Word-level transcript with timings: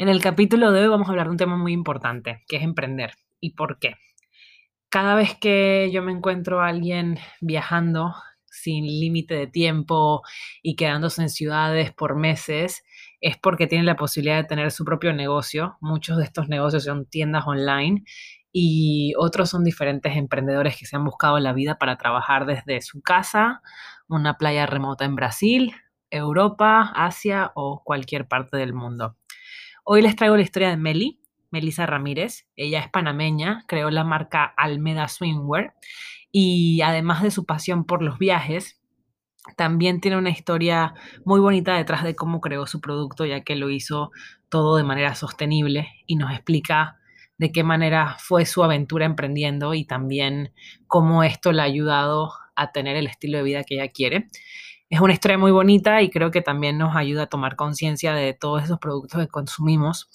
En 0.00 0.08
el 0.08 0.22
capítulo 0.22 0.70
de 0.70 0.82
hoy 0.82 0.86
vamos 0.86 1.08
a 1.08 1.10
hablar 1.10 1.26
de 1.26 1.32
un 1.32 1.38
tema 1.38 1.56
muy 1.56 1.72
importante, 1.72 2.44
que 2.46 2.58
es 2.58 2.62
emprender. 2.62 3.14
¿Y 3.40 3.54
por 3.54 3.80
qué? 3.80 3.96
Cada 4.90 5.16
vez 5.16 5.34
que 5.34 5.90
yo 5.92 6.04
me 6.04 6.12
encuentro 6.12 6.60
a 6.60 6.68
alguien 6.68 7.18
viajando 7.40 8.14
sin 8.44 8.84
límite 8.84 9.34
de 9.34 9.48
tiempo 9.48 10.22
y 10.62 10.76
quedándose 10.76 11.22
en 11.22 11.28
ciudades 11.28 11.92
por 11.92 12.14
meses, 12.14 12.84
es 13.20 13.36
porque 13.38 13.66
tiene 13.66 13.82
la 13.82 13.96
posibilidad 13.96 14.36
de 14.36 14.44
tener 14.44 14.70
su 14.70 14.84
propio 14.84 15.12
negocio. 15.12 15.78
Muchos 15.80 16.16
de 16.18 16.22
estos 16.22 16.48
negocios 16.48 16.84
son 16.84 17.04
tiendas 17.06 17.48
online 17.48 18.04
y 18.52 19.14
otros 19.18 19.50
son 19.50 19.64
diferentes 19.64 20.16
emprendedores 20.16 20.76
que 20.76 20.86
se 20.86 20.94
han 20.94 21.04
buscado 21.04 21.40
la 21.40 21.52
vida 21.52 21.76
para 21.76 21.98
trabajar 21.98 22.46
desde 22.46 22.82
su 22.82 23.02
casa, 23.02 23.62
una 24.06 24.38
playa 24.38 24.64
remota 24.64 25.04
en 25.04 25.16
Brasil, 25.16 25.72
Europa, 26.08 26.92
Asia 26.94 27.50
o 27.56 27.82
cualquier 27.84 28.28
parte 28.28 28.56
del 28.56 28.74
mundo. 28.74 29.17
Hoy 29.90 30.02
les 30.02 30.16
traigo 30.16 30.36
la 30.36 30.42
historia 30.42 30.68
de 30.68 30.76
Meli, 30.76 31.18
Melissa 31.50 31.86
Ramírez. 31.86 32.46
Ella 32.56 32.80
es 32.80 32.90
panameña, 32.90 33.64
creó 33.66 33.88
la 33.88 34.04
marca 34.04 34.44
Almeda 34.44 35.08
Swimwear 35.08 35.72
y 36.30 36.82
además 36.82 37.22
de 37.22 37.30
su 37.30 37.46
pasión 37.46 37.86
por 37.86 38.02
los 38.02 38.18
viajes, 38.18 38.82
también 39.56 40.02
tiene 40.02 40.18
una 40.18 40.28
historia 40.28 40.92
muy 41.24 41.40
bonita 41.40 41.74
detrás 41.74 42.04
de 42.04 42.14
cómo 42.14 42.42
creó 42.42 42.66
su 42.66 42.82
producto, 42.82 43.24
ya 43.24 43.44
que 43.44 43.56
lo 43.56 43.70
hizo 43.70 44.10
todo 44.50 44.76
de 44.76 44.84
manera 44.84 45.14
sostenible 45.14 45.88
y 46.06 46.16
nos 46.16 46.32
explica 46.32 46.98
de 47.38 47.50
qué 47.50 47.64
manera 47.64 48.16
fue 48.18 48.44
su 48.44 48.62
aventura 48.62 49.06
emprendiendo 49.06 49.72
y 49.72 49.86
también 49.86 50.52
cómo 50.86 51.22
esto 51.22 51.50
le 51.50 51.62
ha 51.62 51.64
ayudado 51.64 52.30
a 52.56 52.72
tener 52.72 52.94
el 52.96 53.06
estilo 53.06 53.38
de 53.38 53.44
vida 53.44 53.64
que 53.64 53.76
ella 53.76 53.88
quiere. 53.90 54.28
Es 54.90 55.00
una 55.00 55.12
historia 55.12 55.36
muy 55.36 55.50
bonita 55.50 56.00
y 56.02 56.10
creo 56.10 56.30
que 56.30 56.40
también 56.40 56.78
nos 56.78 56.96
ayuda 56.96 57.24
a 57.24 57.26
tomar 57.26 57.56
conciencia 57.56 58.14
de 58.14 58.32
todos 58.32 58.64
esos 58.64 58.78
productos 58.78 59.20
que 59.20 59.28
consumimos, 59.28 60.10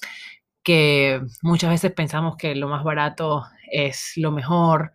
que 0.63 1.21
muchas 1.43 1.69
veces 1.69 1.91
pensamos 1.91 2.37
que 2.37 2.55
lo 2.55 2.67
más 2.69 2.83
barato 2.83 3.43
es 3.71 4.13
lo 4.15 4.31
mejor, 4.31 4.93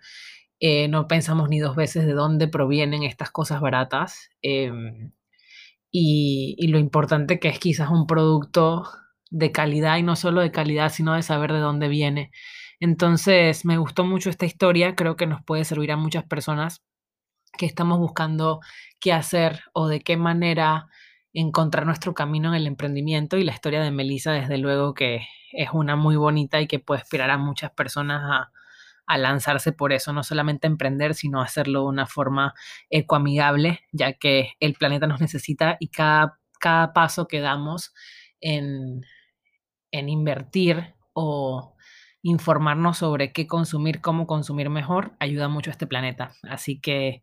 eh, 0.60 0.88
no 0.88 1.06
pensamos 1.08 1.48
ni 1.48 1.60
dos 1.60 1.76
veces 1.76 2.06
de 2.06 2.12
dónde 2.14 2.48
provienen 2.48 3.04
estas 3.04 3.30
cosas 3.30 3.60
baratas 3.60 4.30
em, 4.42 5.12
y, 5.92 6.56
y 6.58 6.68
lo 6.68 6.78
importante 6.78 7.38
que 7.40 7.48
es 7.48 7.58
quizás 7.60 7.90
un 7.90 8.06
producto 8.06 8.84
de 9.30 9.52
calidad 9.52 9.98
y 9.98 10.02
no 10.02 10.16
solo 10.16 10.40
de 10.40 10.52
calidad, 10.52 10.90
sino 10.90 11.14
de 11.14 11.22
saber 11.22 11.52
de 11.52 11.60
dónde 11.60 11.88
viene. 11.88 12.32
Entonces, 12.80 13.64
me 13.64 13.78
gustó 13.78 14.04
mucho 14.04 14.30
esta 14.30 14.46
historia, 14.46 14.94
creo 14.96 15.16
que 15.16 15.26
nos 15.26 15.42
puede 15.44 15.64
servir 15.64 15.92
a 15.92 15.96
muchas 15.96 16.24
personas 16.24 16.82
que 17.58 17.66
estamos 17.66 17.98
buscando 17.98 18.60
qué 18.98 19.12
hacer 19.12 19.60
o 19.74 19.88
de 19.88 20.00
qué 20.00 20.16
manera 20.16 20.88
encontrar 21.34 21.84
nuestro 21.84 22.14
camino 22.14 22.48
en 22.48 22.54
el 22.54 22.66
emprendimiento 22.66 23.36
y 23.36 23.44
la 23.44 23.52
historia 23.52 23.82
de 23.82 23.90
Melissa 23.90 24.32
desde 24.32 24.56
luego 24.56 24.94
que 24.94 25.26
es 25.52 25.68
una 25.72 25.96
muy 25.96 26.16
bonita 26.16 26.60
y 26.60 26.66
que 26.66 26.78
puede 26.78 27.00
inspirar 27.00 27.30
a 27.30 27.38
muchas 27.38 27.70
personas 27.72 28.22
a, 28.24 28.50
lanzarse 29.16 29.72
por 29.72 29.94
eso, 29.94 30.12
no 30.12 30.22
solamente 30.22 30.66
emprender, 30.66 31.14
sino 31.14 31.40
hacerlo 31.40 31.80
de 31.80 31.86
una 31.86 32.06
forma 32.06 32.52
ecoamigable, 32.90 33.80
ya 33.90 34.12
que 34.12 34.52
el 34.60 34.74
planeta 34.74 35.06
nos 35.06 35.22
necesita 35.22 35.78
y 35.80 35.88
cada, 35.88 36.38
cada 36.60 36.92
paso 36.92 37.26
que 37.26 37.40
damos 37.40 37.94
en, 38.42 39.06
en 39.92 40.08
invertir 40.10 40.94
o 41.14 41.74
informarnos 42.22 42.98
sobre 42.98 43.32
qué 43.32 43.46
consumir, 43.46 44.00
cómo 44.00 44.26
consumir 44.26 44.70
mejor, 44.70 45.12
ayuda 45.20 45.48
mucho 45.48 45.70
a 45.70 45.72
este 45.72 45.86
planeta. 45.86 46.32
Así 46.42 46.80
que 46.80 47.22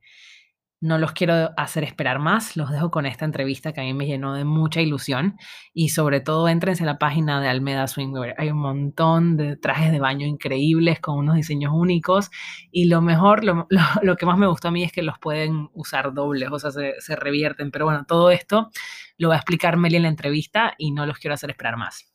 no 0.82 0.98
los 0.98 1.14
quiero 1.14 1.52
hacer 1.58 1.84
esperar 1.84 2.20
más, 2.20 2.58
los 2.58 2.70
dejo 2.70 2.92
con 2.92 3.06
esta 3.06 3.26
entrevista 3.26 3.74
que 3.74 3.82
a 3.82 3.84
mí 3.84 3.94
me 3.94 4.06
llenó 4.06 4.34
de 4.34 4.46
mucha 4.46 4.82
ilusión 4.82 5.38
y 5.74 5.90
sobre 5.90 6.20
todo 6.20 6.48
entrense 6.48 6.84
en 6.84 6.88
la 6.88 7.00
página 7.00 7.42
de 7.42 7.48
Almeda 7.48 7.88
Swimwear. 7.88 8.36
Hay 8.38 8.52
un 8.52 8.60
montón 8.60 9.38
de 9.38 9.56
trajes 9.58 9.92
de 9.92 10.00
baño 10.00 10.28
increíbles 10.28 11.00
con 11.00 11.18
unos 11.18 11.36
diseños 11.36 11.72
únicos 11.74 12.30
y 12.72 12.86
lo 12.86 13.02
mejor, 13.02 13.44
lo, 14.04 14.16
que 14.16 14.26
más 14.26 14.38
me 14.38 14.48
gustó 14.48 14.68
a 14.68 14.72
mí 14.72 14.84
es 14.84 14.92
que 14.92 15.02
los 15.02 15.18
pueden 15.18 15.70
usar 15.74 16.14
dobles, 16.14 16.50
o 16.52 16.60
sea, 16.60 16.72
se, 16.72 16.94
se 17.00 17.16
revierten. 17.16 17.72
Pero 17.72 17.86
bueno, 17.86 18.06
todo 18.06 18.30
esto 18.30 18.70
lo 19.18 19.30
va 19.30 19.36
a 19.36 19.38
explicar 19.38 19.78
Meli 19.78 19.96
en 19.96 20.04
la 20.04 20.10
entrevista 20.10 20.76
y 20.78 20.92
no 20.92 21.06
los 21.06 21.18
quiero 21.18 21.34
hacer 21.34 21.50
esperar 21.50 21.78
más. 21.78 22.15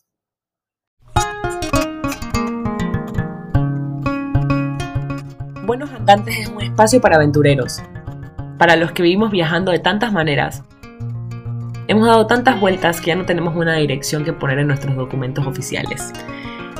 Buenos 5.70 5.92
Andantes 5.92 6.36
es 6.36 6.48
un 6.48 6.60
espacio 6.60 7.00
para 7.00 7.14
aventureros, 7.14 7.81
para 8.58 8.75
los 8.75 8.91
que 8.91 9.04
vivimos 9.04 9.31
viajando 9.31 9.70
de 9.70 9.78
tantas 9.78 10.12
maneras. 10.12 10.64
Hemos 11.86 12.08
dado 12.08 12.26
tantas 12.26 12.58
vueltas 12.58 13.00
que 13.00 13.06
ya 13.06 13.14
no 13.14 13.25
tenemos 13.25 13.54
una 13.54 13.76
dirección 13.76 14.25
que 14.25 14.32
poner 14.32 14.58
en 14.58 14.66
nuestros 14.66 14.97
documentos 14.97 15.47
oficiales. 15.47 16.10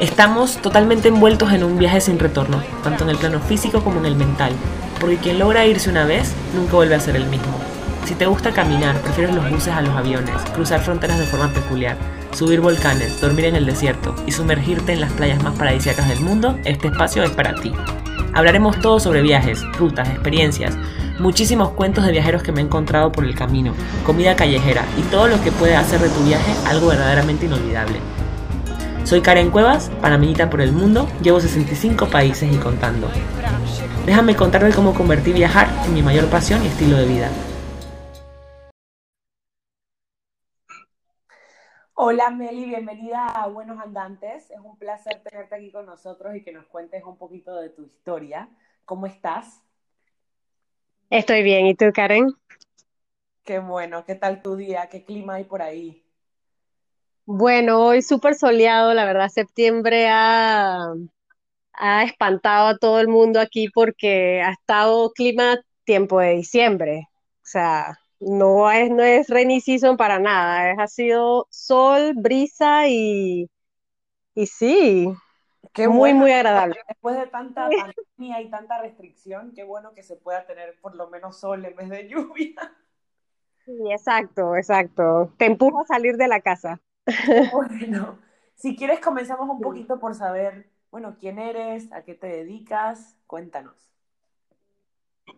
Estamos 0.01 0.57
totalmente 0.57 1.07
envueltos 1.07 1.53
en 1.53 1.63
un 1.63 1.79
viaje 1.79 2.01
sin 2.01 2.19
retorno, 2.19 2.61
tanto 2.83 3.05
en 3.05 3.11
el 3.11 3.17
plano 3.17 3.39
físico 3.39 3.81
como 3.85 4.01
en 4.01 4.07
el 4.07 4.17
mental, 4.17 4.51
porque 4.99 5.19
quien 5.19 5.39
logra 5.39 5.67
irse 5.67 5.89
una 5.89 6.05
vez 6.05 6.35
nunca 6.57 6.73
vuelve 6.73 6.97
a 6.97 7.01
ser 7.01 7.15
el 7.15 7.27
mismo. 7.27 7.61
Si 8.07 8.17
te 8.17 8.27
gusta 8.27 8.51
caminar, 8.51 8.97
prefieres 9.03 9.33
los 9.33 9.49
buses 9.49 9.73
a 9.73 9.83
los 9.83 9.95
aviones, 9.95 10.35
cruzar 10.53 10.81
fronteras 10.81 11.21
de 11.21 11.27
forma 11.27 11.47
peculiar, 11.53 11.97
subir 12.33 12.61
volcanes, 12.61 13.21
dormir 13.21 13.45
en 13.45 13.55
el 13.55 13.67
desierto 13.67 14.17
y 14.27 14.33
sumergirte 14.33 14.95
en 14.95 15.01
las 15.01 15.13
playas 15.13 15.41
más 15.45 15.57
paradisíacas 15.57 16.09
del 16.09 16.23
mundo, 16.23 16.59
este 16.65 16.89
espacio 16.89 17.23
es 17.23 17.31
para 17.31 17.55
ti. 17.55 17.73
Hablaremos 18.33 18.79
todo 18.81 19.01
sobre 19.01 19.23
viajes, 19.23 19.65
rutas, 19.79 20.09
experiencias, 20.09 20.77
muchísimos 21.19 21.71
cuentos 21.71 22.05
de 22.05 22.13
viajeros 22.13 22.43
que 22.43 22.53
me 22.53 22.61
he 22.61 22.65
encontrado 22.65 23.11
por 23.11 23.25
el 23.25 23.35
camino, 23.35 23.75
comida 24.05 24.37
callejera 24.37 24.85
y 24.99 25.03
todo 25.11 25.29
lo 25.29 25.43
que 25.43 25.53
puede 25.53 25.77
hacer 25.77 26.01
de 26.01 26.09
tu 26.09 26.23
viaje 26.25 26.53
algo 26.67 26.89
verdaderamente 26.89 27.47
inolvidable. 27.47 27.99
Soy 29.05 29.21
Karen 29.21 29.51
Cuevas, 29.51 29.91
panameñita 30.01 30.49
por 30.49 30.61
el 30.61 30.73
mundo, 30.73 31.09
llevo 31.23 31.41
65 31.41 32.07
países 32.07 32.53
y 32.53 32.57
contando. 32.57 33.09
Déjame 34.07 34.37
contarte 34.37 34.71
cómo 34.71 34.95
convertí 34.95 35.33
viajar 35.33 35.69
en 35.85 35.95
mi 35.95 36.03
mayor 36.03 36.27
pasión 36.27 36.63
y 36.65 36.69
estilo 36.69 36.97
de 36.97 37.07
vida. 37.07 37.29
Hola 42.03 42.31
Meli, 42.31 42.65
bienvenida 42.65 43.27
a 43.27 43.47
Buenos 43.49 43.79
Andantes. 43.79 44.51
Es 44.51 44.59
un 44.59 44.79
placer 44.79 45.23
tenerte 45.23 45.55
aquí 45.55 45.71
con 45.71 45.85
nosotros 45.85 46.35
y 46.35 46.43
que 46.43 46.51
nos 46.51 46.65
cuentes 46.65 47.05
un 47.05 47.19
poquito 47.19 47.55
de 47.57 47.69
tu 47.69 47.85
historia. 47.85 48.49
¿Cómo 48.87 49.05
estás? 49.05 49.63
Estoy 51.11 51.43
bien, 51.43 51.67
¿y 51.67 51.75
tú, 51.75 51.93
Karen? 51.93 52.33
Qué 53.45 53.59
bueno, 53.59 54.07
¿qué 54.07 54.15
tal 54.15 54.41
tu 54.41 54.57
día? 54.57 54.89
¿Qué 54.89 55.05
clima 55.05 55.35
hay 55.35 55.45
por 55.45 55.61
ahí? 55.61 56.03
Bueno, 57.27 57.85
hoy 57.85 58.01
súper 58.01 58.35
soleado, 58.35 58.95
la 58.95 59.05
verdad, 59.05 59.29
septiembre 59.29 60.09
ha, 60.09 60.95
ha 61.75 62.05
espantado 62.05 62.69
a 62.69 62.79
todo 62.79 62.99
el 63.01 63.09
mundo 63.09 63.41
aquí 63.41 63.69
porque 63.69 64.41
ha 64.41 64.53
estado 64.53 65.13
clima 65.13 65.59
tiempo 65.85 66.19
de 66.19 66.31
diciembre. 66.31 67.09
O 67.13 67.47
sea, 67.47 67.99
no 68.21 68.71
es, 68.71 68.91
no 68.91 69.03
es 69.03 69.29
rainy 69.29 69.61
season 69.61 69.97
para 69.97 70.19
nada, 70.19 70.73
es, 70.73 70.79
ha 70.79 70.87
sido 70.89 71.47
sol, 71.51 72.15
brisa 72.17 72.89
y, 72.89 73.49
y 74.35 74.47
sí, 74.47 75.09
Qué 75.73 75.89
muy, 75.89 76.15
muy 76.15 76.33
agradable. 76.33 76.77
después 76.89 77.17
de 77.17 77.27
tanta 77.27 77.69
pandemia 77.71 78.41
y 78.43 78.51
tanta 78.51 78.81
restricción, 78.81 79.53
qué 79.55 79.65
bueno 79.65 79.95
que 79.95 80.03
se 80.03 80.17
pueda 80.17 80.47
tener 80.47 80.79
por 80.81 80.95
lo 80.95 81.09
menos 81.09 81.39
sol 81.39 81.65
en 81.65 81.77
vez 81.77 81.89
de 81.89 82.09
lluvia. 82.09 82.55
Sí, 83.65 83.73
exacto, 83.91 84.57
exacto. 84.57 85.33
Te 85.39 85.47
empuja 85.47 85.83
a 85.83 85.87
salir 85.87 86.17
de 86.17 86.29
la 86.29 86.41
casa. 86.41 86.81
Bueno. 87.51 88.19
Si 88.55 88.77
quieres, 88.77 89.01
comenzamos 89.01 89.49
un 89.49 89.61
poquito 89.63 89.99
por 89.99 90.15
saber, 90.15 90.71
bueno, 90.91 91.17
quién 91.19 91.39
eres, 91.39 91.91
a 91.93 92.03
qué 92.05 92.15
te 92.15 92.27
dedicas, 92.27 93.17
cuéntanos. 93.27 93.90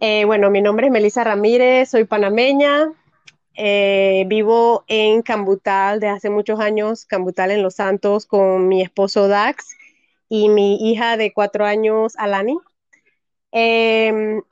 Eh, 0.05 0.25
bueno, 0.25 0.51
mi 0.51 0.61
nombre 0.61 0.89
es 0.89 0.93
Melissa 0.93 1.23
Ramírez, 1.23 1.91
soy 1.91 2.03
panameña, 2.03 2.93
eh, 3.55 4.25
vivo 4.27 4.85
en 4.89 5.23
Cambutal 5.23 6.01
desde 6.01 6.13
hace 6.13 6.29
muchos 6.29 6.59
años, 6.59 7.05
Cambutal 7.07 7.53
en 7.53 7.63
Los 7.63 7.77
Santos, 7.77 8.27
con 8.27 8.67
mi 8.67 8.83
esposo 8.83 9.29
Dax 9.29 9.77
y 10.29 10.49
mi 10.49 10.91
hija 10.91 11.17
de 11.17 11.33
cuatro 11.33 11.65
años, 11.67 12.15
Alani. 12.17 12.59
Em, 13.53 14.43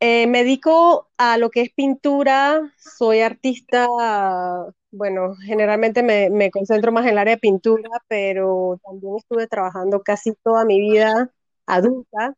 eh, 0.00 0.26
me 0.26 0.44
dedico 0.44 1.08
a 1.18 1.38
lo 1.38 1.50
que 1.50 1.62
es 1.62 1.70
pintura, 1.72 2.74
soy 2.76 3.20
artista, 3.20 3.88
bueno, 4.90 5.36
generalmente 5.42 6.02
me, 6.02 6.28
me 6.28 6.50
concentro 6.50 6.92
más 6.92 7.04
en 7.04 7.12
el 7.12 7.18
área 7.18 7.36
de 7.36 7.40
pintura, 7.40 7.88
pero 8.08 8.78
también 8.84 9.16
estuve 9.16 9.46
trabajando 9.46 10.02
casi 10.02 10.34
toda 10.42 10.66
mi 10.66 10.80
vida 10.80 11.30
adulta 11.66 12.34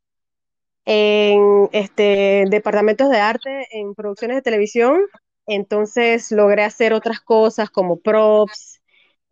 en 0.84 1.68
este, 1.72 2.44
departamentos 2.48 3.10
de 3.10 3.18
arte, 3.18 3.66
en 3.70 3.94
producciones 3.94 4.36
de 4.36 4.42
televisión. 4.42 5.00
Entonces 5.46 6.30
logré 6.32 6.64
hacer 6.64 6.92
otras 6.92 7.20
cosas 7.20 7.70
como 7.70 7.98
props 8.00 8.80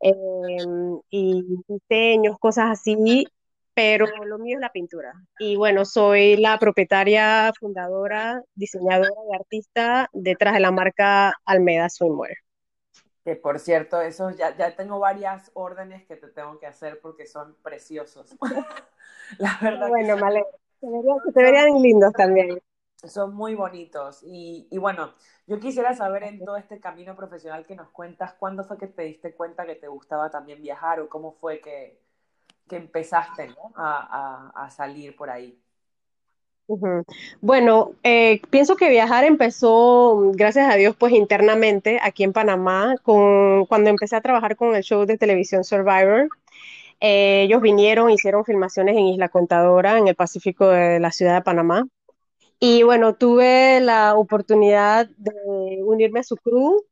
em, 0.01 1.01
y 1.11 1.45
diseños, 1.69 2.39
cosas 2.39 2.71
así, 2.71 3.27
pero 3.75 4.07
lo 4.25 4.39
mío 4.39 4.57
es 4.57 4.61
la 4.61 4.73
pintura. 4.73 5.13
Y 5.39 5.57
bueno, 5.57 5.85
soy 5.85 6.37
la 6.37 6.59
propietaria, 6.59 7.53
fundadora, 7.61 8.43
diseñadora 8.55 9.11
y 9.31 9.37
artista 9.37 10.09
detrás 10.13 10.55
de 10.55 10.61
la 10.61 10.73
marca 10.73 11.35
Almeda 11.45 11.89
Swimwear. 11.89 12.37
Que 13.25 13.37
por 13.37 13.59
cierto, 13.59 14.01
eso 14.01 14.31
ya, 14.31 14.57
ya 14.57 14.75
tengo 14.75 14.99
varias 14.99 15.51
órdenes 15.55 16.05
que 16.07 16.17
te 16.17 16.29
tengo 16.29 16.59
que 16.59 16.67
hacer 16.67 16.99
porque 17.01 17.27
son 17.27 17.55
preciosos. 17.63 18.35
La 19.39 19.59
verdad. 19.61 19.89
Bueno, 19.89 20.17
que 20.17 20.23
vale. 20.23 20.45
Se 20.81 21.43
verían, 21.43 21.83
lindos 21.83 22.13
también. 22.13 22.61
Son 23.05 23.35
muy 23.35 23.55
bonitos. 23.55 24.23
Y, 24.25 24.67
y, 24.71 24.79
bueno, 24.79 25.15
yo 25.47 25.59
quisiera 25.61 25.95
saber 25.95 26.25
en 26.25 26.45
todo 26.45 26.57
este 26.57 26.81
camino 26.81 27.17
profesional 27.17 27.67
que 27.67 27.77
nos 27.77 27.89
cuentas, 27.91 28.35
¿cuándo 28.35 28.65
fue 28.65 28.79
que 28.79 28.89
te 28.89 29.03
diste 29.03 29.35
cuenta 29.35 29.67
que 29.67 29.77
te 29.77 29.89
gustaba 29.89 30.31
también 30.31 30.63
viajar 30.63 31.01
o 31.01 31.09
cómo 31.09 31.33
fue 31.33 31.61
que, 31.61 32.01
que 32.69 32.77
empezaste 32.77 33.49
¿no? 33.49 33.73
a, 33.77 34.53
a, 34.55 34.67
a 34.67 34.71
salir 34.71 35.17
por 35.17 35.31
ahí? 35.31 35.61
Bueno, 37.41 37.93
eh, 38.03 38.43
pienso 38.51 38.77
que 38.77 38.91
viajar 38.91 39.25
empezó, 39.25 40.33
gracias 40.35 40.71
a 40.71 40.77
Dios, 40.77 40.95
pues 40.97 41.15
internamente 41.15 41.99
aquí 42.03 42.25
en 42.25 42.35
Panamá, 42.35 42.97
con, 43.03 43.65
cuando 43.67 43.89
empecé 43.89 44.17
a 44.17 44.21
trabajar 44.21 44.55
con 44.57 44.75
el 44.77 44.83
show 44.83 45.07
de 45.07 45.17
televisión 45.17 45.65
Survivor. 45.65 46.29
Eh, 47.01 47.43
ellos 47.45 47.63
vinieron, 47.63 48.11
hicieron 48.11 48.45
filmaciones 48.45 48.97
en 48.97 49.07
Isla 49.07 49.29
Contadora, 49.29 49.99
en 49.99 50.09
el 50.09 50.17
Pacífico 50.17 50.69
de 50.69 51.01
la 51.01 51.13
ciudad 51.13 51.35
de 51.35 51.43
Panamá. 51.43 51.87
Y 52.61 52.83
bueno, 52.85 53.15
tuve 53.17 53.81
la 53.81 54.17
oportunidad 54.17 55.09
de 55.17 55.33
unirme 55.85 56.21
a 56.21 56.25
su 56.25 56.37
crew 56.37 56.85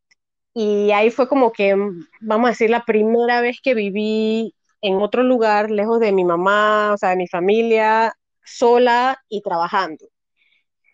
y 0.54 0.92
ahí 0.92 1.10
fue 1.10 1.28
como 1.28 1.52
que, 1.52 1.76
vamos 2.20 2.48
a 2.48 2.50
decir, 2.50 2.70
la 2.70 2.84
primera 2.84 3.40
vez 3.40 3.58
que 3.62 3.74
viví 3.74 4.54
en 4.80 4.96
otro 4.96 5.22
lugar, 5.22 5.70
lejos 5.70 6.00
de 6.00 6.12
mi 6.12 6.24
mamá, 6.24 6.92
o 6.94 6.98
sea, 6.98 7.10
de 7.10 7.16
mi 7.16 7.28
familia, 7.28 8.14
sola 8.44 9.18
y 9.28 9.42
trabajando. 9.42 10.06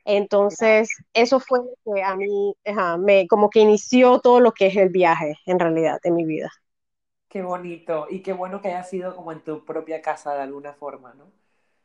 Entonces, 0.04 0.90
eso 1.14 1.40
fue 1.40 1.60
lo 1.60 1.94
que 1.94 2.02
a 2.02 2.16
mí, 2.16 2.54
me, 2.98 3.26
como 3.28 3.50
que 3.50 3.60
inició 3.60 4.20
todo 4.20 4.40
lo 4.40 4.52
que 4.52 4.66
es 4.66 4.76
el 4.76 4.88
viaje, 4.90 5.36
en 5.46 5.58
realidad, 5.60 5.98
en 6.04 6.14
mi 6.16 6.24
vida. 6.24 6.50
Qué 7.32 7.42
bonito, 7.42 8.06
y 8.10 8.22
qué 8.22 8.32
bueno 8.32 8.60
que 8.60 8.68
haya 8.68 8.84
sido 8.84 9.16
como 9.16 9.32
en 9.32 9.42
tu 9.42 9.64
propia 9.64 10.00
casa 10.02 10.34
de 10.34 10.42
alguna 10.42 10.72
forma, 10.74 11.14
¿no? 11.14 11.32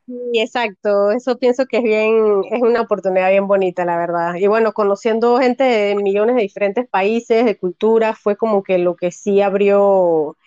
Sí, 0.06 0.14
exacto, 0.40 1.12
eso 1.12 1.38
pienso 1.38 1.66
que 1.66 1.78
es 1.80 1.84
bien, 1.84 2.42
es 2.50 2.62
una 2.62 2.80
oportunidad 2.82 3.30
bien 3.30 3.46
bonita, 3.46 3.84
la 3.84 3.98
verdad. 3.98 4.36
Y 4.36 4.48
bueno, 4.48 4.72
conociendo 4.72 5.38
gente 5.38 5.66
de 5.66 5.96
millones 5.96 6.38
de 6.38 6.44
diferentes 6.44 6.88
países, 6.88 7.44
de 7.44 7.58
culturas, 7.58 8.18
fue 8.18 8.38
como 8.38 8.64
que 8.64 8.78
lo 8.78 8.96
que 8.96 9.12
sí 9.12 9.42
abrió 9.42 10.38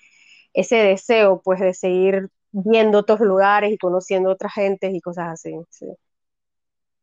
ese 0.54 0.76
deseo, 0.76 1.42
pues, 1.44 1.60
de 1.60 1.74
seguir 1.74 2.30
viendo 2.52 2.98
otros 3.00 3.20
lugares 3.20 3.72
y 3.72 3.78
conociendo 3.78 4.30
otras 4.30 4.54
gentes 4.54 4.94
y 4.94 5.00
cosas 5.00 5.28
así. 5.30 5.52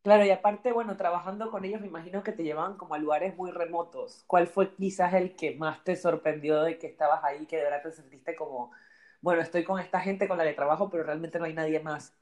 Claro, 0.02 0.24
y 0.24 0.30
aparte, 0.30 0.72
bueno, 0.72 0.96
trabajando 0.96 1.50
con 1.50 1.64
ellos 1.64 1.80
me 1.82 1.86
imagino 1.88 2.22
que 2.22 2.32
te 2.32 2.42
llevaban 2.42 2.76
como 2.78 2.94
a 2.94 2.98
lugares 2.98 3.36
muy 3.36 3.50
remotos. 3.50 4.24
¿Cuál 4.26 4.46
fue 4.46 4.74
quizás 4.74 5.12
el 5.12 5.36
que 5.36 5.54
más 5.56 5.84
te 5.84 5.96
sorprendió 5.96 6.62
de 6.62 6.78
que 6.78 6.86
estabas 6.86 7.22
ahí, 7.24 7.44
que 7.46 7.56
de 7.58 7.64
verdad 7.64 7.82
te 7.82 7.92
sentiste 7.92 8.34
como, 8.34 8.70
bueno, 9.20 9.42
estoy 9.42 9.64
con 9.64 9.78
esta 9.80 10.00
gente 10.00 10.26
con 10.26 10.38
la 10.38 10.44
que 10.44 10.54
trabajo, 10.54 10.88
pero 10.88 11.02
realmente 11.04 11.38
no 11.38 11.44
hay 11.44 11.52
nadie 11.52 11.80
más? 11.80 12.14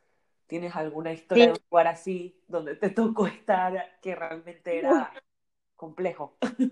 ¿Tienes 0.49 0.75
alguna 0.77 1.13
historia 1.13 1.47
de 1.49 1.53
un 1.55 1.61
lugar 1.71 1.87
así 1.89 2.43
donde 2.49 2.75
te 2.77 2.91
tocó 2.91 3.27
estar 3.29 3.99
que 4.03 4.15
realmente 4.17 4.79
era 4.79 5.13
complejo? 5.77 6.39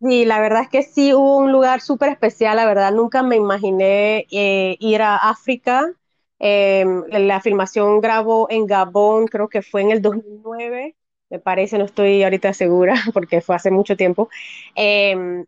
Sí, 0.00 0.24
la 0.24 0.40
verdad 0.40 0.62
es 0.62 0.68
que 0.70 0.82
sí 0.82 1.12
hubo 1.14 1.36
un 1.38 1.52
lugar 1.52 1.80
súper 1.80 2.08
especial, 2.10 2.56
la 2.56 2.66
verdad 2.66 2.92
nunca 2.92 3.22
me 3.22 3.36
imaginé 3.36 4.26
eh, 4.30 4.76
ir 4.80 5.02
a 5.02 5.16
África. 5.16 5.92
Em, 6.38 7.04
la 7.10 7.40
filmación 7.40 8.00
grabó 8.00 8.48
en 8.50 8.66
Gabón, 8.66 9.26
creo 9.26 9.48
que 9.48 9.62
fue 9.62 9.82
en 9.82 9.90
el 9.92 10.02
2009, 10.02 10.96
me 11.30 11.38
parece, 11.38 11.78
no 11.78 11.84
estoy 11.86 12.22
ahorita 12.22 12.52
segura 12.52 12.94
porque 13.14 13.40
fue 13.40 13.56
hace 13.56 13.70
mucho 13.70 13.96
tiempo. 13.96 14.28
Eh, 14.76 15.44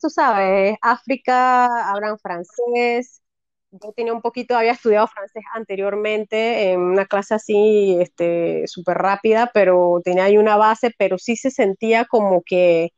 tú 0.00 0.10
sabes, 0.10 0.76
África, 0.82 1.90
hablan 1.90 2.18
francés, 2.18 3.22
yo 3.70 3.92
tenía 3.92 4.12
un 4.12 4.20
poquito, 4.22 4.56
había 4.56 4.72
estudiado 4.72 5.06
francés 5.08 5.42
anteriormente 5.54 6.72
en 6.72 6.80
una 6.80 7.06
clase 7.06 7.34
así, 7.34 7.96
este, 8.00 8.66
súper 8.66 8.98
rápida, 8.98 9.50
pero 9.54 10.00
tenía 10.04 10.24
ahí 10.24 10.36
una 10.38 10.56
base, 10.56 10.92
pero 10.98 11.18
sí 11.18 11.36
se 11.36 11.50
sentía 11.50 12.04
como 12.04 12.42
que, 12.44 12.90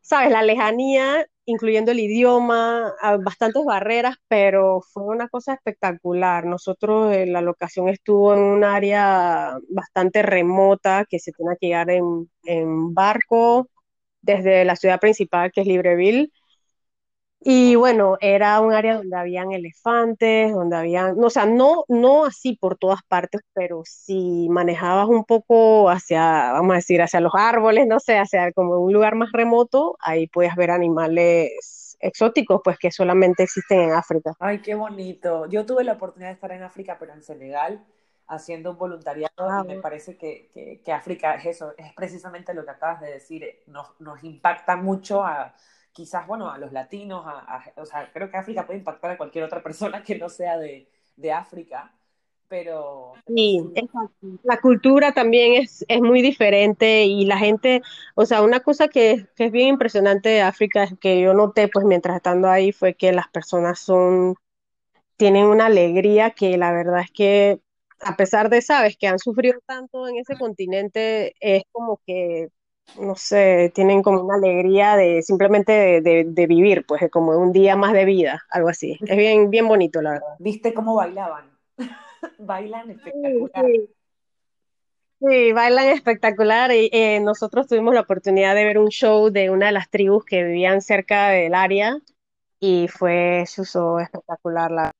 sabes, 0.00 0.30
la 0.30 0.42
lejanía, 0.42 1.26
incluyendo 1.46 1.92
el 1.92 2.00
idioma, 2.00 2.92
bastantes 3.24 3.64
barreras, 3.64 4.16
pero 4.28 4.80
fue 4.82 5.04
una 5.04 5.28
cosa 5.28 5.54
espectacular. 5.54 6.44
Nosotros, 6.44 7.14
eh, 7.14 7.26
la 7.26 7.40
locación 7.40 7.88
estuvo 7.88 8.34
en 8.34 8.40
un 8.40 8.64
área 8.64 9.56
bastante 9.70 10.22
remota, 10.22 11.04
que 11.08 11.18
se 11.18 11.32
tenía 11.32 11.56
que 11.60 11.68
llegar 11.68 11.90
en, 11.90 12.30
en 12.44 12.94
barco 12.94 13.68
desde 14.22 14.64
la 14.64 14.76
ciudad 14.76 15.00
principal, 15.00 15.52
que 15.52 15.62
es 15.62 15.66
Libreville, 15.66 16.32
y 17.48 17.76
bueno, 17.76 18.16
era 18.20 18.60
un 18.60 18.72
área 18.72 18.96
donde 18.96 19.16
habían 19.16 19.52
elefantes, 19.52 20.52
donde 20.52 20.74
habían, 20.74 21.22
o 21.22 21.30
sea, 21.30 21.46
no, 21.46 21.84
no 21.86 22.24
así 22.24 22.56
por 22.56 22.76
todas 22.76 22.98
partes, 23.06 23.40
pero 23.52 23.82
si 23.84 24.48
manejabas 24.50 25.06
un 25.06 25.24
poco 25.24 25.88
hacia, 25.88 26.50
vamos 26.50 26.72
a 26.72 26.76
decir, 26.78 27.00
hacia 27.00 27.20
los 27.20 27.32
árboles, 27.36 27.86
no 27.86 28.00
sé, 28.00 28.18
hacia 28.18 28.50
como 28.50 28.80
un 28.80 28.92
lugar 28.92 29.14
más 29.14 29.30
remoto, 29.30 29.96
ahí 30.00 30.26
podías 30.26 30.56
ver 30.56 30.72
animales 30.72 31.96
exóticos, 32.00 32.62
pues 32.64 32.78
que 32.80 32.90
solamente 32.90 33.44
existen 33.44 33.80
en 33.80 33.92
África. 33.92 34.32
Ay, 34.40 34.60
qué 34.60 34.74
bonito. 34.74 35.46
Yo 35.46 35.64
tuve 35.64 35.84
la 35.84 35.92
oportunidad 35.92 36.30
de 36.30 36.34
estar 36.34 36.50
en 36.50 36.64
África, 36.64 36.96
pero 36.98 37.12
en 37.12 37.22
Senegal, 37.22 37.86
haciendo 38.26 38.72
un 38.72 38.78
voluntariado, 38.78 39.32
ah, 39.38 39.62
y 39.64 39.68
me 39.68 39.80
parece 39.80 40.18
que, 40.18 40.50
que, 40.52 40.82
que, 40.84 40.92
África 40.92 41.36
es 41.36 41.46
eso, 41.46 41.74
es 41.78 41.92
precisamente 41.94 42.54
lo 42.54 42.64
que 42.64 42.72
acabas 42.72 43.00
de 43.02 43.12
decir, 43.12 43.44
nos, 43.68 43.86
nos 44.00 44.24
impacta 44.24 44.74
mucho 44.74 45.22
a 45.22 45.54
quizás, 45.96 46.26
bueno, 46.26 46.50
a 46.50 46.58
los 46.58 46.72
latinos, 46.72 47.24
a, 47.26 47.64
o 47.76 47.86
sea, 47.86 48.12
creo 48.12 48.30
que 48.30 48.36
África 48.36 48.66
puede 48.66 48.80
impactar 48.80 49.12
a 49.12 49.16
cualquier 49.16 49.44
otra 49.44 49.62
persona 49.62 50.02
que 50.02 50.18
no 50.18 50.28
sea 50.28 50.58
de, 50.58 50.86
de 51.16 51.32
África, 51.32 51.90
pero... 52.48 53.14
Sí, 53.26 53.64
la 54.42 54.60
cultura 54.60 55.12
también 55.12 55.62
es, 55.62 55.86
es, 55.88 56.00
muy 56.02 56.20
diferente 56.20 57.04
y 57.04 57.24
la 57.24 57.38
gente, 57.38 57.80
o 58.14 58.26
sea, 58.26 58.42
una 58.42 58.60
cosa 58.60 58.88
que, 58.88 59.26
que, 59.34 59.46
es 59.46 59.52
bien 59.52 59.68
impresionante 59.68 60.28
de 60.28 60.42
África 60.42 60.84
es 60.84 60.92
que 61.00 61.18
yo 61.18 61.32
noté, 61.32 61.68
pues 61.68 61.86
mientras 61.86 62.16
estando 62.16 62.50
ahí, 62.50 62.72
fue 62.72 62.92
que 62.92 63.12
las 63.12 63.28
personas 63.28 63.78
son, 63.78 64.34
tienen 65.16 65.46
una 65.46 65.66
alegría 65.66 66.32
que 66.32 66.58
la 66.58 66.72
verdad 66.72 67.00
es 67.00 67.10
que, 67.10 67.60
a 68.00 68.16
pesar 68.16 68.50
de, 68.50 68.60
sabes, 68.60 68.98
que 68.98 69.08
han 69.08 69.18
sufrido 69.18 69.58
tanto 69.64 70.06
en 70.06 70.18
ese 70.18 70.36
continente, 70.36 71.34
es 71.40 71.62
como 71.72 72.00
que 72.06 72.50
no 73.00 73.14
sé, 73.16 73.70
tienen 73.74 74.02
como 74.02 74.22
una 74.22 74.36
alegría 74.36 74.96
de 74.96 75.22
simplemente 75.22 76.00
de, 76.00 76.46
vivir, 76.46 76.84
pues 76.86 77.02
como 77.10 77.36
un 77.38 77.52
día 77.52 77.76
más 77.76 77.92
de 77.92 78.04
vida, 78.04 78.44
algo 78.50 78.68
así. 78.68 78.98
Es 79.06 79.16
bien, 79.16 79.50
bien 79.50 79.68
bonito, 79.68 80.00
la 80.02 80.12
verdad. 80.12 80.36
¿Viste 80.38 80.72
cómo 80.72 80.94
bailaban? 80.94 81.50
bailan 82.38 82.90
espectacular. 82.90 83.64
Sí, 85.18 85.52
bailan 85.52 85.88
espectacular 85.88 86.72
y 86.72 86.90
eh, 86.92 87.20
nosotros 87.20 87.66
tuvimos 87.66 87.94
la 87.94 88.02
oportunidad 88.02 88.54
de 88.54 88.64
ver 88.64 88.78
un 88.78 88.88
show 88.88 89.30
de 89.30 89.50
una 89.50 89.66
de 89.66 89.72
las 89.72 89.88
tribus 89.88 90.24
que 90.24 90.44
vivían 90.44 90.82
cerca 90.82 91.28
del 91.28 91.54
área 91.54 91.98
y 92.60 92.88
fue 92.88 93.40
eso 93.42 93.98
espectacular 93.98 94.70
la 94.70 94.92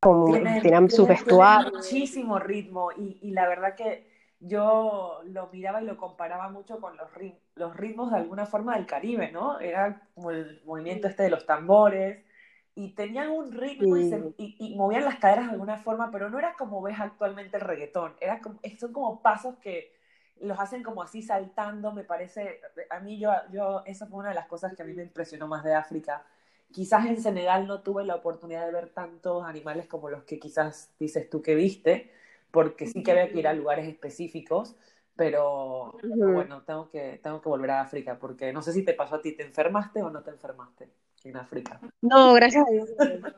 como 0.00 0.32
tienen, 0.62 0.88
su 0.90 1.08
vestuario 1.08 1.72
muchísimo 1.72 2.38
ritmo 2.38 2.92
y, 2.92 3.18
y 3.20 3.32
la 3.32 3.48
verdad 3.48 3.74
que 3.74 4.06
yo 4.40 5.20
lo 5.24 5.48
miraba 5.48 5.82
y 5.82 5.86
lo 5.86 5.96
comparaba 5.96 6.48
mucho 6.48 6.80
con 6.80 6.96
los, 6.96 7.08
los 7.56 7.76
ritmos 7.76 8.10
de 8.12 8.18
alguna 8.18 8.46
forma 8.46 8.76
del 8.76 8.86
Caribe, 8.86 9.32
¿no? 9.32 9.58
Era 9.58 10.08
como 10.14 10.30
el 10.30 10.62
movimiento 10.64 11.08
este 11.08 11.24
de 11.24 11.30
los 11.30 11.44
tambores 11.44 12.24
y 12.74 12.92
tenían 12.92 13.30
un 13.30 13.50
ritmo 13.50 13.96
y, 13.96 14.74
movían 14.76 15.04
las 15.04 15.16
caderas 15.16 15.46
de 15.46 15.52
alguna 15.52 15.78
forma, 15.78 16.12
pero 16.12 16.30
no 16.30 16.38
era 16.38 16.54
como 16.54 16.80
ves 16.80 17.00
actualmente 17.00 17.56
el 17.56 17.62
reggaetón, 17.64 18.14
era 18.20 18.40
como, 18.40 18.60
son 18.78 18.92
como 18.92 19.20
pasos 19.20 19.56
que 19.56 19.92
los 20.40 20.60
hacen 20.60 20.84
como 20.84 21.02
así 21.02 21.20
saltando, 21.20 21.90
me 21.92 22.04
parece, 22.04 22.60
a 22.90 23.00
mí 23.00 23.18
yo, 23.18 23.32
yo, 23.50 23.82
esa 23.84 24.06
fue 24.06 24.20
una 24.20 24.28
de 24.28 24.36
las 24.36 24.46
cosas 24.46 24.76
que 24.76 24.82
a 24.82 24.86
mí 24.86 24.92
me 24.92 25.02
impresionó 25.02 25.48
más 25.48 25.64
de 25.64 25.74
África. 25.74 26.24
Quizás 26.70 27.06
en 27.06 27.20
Senegal 27.20 27.66
no 27.66 27.80
tuve 27.80 28.04
la 28.04 28.14
oportunidad 28.14 28.64
de 28.64 28.72
ver 28.72 28.90
tantos 28.90 29.44
animales 29.44 29.88
como 29.88 30.08
los 30.08 30.22
que 30.22 30.38
quizás 30.38 30.92
dices 31.00 31.28
tú 31.28 31.42
que 31.42 31.56
viste, 31.56 32.12
porque 32.50 32.86
sí 32.86 33.02
que 33.02 33.10
había 33.10 33.30
que 33.30 33.38
ir 33.38 33.48
a 33.48 33.52
lugares 33.52 33.86
específicos, 33.86 34.76
pero, 35.16 35.94
bueno, 36.02 36.62
tengo 36.62 36.88
que, 36.90 37.18
tengo 37.22 37.40
que 37.40 37.48
volver 37.48 37.70
a 37.72 37.80
África, 37.80 38.18
porque 38.18 38.52
no 38.52 38.62
sé 38.62 38.72
si 38.72 38.84
te 38.84 38.94
pasó 38.94 39.16
a 39.16 39.22
ti, 39.22 39.32
¿te 39.32 39.42
enfermaste 39.42 40.02
o 40.02 40.10
no 40.10 40.22
te 40.22 40.30
enfermaste 40.30 40.88
en 41.24 41.36
África? 41.36 41.80
No, 42.00 42.34
gracias 42.34 42.64
a 42.66 42.70
Dios, 42.70 42.88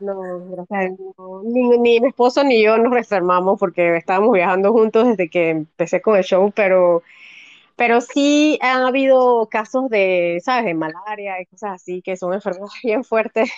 no, 0.00 0.50
gracias 0.50 0.79
a 0.79 0.83
Dios. 0.83 1.45
Ni, 1.45 1.79
ni 1.79 2.00
mi 2.00 2.09
esposo 2.09 2.45
ni 2.45 2.62
yo 2.62 2.76
nos 2.76 2.95
enfermamos 2.97 3.59
porque 3.59 3.97
estábamos 3.97 4.33
viajando 4.33 4.73
juntos 4.73 5.09
desde 5.09 5.31
que 5.31 5.50
empecé 5.50 6.02
con 6.02 6.17
el 6.17 6.25
show, 6.25 6.52
pero 6.55 7.02
pero 7.81 8.02
sí 8.02 8.59
han 8.61 8.83
habido 8.83 9.49
casos 9.50 9.88
de, 9.88 10.38
¿sabes?, 10.45 10.67
de 10.67 10.75
malaria 10.75 11.40
y 11.40 11.47
cosas 11.47 11.76
así, 11.76 12.02
que 12.02 12.14
son 12.14 12.35
enfermedades 12.35 12.75
bien 12.85 13.05
fuertes 13.05 13.50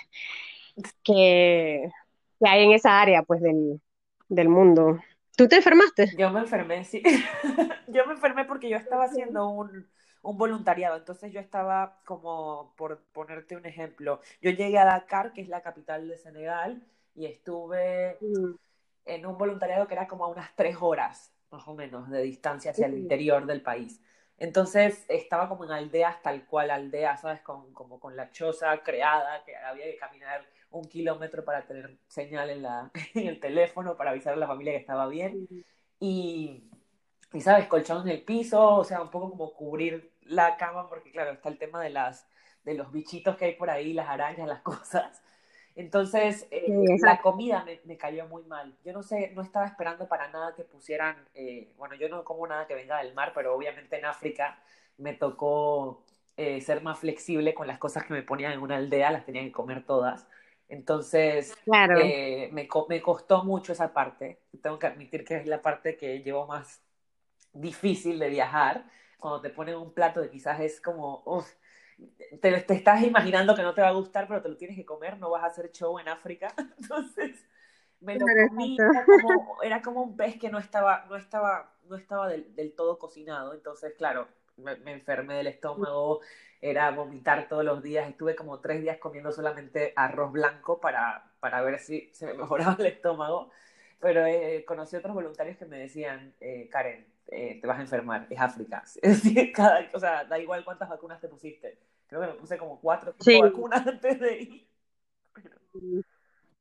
que, 1.02 1.90
que 2.38 2.48
hay 2.48 2.62
en 2.62 2.70
esa 2.70 3.00
área, 3.00 3.24
pues, 3.24 3.40
del, 3.40 3.80
del 4.28 4.48
mundo. 4.48 5.00
¿Tú 5.36 5.48
te 5.48 5.56
enfermaste? 5.56 6.12
Yo 6.16 6.30
me 6.30 6.40
enfermé, 6.40 6.84
sí. 6.84 7.02
yo 7.86 8.06
me 8.06 8.12
enfermé 8.14 8.44
porque 8.44 8.68
yo 8.68 8.76
estaba 8.76 9.04
haciendo 9.04 9.48
un, 9.48 9.88
un 10.22 10.38
voluntariado. 10.38 10.96
Entonces 10.96 11.32
yo 11.32 11.40
estaba 11.40 12.00
como, 12.04 12.74
por 12.76 13.02
ponerte 13.12 13.56
un 13.56 13.66
ejemplo, 13.66 14.20
yo 14.40 14.50
llegué 14.50 14.78
a 14.78 14.84
Dakar, 14.84 15.32
que 15.32 15.40
es 15.42 15.48
la 15.48 15.62
capital 15.62 16.08
de 16.08 16.18
Senegal, 16.18 16.82
y 17.14 17.26
estuve 17.26 18.18
Mm, 18.20 18.54
en 19.04 19.26
un 19.26 19.36
voluntariado 19.38 19.86
que 19.88 19.94
era 19.94 20.06
como 20.08 20.24
a 20.24 20.28
unas 20.28 20.54
tres 20.56 20.76
horas, 20.80 21.32
más 21.50 21.66
o 21.68 21.74
menos, 21.74 22.08
de 22.10 22.22
distancia 22.22 22.70
hacia 22.70 22.86
el 22.86 22.94
interior 22.94 23.46
del 23.46 23.62
país. 23.62 24.00
Entonces 24.38 25.04
estaba 25.08 25.48
como 25.48 25.64
en 25.64 25.72
aldeas 25.72 26.22
tal 26.22 26.46
cual 26.46 26.70
aldea, 26.70 27.16
¿sabes? 27.16 27.40
Con, 27.42 27.72
como 27.74 28.00
con 28.00 28.16
la 28.16 28.30
choza 28.30 28.78
creada, 28.82 29.44
que 29.44 29.56
había 29.56 29.86
que 29.86 29.96
caminar 29.96 30.44
un 30.72 30.84
kilómetro 30.88 31.44
para 31.44 31.66
tener 31.66 31.98
señal 32.08 32.50
en, 32.50 32.62
la, 32.62 32.90
en 33.14 33.28
el 33.28 33.40
teléfono, 33.40 33.96
para 33.96 34.10
avisar 34.10 34.34
a 34.34 34.36
la 34.36 34.46
familia 34.46 34.72
que 34.74 34.78
estaba 34.80 35.08
bien. 35.08 35.38
Y, 36.00 36.64
y, 37.32 37.40
¿sabes? 37.40 37.66
Colchón 37.68 38.02
en 38.08 38.14
el 38.16 38.24
piso, 38.24 38.76
o 38.76 38.84
sea, 38.84 39.02
un 39.02 39.10
poco 39.10 39.30
como 39.30 39.54
cubrir 39.54 40.12
la 40.22 40.56
cama, 40.56 40.88
porque 40.88 41.12
claro, 41.12 41.32
está 41.32 41.48
el 41.48 41.58
tema 41.58 41.82
de, 41.82 41.90
las, 41.90 42.26
de 42.64 42.74
los 42.74 42.92
bichitos 42.92 43.36
que 43.36 43.46
hay 43.46 43.54
por 43.54 43.70
ahí, 43.70 43.92
las 43.92 44.08
arañas, 44.08 44.48
las 44.48 44.62
cosas. 44.62 45.22
Entonces, 45.74 46.46
Sí, 46.64 46.72
eh, 46.76 46.98
la 47.00 47.20
comida 47.20 47.64
me, 47.64 47.80
me 47.84 47.96
cayó 47.96 48.26
muy 48.28 48.44
mal. 48.44 48.76
Yo 48.84 48.92
no 48.92 49.02
sé, 49.02 49.32
no 49.34 49.42
estaba 49.42 49.66
esperando 49.66 50.06
para 50.08 50.28
nada 50.28 50.54
que 50.54 50.64
pusieran, 50.64 51.16
eh, 51.34 51.72
bueno, 51.78 51.94
yo 51.96 52.08
no 52.08 52.24
como 52.24 52.46
nada 52.46 52.66
que 52.66 52.74
venga 52.74 52.98
del 53.02 53.14
mar, 53.14 53.32
pero 53.34 53.54
obviamente 53.54 53.98
en 53.98 54.04
África 54.04 54.58
me 54.98 55.14
tocó 55.14 56.04
eh, 56.36 56.60
ser 56.60 56.82
más 56.82 56.98
flexible 57.00 57.54
con 57.54 57.66
las 57.66 57.78
cosas 57.78 58.04
que 58.04 58.14
me 58.14 58.22
ponían 58.22 58.52
en 58.52 58.60
una 58.60 58.76
aldea, 58.76 59.10
las 59.10 59.24
tenía 59.24 59.42
que 59.42 59.52
comer 59.52 59.84
todas. 59.84 60.26
Entonces, 60.72 61.58
Claro. 61.64 62.00
eh, 62.00 62.48
me, 62.52 62.68
co- 62.68 62.86
me 62.88 63.02
costó 63.02 63.44
mucho 63.44 63.72
esa 63.72 63.92
parte. 63.92 64.40
Tengo 64.62 64.78
que 64.78 64.86
admitir 64.88 65.24
que 65.24 65.36
es 65.38 65.46
la 65.46 65.62
parte 65.62 65.96
que 65.96 66.20
llevo 66.22 66.46
más 66.46 66.82
difícil 67.54 68.18
de 68.18 68.28
viajar, 68.30 68.86
cuando 69.18 69.40
te 69.42 69.50
ponen 69.50 69.76
un 69.76 69.92
plato 69.94 70.22
que 70.22 70.30
quizás 70.30 70.60
es 70.60 70.80
como, 70.80 71.22
uf, 71.26 71.48
te, 72.40 72.60
te 72.62 72.74
estás 72.74 73.02
imaginando 73.02 73.54
que 73.54 73.62
no 73.62 73.74
te 73.74 73.82
va 73.82 73.88
a 73.88 73.92
gustar, 73.92 74.26
pero 74.28 74.42
te 74.42 74.48
lo 74.48 74.56
tienes 74.56 74.76
que 74.76 74.84
comer, 74.84 75.18
no 75.18 75.30
vas 75.30 75.44
a 75.44 75.46
hacer 75.46 75.70
show 75.72 75.98
en 75.98 76.08
África. 76.08 76.48
Entonces, 76.78 77.44
me 78.00 78.16
lo 78.16 78.34
comí, 78.34 78.84
era 78.88 79.06
como, 79.08 79.58
era 79.62 79.82
como 79.82 80.02
un 80.02 80.16
pez 80.16 80.38
que 80.38 80.50
no 80.50 80.58
estaba, 80.58 81.06
no 81.06 81.16
estaba, 81.16 81.74
no 81.84 81.96
estaba 81.96 82.28
del, 82.28 82.54
del 82.54 82.74
todo 82.74 82.98
cocinado. 82.98 83.54
Entonces, 83.54 83.94
claro, 83.96 84.28
me, 84.56 84.76
me 84.76 84.92
enfermé 84.92 85.34
del 85.36 85.46
estómago, 85.48 86.20
era 86.62 86.90
vomitar 86.92 87.48
todos 87.48 87.64
los 87.64 87.82
días. 87.82 88.08
Estuve 88.08 88.36
como 88.36 88.60
tres 88.60 88.80
días 88.82 88.98
comiendo 88.98 89.32
solamente 89.32 89.92
arroz 89.96 90.32
blanco 90.32 90.80
para, 90.80 91.32
para 91.40 91.62
ver 91.62 91.80
si 91.80 92.10
se 92.14 92.26
me 92.26 92.34
mejoraba 92.36 92.76
el 92.78 92.86
estómago. 92.86 93.50
Pero 94.00 94.26
eh, 94.26 94.64
conocí 94.66 94.96
otros 94.96 95.14
voluntarios 95.14 95.58
que 95.58 95.66
me 95.66 95.78
decían, 95.78 96.34
eh, 96.40 96.68
Karen, 96.70 97.06
eh, 97.28 97.58
te 97.60 97.66
vas 97.66 97.78
a 97.78 97.82
enfermar, 97.82 98.26
es 98.30 98.40
África. 98.40 98.82
Es 99.02 99.22
decir, 99.22 99.52
cada, 99.52 99.88
o 99.92 100.00
sea, 100.00 100.24
da 100.24 100.38
igual 100.38 100.64
cuántas 100.64 100.88
vacunas 100.88 101.20
te 101.20 101.28
pusiste. 101.28 101.78
Creo 102.08 102.20
que 102.22 102.26
me 102.28 102.34
puse 102.34 102.58
como 102.58 102.80
cuatro 102.80 103.14
Sí. 103.20 103.40
vacunas 103.40 103.86
antes 103.86 104.20
de 104.20 104.38
ir. 104.38 104.68
Pero, 105.34 105.56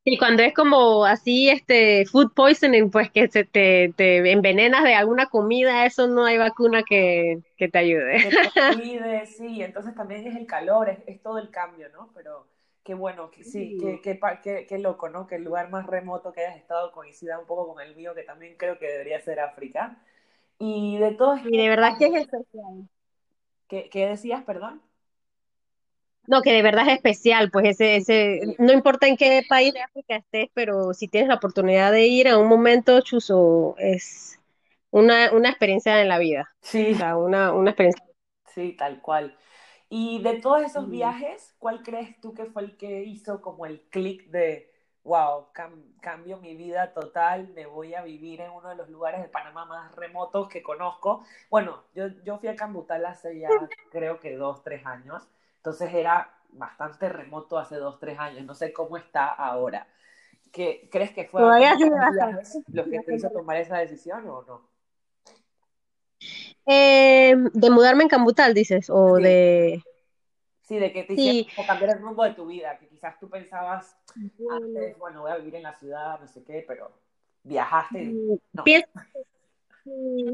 Y 0.04 0.18
cuando 0.18 0.42
es 0.44 0.54
como 0.56 1.06
así, 1.06 1.50
este, 1.50 2.06
food 2.08 2.34
poisoning, 2.34 2.90
pues 2.90 3.12
que 3.12 3.28
se 3.28 3.44
te, 3.46 3.94
te 3.96 4.32
envenenas 4.32 4.84
de 4.84 4.96
alguna 4.96 5.28
comida, 5.28 5.86
eso 5.86 6.08
no 6.08 6.26
hay 6.26 6.38
vacuna 6.40 6.82
que, 6.84 7.40
que 7.58 7.70
te 7.70 7.78
ayude. 7.80 8.18
que 8.20 8.34
te 8.34 8.54
cuide, 8.66 9.26
sí, 9.26 9.62
entonces 9.64 9.96
también 9.96 10.28
es 10.28 10.36
el 10.36 10.46
calor, 10.48 10.90
es, 10.90 11.00
es 11.08 11.22
todo 11.22 11.38
el 11.40 11.50
cambio, 11.52 11.90
¿no? 11.90 12.12
Pero 12.14 12.48
qué 12.84 12.94
bueno, 12.94 13.32
que 13.32 13.44
sí, 13.44 13.76
qué, 13.80 14.00
qué, 14.02 14.20
qué- 14.44 14.66
qué 14.68 14.78
loco, 14.80 15.10
¿no? 15.10 15.28
Que 15.28 15.36
el 15.36 15.44
lugar 15.44 15.70
más 15.70 15.88
remoto 15.88 16.32
que 16.34 16.42
hayas 16.46 16.58
estado 16.58 16.92
coincida 16.92 17.40
un 17.40 17.46
poco 17.48 17.74
con 17.74 17.82
el 17.84 17.96
mío, 17.96 18.14
que 18.16 18.24
también 18.24 18.56
creo 18.58 18.78
que 18.80 18.88
debería 18.88 19.20
ser 19.22 19.40
África. 19.40 19.98
Y 20.60 20.98
de 21.00 21.14
todos 21.14 21.42
Y 21.44 21.56
de 21.58 21.70
verdad 21.70 21.94
que 22.00 22.08
es 22.08 22.14
especial. 22.16 22.90
¿qué, 23.68 23.90
qué 23.90 24.06
decías, 24.08 24.44
perdón? 24.44 24.82
No, 26.28 26.42
que 26.42 26.54
de 26.54 26.62
verdad 26.62 26.88
es 26.88 26.94
especial, 26.96 27.50
pues 27.52 27.66
ese, 27.68 27.98
ese, 27.98 28.56
no 28.60 28.72
importa 28.72 29.08
en 29.08 29.18
qué 29.18 29.44
país 29.48 29.74
de 29.74 29.82
África 29.82 30.16
estés, 30.16 30.50
pero 30.54 30.94
si 30.94 31.08
tienes 31.08 31.28
la 31.28 31.36
oportunidad 31.36 31.92
de 31.92 32.08
ir 32.08 32.28
a 32.30 32.38
un 32.38 32.48
momento, 32.48 33.02
chuzo, 33.02 33.76
es 33.80 34.40
una, 34.92 35.32
una 35.34 35.50
experiencia 35.50 36.00
en 36.02 36.08
la 36.10 36.20
vida. 36.20 36.50
O 36.90 36.94
sí, 36.94 36.96
sea, 36.96 37.18
una, 37.18 37.52
una 37.54 37.72
experiencia. 37.72 38.04
sí, 38.48 38.74
tal 38.78 39.02
cual. 39.02 39.38
Y 39.90 40.22
de 40.24 40.36
todos 40.42 40.64
esos 40.64 40.90
Mm. 40.90 40.90
viajes, 40.90 41.56
¿cuál 41.60 41.84
crees 41.84 42.20
tú 42.22 42.34
que 42.34 42.46
fue 42.46 42.64
el 42.64 42.78
que 42.78 43.04
hizo 43.04 43.42
como 43.42 43.66
el 43.66 43.82
clic 43.90 44.26
de, 44.30 44.72
wow, 45.04 45.48
cam- 45.54 45.96
cambio 46.02 46.38
mi 46.38 46.56
vida 46.56 46.94
total, 46.94 47.50
me 47.50 47.66
voy 47.66 47.94
a 47.96 48.04
vivir 48.04 48.42
en 48.42 48.52
uno 48.52 48.70
de 48.70 48.76
los 48.76 48.90
lugares 48.90 49.22
de 49.22 49.28
Panamá 49.30 49.66
más 49.66 49.94
remotos 49.96 50.48
que 50.50 50.64
conozco? 50.64 51.26
Bueno, 51.50 51.84
yo, 51.94 52.08
yo 52.24 52.40
fui 52.40 52.50
a 52.50 52.56
Cambutal 52.56 53.06
hace 53.06 53.38
ya 53.40 53.74
creo 53.90 54.20
que 54.20 54.36
dos, 54.38 54.64
tres 54.64 54.86
años, 54.86 55.28
entonces 55.62 55.94
era 55.94 56.34
bastante 56.54 57.08
remoto 57.08 57.60
hace 57.60 57.76
dos, 57.76 58.00
tres 58.00 58.18
años, 58.18 58.44
no 58.46 58.56
sé 58.56 58.74
cómo 58.74 58.98
está 58.98 59.28
ahora. 59.28 59.88
¿Qué, 60.52 60.90
¿Crees 60.92 61.12
que 61.12 61.26
fue 61.26 61.44
los 61.44 62.88
que 62.88 63.00
te 63.00 63.16
hizo 63.16 63.30
tomar 63.30 63.58
esa 63.58 63.78
decisión 63.78 64.28
o 64.28 64.42
no? 64.42 64.72
Eh, 66.66 67.36
de 67.54 67.70
mudarme 67.70 68.04
en 68.04 68.10
Cambutal, 68.10 68.56
dices, 68.56 68.90
o 68.90 69.18
Sí, 69.18 69.22
de... 69.22 69.84
Sí, 70.64 70.80
de 70.80 70.92
que 70.92 71.04
te 71.04 71.16
Sí, 71.16 71.48
cambiar 71.68 71.92
el 71.92 72.02
rumbo 72.02 72.24
de 72.24 72.34
tu 72.34 72.48
vida, 72.48 72.80
que 72.80 72.88
quizás 72.88 73.20
tú 73.20 73.30
pensabas 73.30 73.96
bueno, 74.16 74.66
antes, 74.66 74.98
bueno, 74.98 75.22
voy 75.22 75.32
a 75.32 75.38
vivir 75.38 75.56
en 75.56 75.64
la 75.64 75.74
ciudad, 75.78 76.20
no 76.20 76.28
sé 76.28 76.44
qué, 76.44 76.66
pero 76.68 76.92
viajaste 77.44 78.02
y 78.04 78.14
mm, 78.14 78.36
no. 78.54 78.64
pienso, 78.64 78.88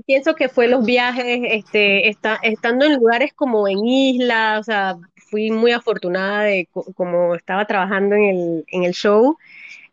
pienso 0.06 0.36
que 0.36 0.50
fue 0.50 0.68
los 0.68 0.86
viajes, 0.86 1.40
este, 1.52 2.10
esta- 2.10 2.36
estando 2.44 2.86
en 2.86 2.96
lugares 2.96 3.34
como 3.34 3.68
en 3.68 3.86
islas, 3.86 4.60
o 4.62 4.64
sea, 4.64 4.96
fui 5.30 5.52
muy 5.52 5.72
afortunada 5.72 6.44
de 6.44 6.68
co- 6.72 6.86
como 6.96 7.36
estaba 7.36 7.66
trabajando 7.66 8.16
en 8.16 8.24
el, 8.24 8.66
en 8.68 8.84
el 8.84 8.94
show, 8.94 9.38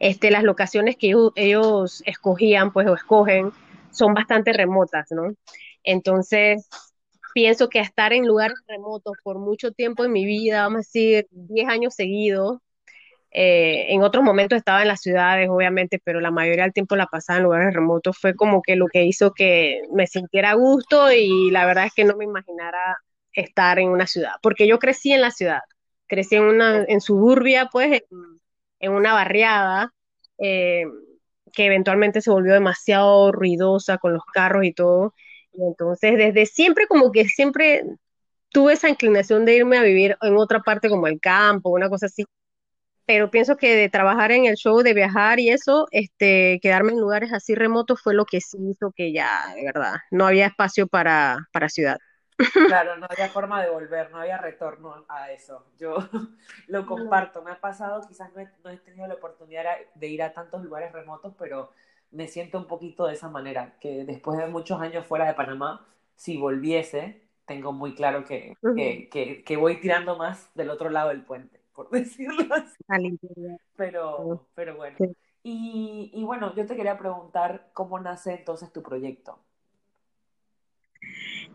este, 0.00 0.30
las 0.30 0.44
locaciones 0.44 0.96
que 0.96 1.08
ellos, 1.08 1.32
ellos 1.36 2.02
escogían, 2.06 2.72
pues, 2.72 2.88
o 2.88 2.94
escogen, 2.94 3.52
son 3.92 4.14
bastante 4.14 4.52
remotas, 4.52 5.08
¿no? 5.12 5.34
Entonces, 5.84 6.68
pienso 7.34 7.68
que 7.68 7.80
estar 7.80 8.12
en 8.12 8.26
lugares 8.26 8.56
remotos 8.68 9.14
por 9.22 9.38
mucho 9.38 9.72
tiempo 9.72 10.04
en 10.04 10.12
mi 10.12 10.24
vida, 10.24 10.62
vamos 10.62 10.76
a 10.76 10.78
decir, 10.80 11.26
10 11.30 11.68
años 11.68 11.94
seguidos, 11.94 12.58
eh, 13.36 13.92
en 13.92 14.02
otros 14.02 14.22
momentos 14.22 14.56
estaba 14.56 14.82
en 14.82 14.88
las 14.88 15.00
ciudades, 15.00 15.48
obviamente, 15.50 16.00
pero 16.02 16.20
la 16.20 16.30
mayoría 16.30 16.62
del 16.64 16.72
tiempo 16.72 16.94
la 16.94 17.06
pasaba 17.06 17.38
en 17.38 17.44
lugares 17.44 17.74
remotos, 17.74 18.16
fue 18.16 18.34
como 18.36 18.62
que 18.62 18.76
lo 18.76 18.86
que 18.86 19.04
hizo 19.04 19.32
que 19.32 19.82
me 19.92 20.06
sintiera 20.06 20.50
a 20.50 20.54
gusto 20.54 21.10
y 21.12 21.50
la 21.50 21.66
verdad 21.66 21.86
es 21.86 21.92
que 21.94 22.04
no 22.04 22.16
me 22.16 22.24
imaginara 22.24 22.98
estar 23.32 23.80
en 23.80 23.88
una 23.88 24.06
ciudad, 24.06 24.34
porque 24.40 24.68
yo 24.68 24.78
crecí 24.78 25.12
en 25.12 25.20
la 25.20 25.32
ciudad, 25.32 25.62
crecí 26.06 26.36
en 26.36 26.44
una, 26.44 26.84
en 26.86 27.00
suburbia, 27.00 27.68
pues, 27.72 28.02
en, 28.78 28.92
una 28.92 29.14
barriada, 29.14 29.92
eh, 30.38 30.84
que 31.52 31.66
eventualmente 31.66 32.20
se 32.20 32.30
volvió 32.30 32.54
demasiado 32.54 33.32
ruidosa 33.32 33.98
con 33.98 34.14
los 34.14 34.24
carros 34.32 34.64
y 34.64 34.72
todo. 34.72 35.14
Y 35.52 35.62
entonces, 35.64 36.16
desde 36.18 36.46
siempre, 36.46 36.86
como 36.88 37.12
que 37.12 37.26
siempre 37.28 37.84
tuve 38.50 38.74
esa 38.74 38.88
inclinación 38.88 39.44
de 39.44 39.56
irme 39.56 39.78
a 39.78 39.82
vivir 39.82 40.16
en 40.22 40.36
otra 40.36 40.60
parte 40.60 40.88
como 40.88 41.06
el 41.08 41.20
campo, 41.20 41.70
una 41.70 41.88
cosa 41.88 42.06
así. 42.06 42.24
Pero 43.06 43.30
pienso 43.30 43.56
que 43.56 43.76
de 43.76 43.88
trabajar 43.90 44.32
en 44.32 44.46
el 44.46 44.56
show, 44.56 44.80
de 44.82 44.94
viajar 44.94 45.38
y 45.40 45.50
eso, 45.50 45.86
este, 45.90 46.58
quedarme 46.62 46.92
en 46.92 47.00
lugares 47.00 47.32
así 47.32 47.54
remotos 47.54 48.00
fue 48.02 48.14
lo 48.14 48.24
que 48.24 48.40
sí 48.40 48.58
hizo 48.70 48.92
que 48.92 49.12
ya, 49.12 49.52
de 49.54 49.64
verdad, 49.64 49.96
no 50.10 50.26
había 50.26 50.46
espacio 50.46 50.86
para, 50.86 51.38
para 51.52 51.68
ciudad. 51.68 51.98
Claro, 52.66 52.96
no 52.96 53.06
había 53.10 53.28
forma 53.28 53.62
de 53.62 53.70
volver, 53.70 54.10
no 54.10 54.18
había 54.20 54.38
retorno 54.38 55.04
a 55.08 55.30
eso. 55.32 55.66
Yo 55.78 55.96
lo 56.68 56.86
comparto, 56.86 57.42
me 57.42 57.50
ha 57.52 57.60
pasado, 57.60 58.06
quizás 58.08 58.32
no 58.34 58.40
he, 58.40 58.48
no 58.64 58.70
he 58.70 58.76
tenido 58.78 59.06
la 59.06 59.14
oportunidad 59.14 59.64
de 59.94 60.08
ir 60.08 60.22
a 60.22 60.32
tantos 60.32 60.62
lugares 60.64 60.92
remotos, 60.92 61.34
pero 61.38 61.70
me 62.10 62.28
siento 62.28 62.58
un 62.58 62.66
poquito 62.66 63.06
de 63.06 63.14
esa 63.14 63.28
manera, 63.28 63.76
que 63.80 64.04
después 64.04 64.38
de 64.38 64.46
muchos 64.46 64.80
años 64.80 65.06
fuera 65.06 65.26
de 65.26 65.34
Panamá, 65.34 65.86
si 66.16 66.36
volviese, 66.38 67.22
tengo 67.46 67.72
muy 67.72 67.94
claro 67.94 68.24
que, 68.24 68.56
que, 68.74 69.42
que 69.44 69.56
voy 69.56 69.80
tirando 69.80 70.16
más 70.16 70.50
del 70.54 70.70
otro 70.70 70.90
lado 70.90 71.10
del 71.10 71.24
puente, 71.24 71.60
por 71.74 71.90
decirlo 71.92 72.54
así. 72.54 72.76
Al 72.88 73.06
interior. 73.06 73.58
Pero, 73.76 74.46
pero 74.54 74.76
bueno. 74.76 74.96
Sí. 74.98 75.16
Y, 75.42 76.10
y 76.14 76.24
bueno, 76.24 76.54
yo 76.54 76.64
te 76.66 76.76
quería 76.76 76.98
preguntar 76.98 77.68
cómo 77.74 77.98
nace 78.00 78.34
entonces 78.34 78.72
tu 78.72 78.82
proyecto. 78.82 79.38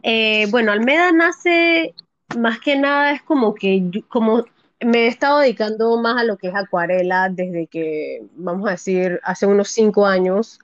Eh, 0.03 0.47
bueno, 0.51 0.71
Almeda 0.71 1.11
nace 1.11 1.93
más 2.37 2.59
que 2.59 2.77
nada, 2.77 3.11
es 3.11 3.21
como 3.23 3.53
que 3.55 3.81
yo- 3.89 4.07
como 4.07 4.45
me 4.81 5.05
he 5.05 5.07
estado 5.07 5.39
dedicando 5.39 5.97
más 5.99 6.21
a 6.21 6.23
lo 6.23 6.37
que 6.37 6.47
es 6.49 6.55
acuarela 6.55 7.29
desde 7.29 7.67
que, 7.67 8.25
vamos 8.35 8.67
a 8.67 8.71
decir, 8.71 9.19
hace 9.23 9.45
unos 9.45 9.69
cinco 9.69 10.05
años, 10.05 10.59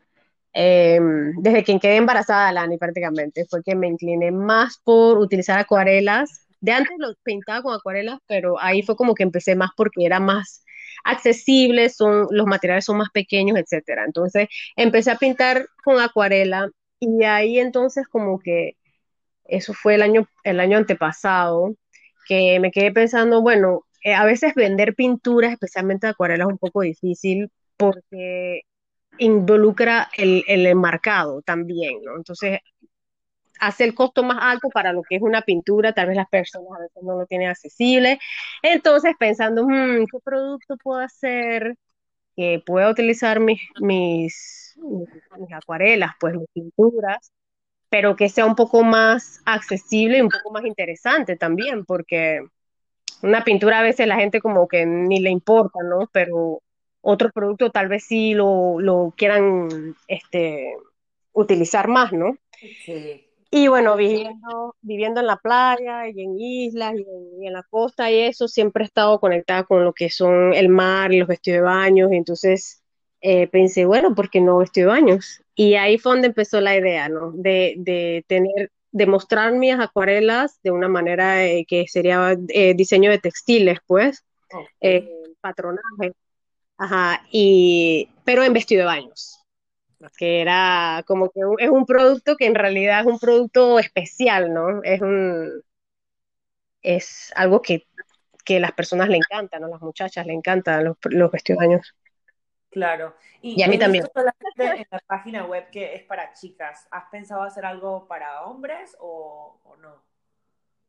eh, 0.54 1.00
desde 1.38 1.64
que 1.66 1.80
quedé 1.80 1.98
embarazada 1.98 2.48
de 2.48 2.54
Lani 2.54 2.78
prácticamente, 2.78 3.46
fue 3.50 3.64
que 3.64 3.76
me 3.76 3.88
incliné 3.88 4.32
más 4.32 4.80
por 4.84 5.18
utilizar 5.18 5.60
acuarelas. 5.60 6.45
De 6.62 6.72
antes 6.72 6.96
lo 6.98 7.14
pintaba 7.24 7.62
con 7.62 7.74
acuarelas, 7.76 8.20
pero 8.28 8.60
ahí 8.60 8.82
fue 8.84 8.96
como 8.96 9.14
que 9.16 9.24
empecé 9.24 9.56
más 9.56 9.72
porque 9.76 10.06
era 10.06 10.20
más 10.20 10.64
accesible, 11.04 11.90
son, 11.90 12.28
los 12.32 12.48
materiales 12.48 12.86
son 12.86 12.98
más 12.98 13.10
pequeños, 13.14 13.58
etcétera. 13.58 14.06
Entonces 14.06 14.48
empecé 14.76 15.12
a 15.12 15.18
pintar 15.18 15.68
con 15.84 16.00
acuarela 16.00 16.70
y 17.00 17.24
ahí 17.24 17.60
entonces 17.60 18.08
como 18.08 18.40
que 18.40 18.74
eso 19.46 19.74
fue 19.74 19.96
el 19.96 20.02
año, 20.02 20.28
el 20.44 20.60
año 20.60 20.78
antepasado, 20.78 21.76
que 22.28 22.60
me 22.60 22.72
quedé 22.72 22.92
pensando, 22.92 23.42
bueno, 23.42 23.82
eh, 24.04 24.14
a 24.14 24.26
veces 24.26 24.54
vender 24.56 24.96
pinturas, 24.96 25.52
especialmente 25.54 26.08
acuarelas, 26.08 26.48
es 26.48 26.54
un 26.54 26.60
poco 26.60 26.82
difícil 26.82 27.52
porque 27.78 28.62
involucra 29.20 30.10
el, 30.18 30.44
el 30.48 30.66
enmarcado 30.68 31.42
también, 31.44 32.02
¿no? 32.04 32.18
Entonces, 32.18 32.60
hace 33.60 33.84
el 33.86 33.96
costo 33.96 34.24
más 34.24 34.38
alto 34.42 34.70
para 34.70 34.94
lo 34.94 35.04
que 35.04 35.16
es 35.18 35.22
una 35.22 35.42
pintura, 35.42 35.94
tal 35.94 36.08
vez 36.08 36.18
las 36.18 36.30
personas 36.30 36.70
a 36.78 36.82
veces 36.82 37.04
no 37.04 37.20
lo 37.20 37.26
tienen 37.26 37.50
accesible. 37.50 38.20
Entonces, 38.62 39.14
pensando, 39.20 39.66
hmm, 39.66 40.06
¿qué 40.12 40.20
producto 40.24 40.78
puedo 40.78 41.00
hacer 41.00 41.76
que 42.36 42.62
pueda 42.66 42.90
utilizar 42.90 43.40
mis, 43.40 43.62
mis, 43.80 44.78
mis 45.38 45.54
acuarelas, 45.54 46.12
pues 46.20 46.36
mis 46.36 46.50
pinturas, 46.54 47.32
pero 47.90 48.16
que 48.16 48.30
sea 48.30 48.46
un 48.46 48.56
poco 48.56 48.84
más 48.84 49.42
accesible 49.46 50.18
y 50.18 50.22
un 50.22 50.30
poco 50.30 50.52
más 50.52 50.66
interesante 50.66 51.38
también, 51.38 51.86
porque 51.86 52.42
una 53.22 53.44
pintura 53.44 53.80
a 53.80 53.84
veces 53.84 54.08
la 54.08 54.18
gente 54.18 54.42
como 54.42 54.68
que 54.68 54.86
ni 54.86 55.20
le 55.20 55.30
importa, 55.30 55.80
¿no? 55.84 56.10
Pero 56.12 56.62
otros 57.02 57.32
productos 57.32 57.72
tal 57.72 57.88
vez 57.88 58.04
sí 58.06 58.34
lo, 58.34 58.80
lo 58.80 59.14
quieran 59.16 59.96
este, 60.08 60.76
utilizar 61.34 61.88
más, 61.88 62.12
¿no? 62.12 62.38
Sí. 62.86 63.25
Y 63.52 63.68
bueno, 63.68 63.96
viviendo, 63.96 64.76
viviendo 64.82 65.22
en 65.22 65.28
la 65.28 65.38
playa 65.38 66.10
y 66.10 66.22
en 66.22 66.40
islas 66.40 66.96
y 66.96 67.02
en, 67.02 67.44
y 67.44 67.48
en 67.48 67.54
la 67.54 67.64
costa 67.64 68.12
y 68.12 68.20
eso, 68.20 68.48
siempre 68.48 68.84
he 68.84 68.88
estado 68.88 69.20
conectada 69.20 69.64
con 69.64 69.84
lo 69.84 69.94
que 69.94 70.10
son 70.10 70.54
el 70.54 70.70
mar 70.70 71.14
y 71.14 71.20
los 71.20 71.28
vestidos 71.28 71.58
de 71.58 71.62
baños. 71.62 72.12
Y 72.12 72.16
entonces 72.16 72.84
eh, 73.22 73.48
pensé, 73.48 73.86
bueno, 73.86 74.14
¿por 74.16 74.30
qué 74.30 74.42
no 74.42 74.58
vestido 74.58 74.92
de 74.92 75.00
baños? 75.00 75.42
Y 75.56 75.76
ahí 75.76 75.98
fue 75.98 76.14
donde 76.14 76.28
empezó 76.28 76.60
la 76.60 76.76
idea, 76.76 77.08
¿no? 77.08 77.32
De, 77.32 77.76
de 77.78 78.26
tener, 78.28 78.72
de 78.92 79.06
mostrar 79.06 79.54
mis 79.54 79.74
acuarelas 79.74 80.60
de 80.64 80.72
una 80.72 80.88
manera 80.88 81.46
eh, 81.46 81.66
que 81.68 81.88
sería 81.88 82.38
eh, 82.50 82.74
diseño 82.76 83.10
de 83.12 83.20
textiles, 83.20 83.80
pues, 83.86 84.24
eh, 84.82 85.10
patronaje, 85.42 86.14
ajá, 86.78 87.26
y, 87.32 88.10
pero 88.24 88.44
en 88.44 88.54
vestido 88.54 88.82
de 88.82 88.86
baños 88.86 89.45
que 90.18 90.42
era 90.42 91.04
como 91.08 91.30
que 91.32 91.42
es 91.60 91.70
un 91.70 91.86
producto 91.86 92.36
que 92.38 92.46
en 92.48 92.56
realidad 92.56 93.02
es 93.02 93.06
un 93.08 93.20
producto 93.20 93.80
especial, 93.80 94.54
¿no? 94.54 94.82
Es 94.84 95.02
un, 95.02 95.62
es 96.82 97.32
algo 97.36 97.62
que, 97.62 97.88
que 98.46 98.60
las 98.60 98.72
personas 98.74 99.10
le 99.10 99.18
encantan, 99.18 99.62
¿no? 99.62 99.68
Las 99.70 99.82
muchachas 99.82 100.26
le 100.26 100.34
encantan 100.34 100.86
los, 100.86 100.98
los 101.06 101.32
vestidos 101.32 101.62
de 101.62 101.68
baños. 101.68 101.96
Claro. 102.70 103.16
Y 103.42 103.56
Y 103.56 103.64
a 103.64 103.68
mí 103.68 103.78
también. 103.80 104.06
solamente 104.14 104.82
en 104.82 104.88
la 104.92 105.00
página 105.08 105.46
web 105.46 105.70
que 105.72 105.96
es 105.96 106.04
para 106.04 106.34
chicas. 106.34 106.88
¿Has 106.92 107.06
pensado 107.10 107.44
hacer 107.44 107.66
algo 107.66 108.08
para 108.08 108.44
hombres 108.46 108.96
o, 109.00 109.60
o 109.64 109.76
no? 109.78 110.04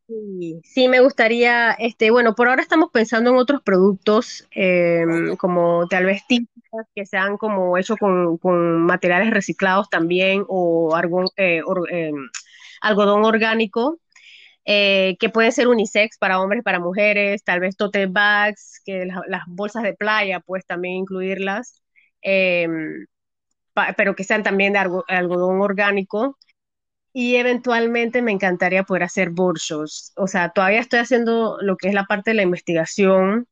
Sí, 0.08 0.60
sí, 0.62 0.88
me 0.88 1.00
gustaría, 1.00 1.72
este, 1.72 2.12
bueno, 2.12 2.36
por 2.36 2.46
ahora 2.48 2.62
estamos 2.62 2.90
pensando 2.92 3.30
en 3.30 3.36
otros 3.38 3.60
productos, 3.62 4.46
eh, 4.52 5.04
Ok. 5.32 5.38
como 5.38 5.88
tal 5.88 6.04
vez 6.04 6.22
tintas 6.28 6.86
que 6.94 7.04
sean 7.06 7.36
como 7.36 7.76
hechos 7.76 7.98
con, 7.98 8.38
con 8.38 8.82
materiales 8.86 9.30
reciclados 9.32 9.88
también, 9.90 10.44
o 10.48 10.96
eh, 11.36 11.60
or- 11.66 11.92
eh, 11.92 12.12
algodón 12.82 13.24
orgánico, 13.24 13.98
eh, 14.66 15.16
que 15.20 15.30
pueden 15.30 15.52
ser 15.52 15.68
unisex 15.68 16.18
para 16.18 16.40
hombres, 16.40 16.62
para 16.64 16.80
mujeres, 16.80 17.44
tal 17.44 17.60
vez 17.60 17.76
tote 17.76 18.06
bags, 18.06 18.82
que 18.86 19.06
la- 19.06 19.22
las 19.28 19.42
bolsas 19.48 19.82
de 19.84 19.94
playa, 19.94 20.40
pues 20.40 20.66
también 20.66 20.96
incluirlas, 20.96 21.82
eh, 22.22 22.68
pa- 23.74 23.94
pero 23.96 24.14
que 24.14 24.24
sean 24.24 24.42
también 24.42 24.72
de 24.72 24.78
algo- 24.80 25.04
algodón 25.08 25.60
orgánico. 25.60 26.38
Y 27.18 27.36
eventualmente 27.36 28.20
me 28.20 28.32
encantaría 28.32 28.82
poder 28.84 29.04
hacer 29.04 29.30
bursos. 29.30 30.12
O 30.16 30.26
sea, 30.26 30.50
todavía 30.50 30.80
estoy 30.80 30.98
haciendo 31.00 31.56
lo 31.62 31.76
que 31.78 31.88
es 31.88 31.94
la 31.94 32.04
parte 32.04 32.30
de 32.30 32.34
la 32.36 32.42
investigación, 32.42 33.46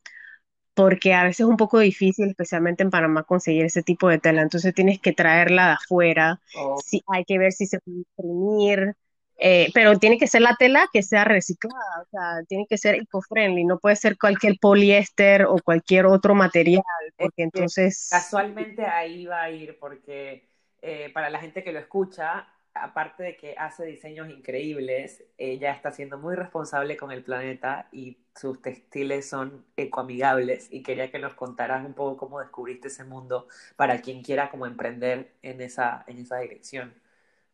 porque 0.75 1.15
a 1.15 1.25
veces 1.25 1.41
es 1.41 1.47
un 1.47 1.57
poco 1.59 1.79
difícil, 1.81 2.29
especialmente 2.31 2.83
en 2.85 2.91
Panamá, 2.91 3.25
conseguir 3.25 3.67
ese 3.67 3.83
tipo 3.83 4.09
de 4.09 4.19
tela. 4.21 4.43
Entonces 4.43 4.75
tienes 4.75 5.01
que 5.01 5.13
traerla 5.13 5.67
de 5.69 5.73
afuera. 5.75 6.41
O- 6.55 6.81
Sí, 6.85 7.03
hay 7.09 7.25
que 7.25 7.39
ver 7.39 7.53
si 7.53 7.67
se 7.67 7.81
puede 7.81 7.99
imprimir, 7.99 8.95
eh, 9.39 9.71
pero 9.75 9.99
tiene 9.99 10.19
que 10.19 10.27
ser 10.29 10.43
la 10.43 10.57
tela 10.59 10.89
que 10.93 11.03
sea 11.03 11.25
reciclada. 11.25 12.03
O 12.03 12.07
sea, 12.11 12.45
tiene 12.49 12.67
que 12.69 12.79
ser 12.79 12.97
eco-friendly. 12.97 13.65
No 13.65 13.79
puede 13.81 13.97
ser 13.97 14.19
cualquier 14.19 14.57
poliéster 14.61 15.45
o 15.47 15.59
cualquier 15.65 16.07
otro 16.07 16.35
material, 16.35 16.83
porque 17.19 17.45
que 17.53 17.69
entonces 17.69 17.99
casualmente 18.09 18.85
ahí 18.87 19.27
va 19.27 19.43
a 19.45 19.51
ir 19.51 19.79
porque 19.79 20.49
eh, 20.83 21.11
para 21.13 21.31
la 21.31 21.41
gente 21.41 21.65
que 21.65 21.73
lo 21.73 21.79
escucha, 21.81 22.49
aparte 22.75 23.23
de 23.23 23.37
que 23.37 23.55
hace 23.57 23.85
diseños 23.87 24.29
increíbles, 24.29 25.25
ella 25.39 25.73
está 25.73 25.93
siendo 25.93 26.19
muy 26.19 26.35
responsable 26.35 26.97
con 26.97 27.13
el 27.13 27.23
planeta 27.23 27.89
y 27.93 28.19
sus 28.35 28.61
textiles 28.61 29.29
son 29.29 29.65
ecoamigables 29.77 30.69
y 30.73 30.83
quería 30.83 31.11
que 31.11 31.21
nos 31.21 31.35
contaras 31.35 31.87
un 31.87 31.95
poco 31.95 32.17
cómo 32.17 32.41
descubriste 32.41 32.89
ese 32.89 33.05
mundo 33.05 33.47
para 33.77 34.01
quien 34.01 34.23
quiera 34.23 34.51
como 34.51 34.67
emprender 34.67 35.33
en 35.43 35.61
esa, 35.61 36.05
en 36.09 36.19
esa 36.19 36.39
dirección. 36.39 36.95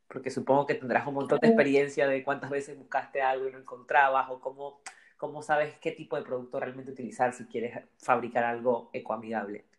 Porque 0.09 0.31
supongo 0.31 0.67
que 0.67 0.75
tendrás 0.75 1.07
un 1.07 1.15
montón 1.15 1.39
de 1.41 1.49
experiencia 1.49 2.09
de 2.09 2.25
cuántas 2.25 2.51
veces 2.51 2.77
buscaste 2.79 3.23
algo 3.23 3.47
y 3.49 3.53
no 3.53 3.59
encontrabas 3.59 4.31
o 4.31 4.41
cómo, 4.41 4.81
cómo 5.17 5.43
sabes 5.43 5.79
qué 5.81 5.93
tipo 5.93 6.17
de 6.17 6.23
producto 6.23 6.59
realmente 6.59 6.93
utilizar 6.93 7.33
si 7.35 7.45
quieres 7.47 7.79
fabricar 7.99 8.45
algo 8.45 8.91
ecoamigable. 8.93 9.70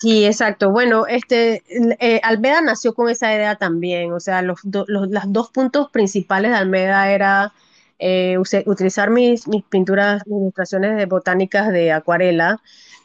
Sí, 0.00 0.24
exacto. 0.24 0.70
Bueno, 0.70 1.06
este, 1.06 1.62
eh, 2.00 2.20
Almeda 2.24 2.62
nació 2.62 2.94
con 2.94 3.10
esa 3.10 3.34
idea 3.34 3.56
también. 3.56 4.12
O 4.14 4.20
sea, 4.20 4.40
los, 4.40 4.58
do- 4.62 4.86
los 4.88 5.10
las 5.10 5.30
dos 5.30 5.50
puntos 5.50 5.90
principales 5.90 6.52
de 6.52 6.56
Almeda 6.56 7.10
era 7.12 7.52
eh, 7.98 8.38
utilizar 8.66 9.10
mis, 9.10 9.46
mis 9.46 9.62
pinturas, 9.64 10.22
mis 10.26 10.40
ilustraciones 10.40 10.96
de 10.96 11.04
botánicas 11.04 11.68
de 11.68 11.92
acuarela, 11.92 12.62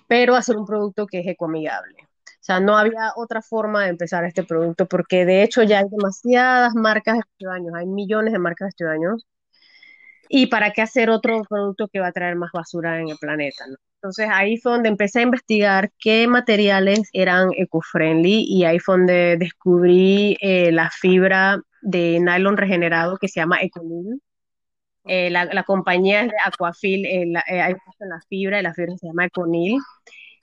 pero 0.07 0.35
hacer 0.35 0.55
un 0.57 0.65
producto 0.65 1.05
que 1.07 1.19
es 1.19 1.27
ecoamigable. 1.27 1.95
O 2.03 2.43
sea, 2.45 2.59
no 2.61 2.77
había 2.77 3.11
otra 3.17 3.41
forma 3.41 3.83
de 3.83 3.89
empezar 3.89 4.23
este 4.23 4.43
producto 4.43 4.85
porque 4.87 5.25
de 5.25 5.43
hecho 5.43 5.63
ya 5.63 5.79
hay 5.79 5.85
demasiadas 5.89 6.75
marcas 6.75 7.19
de 7.39 7.47
baños, 7.47 7.73
hay 7.75 7.87
millones 7.87 8.31
de 8.33 8.39
marcas 8.39 8.73
de 8.77 8.85
baños 8.85 9.25
¿Y 10.29 10.47
para 10.47 10.71
qué 10.71 10.81
hacer 10.81 11.09
otro 11.09 11.43
producto 11.47 11.87
que 11.87 11.99
va 11.99 12.07
a 12.07 12.11
traer 12.11 12.35
más 12.35 12.51
basura 12.53 12.99
en 12.99 13.09
el 13.09 13.17
planeta, 13.17 13.65
¿no? 13.67 13.75
Entonces 14.01 14.27
ahí 14.31 14.57
fue 14.57 14.73
donde 14.73 14.89
empecé 14.89 15.19
a 15.19 15.23
investigar 15.23 15.89
qué 15.99 16.27
materiales 16.27 17.09
eran 17.13 17.49
eco-friendly 17.57 18.45
y 18.47 18.63
ahí 18.65 18.77
fue 18.79 18.97
donde 18.97 19.35
descubrí 19.37 20.37
eh, 20.41 20.71
la 20.71 20.91
fibra 20.91 21.59
de 21.81 22.19
nylon 22.19 22.57
regenerado 22.57 23.17
que 23.17 23.27
se 23.27 23.39
llama 23.39 23.61
Econil. 23.61 24.21
Eh, 25.05 25.29
la, 25.29 25.45
la 25.45 25.63
compañía 25.63 26.21
es 26.23 26.29
de 26.31 26.37
Aquafil, 26.45 27.05
eh, 27.05 27.25
la, 27.27 27.43
eh, 27.47 27.61
ahí 27.61 27.75
puso 27.75 28.05
la 28.05 28.19
fibra 28.27 28.59
y 28.59 28.63
la 28.63 28.73
fibra 28.73 28.97
se 28.97 29.07
llama 29.07 29.25
Econil. 29.25 29.79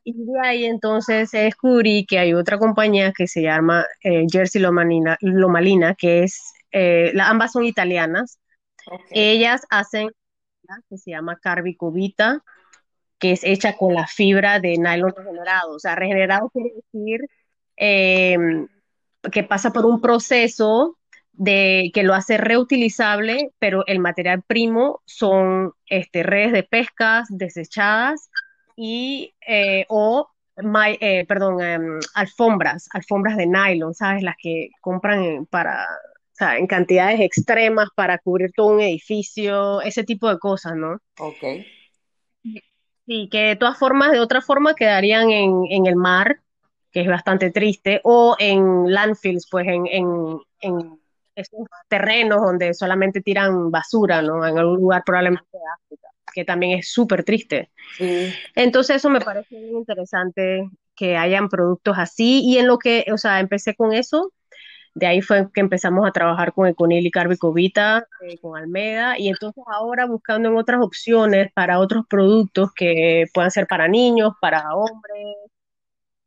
Y 0.04 0.12
de 0.14 0.40
ahí 0.42 0.64
entonces 0.66 1.30
descubrí 1.32 2.06
que 2.06 2.18
hay 2.18 2.34
otra 2.34 2.58
compañía 2.58 3.12
que 3.16 3.26
se 3.28 3.42
llama 3.42 3.86
eh, 4.04 4.26
Jersey 4.30 4.60
Lomalina, 4.62 5.16
Lomalina, 5.20 5.94
que 5.96 6.24
es, 6.24 6.40
eh, 6.72 7.12
la, 7.14 7.28
ambas 7.28 7.52
son 7.52 7.64
italianas. 7.64 8.38
Ellas 9.10 9.66
hacen 9.70 10.10
que 10.88 10.98
se 10.98 11.10
llama 11.10 11.38
Carbicubita, 11.38 12.42
que 13.18 13.32
es 13.32 13.44
hecha 13.44 13.76
con 13.76 13.94
la 13.94 14.06
fibra 14.06 14.58
de 14.60 14.78
nylon 14.78 15.12
regenerado. 15.14 15.72
O 15.74 15.78
sea, 15.78 15.94
regenerado 15.94 16.50
quiere 16.50 16.70
decir 16.74 17.20
eh, 17.76 18.36
que 19.30 19.44
pasa 19.44 19.72
por 19.72 19.86
un 19.86 20.00
proceso 20.00 20.98
de 21.32 21.90
que 21.94 22.02
lo 22.02 22.14
hace 22.14 22.36
reutilizable, 22.36 23.50
pero 23.58 23.84
el 23.86 23.98
material 23.98 24.42
primo 24.42 25.02
son 25.06 25.72
este, 25.86 26.22
redes 26.22 26.52
de 26.52 26.62
pescas 26.62 27.28
desechadas 27.30 28.30
y 28.76 29.34
eh, 29.46 29.86
o 29.88 30.28
eh, 31.00 31.24
perdón, 31.26 31.62
em, 31.62 31.98
alfombras, 32.14 32.88
alfombras 32.92 33.36
de 33.36 33.46
nylon, 33.46 33.94
¿sabes? 33.94 34.22
Las 34.22 34.36
que 34.38 34.70
compran 34.80 35.46
para, 35.46 35.86
o 36.32 36.34
sea, 36.34 36.56
en 36.56 36.66
cantidades 36.66 37.20
extremas 37.20 37.88
para 37.94 38.18
cubrir 38.18 38.52
todo 38.56 38.68
un 38.68 38.80
edificio, 38.80 39.82
ese 39.82 40.02
tipo 40.02 40.28
de 40.28 40.38
cosas, 40.38 40.74
¿no? 40.76 40.98
Ok. 41.18 41.64
Sí, 43.06 43.28
que 43.30 43.38
de 43.38 43.56
todas 43.56 43.78
formas, 43.78 44.12
de 44.12 44.20
otra 44.20 44.40
forma 44.40 44.74
quedarían 44.74 45.30
en, 45.30 45.64
en 45.68 45.86
el 45.86 45.96
mar, 45.96 46.40
que 46.90 47.02
es 47.02 47.08
bastante 47.08 47.50
triste, 47.50 48.00
o 48.04 48.36
en 48.38 48.90
landfills, 48.90 49.48
pues 49.50 49.66
en, 49.66 49.86
en, 49.86 50.38
en 50.60 51.00
esos 51.34 51.60
terrenos 51.88 52.40
donde 52.40 52.74
solamente 52.74 53.20
tiran 53.20 53.70
basura, 53.70 54.22
¿no? 54.22 54.46
En 54.46 54.58
algún 54.58 54.76
lugar 54.76 55.02
probablemente 55.04 55.46
de 55.52 55.58
África, 55.74 56.08
que 56.32 56.44
también 56.44 56.78
es 56.78 56.92
súper 56.92 57.24
triste. 57.24 57.70
Sí. 57.98 58.32
Entonces 58.54 58.96
eso 58.96 59.10
me 59.10 59.20
parece 59.20 59.58
bien 59.58 59.76
interesante 59.76 60.68
que 60.94 61.16
hayan 61.16 61.48
productos 61.48 61.96
así, 61.98 62.42
y 62.44 62.58
en 62.58 62.66
lo 62.66 62.78
que, 62.78 63.04
o 63.12 63.18
sea, 63.18 63.40
empecé 63.40 63.74
con 63.74 63.92
eso, 63.92 64.32
de 64.94 65.06
ahí 65.06 65.22
fue 65.22 65.50
que 65.52 65.60
empezamos 65.60 66.06
a 66.06 66.12
trabajar 66.12 66.52
con 66.52 66.66
Econil 66.66 67.06
y 67.06 67.10
Carbicovita, 67.10 68.06
eh, 68.22 68.38
con 68.38 68.56
Almeda, 68.58 69.18
y 69.18 69.28
entonces 69.28 69.64
ahora 69.66 70.06
buscando 70.06 70.50
en 70.50 70.56
otras 70.56 70.82
opciones 70.82 71.50
para 71.52 71.78
otros 71.78 72.04
productos 72.08 72.70
que 72.74 73.26
puedan 73.32 73.50
ser 73.50 73.66
para 73.66 73.88
niños, 73.88 74.32
para 74.40 74.74
hombres. 74.74 75.36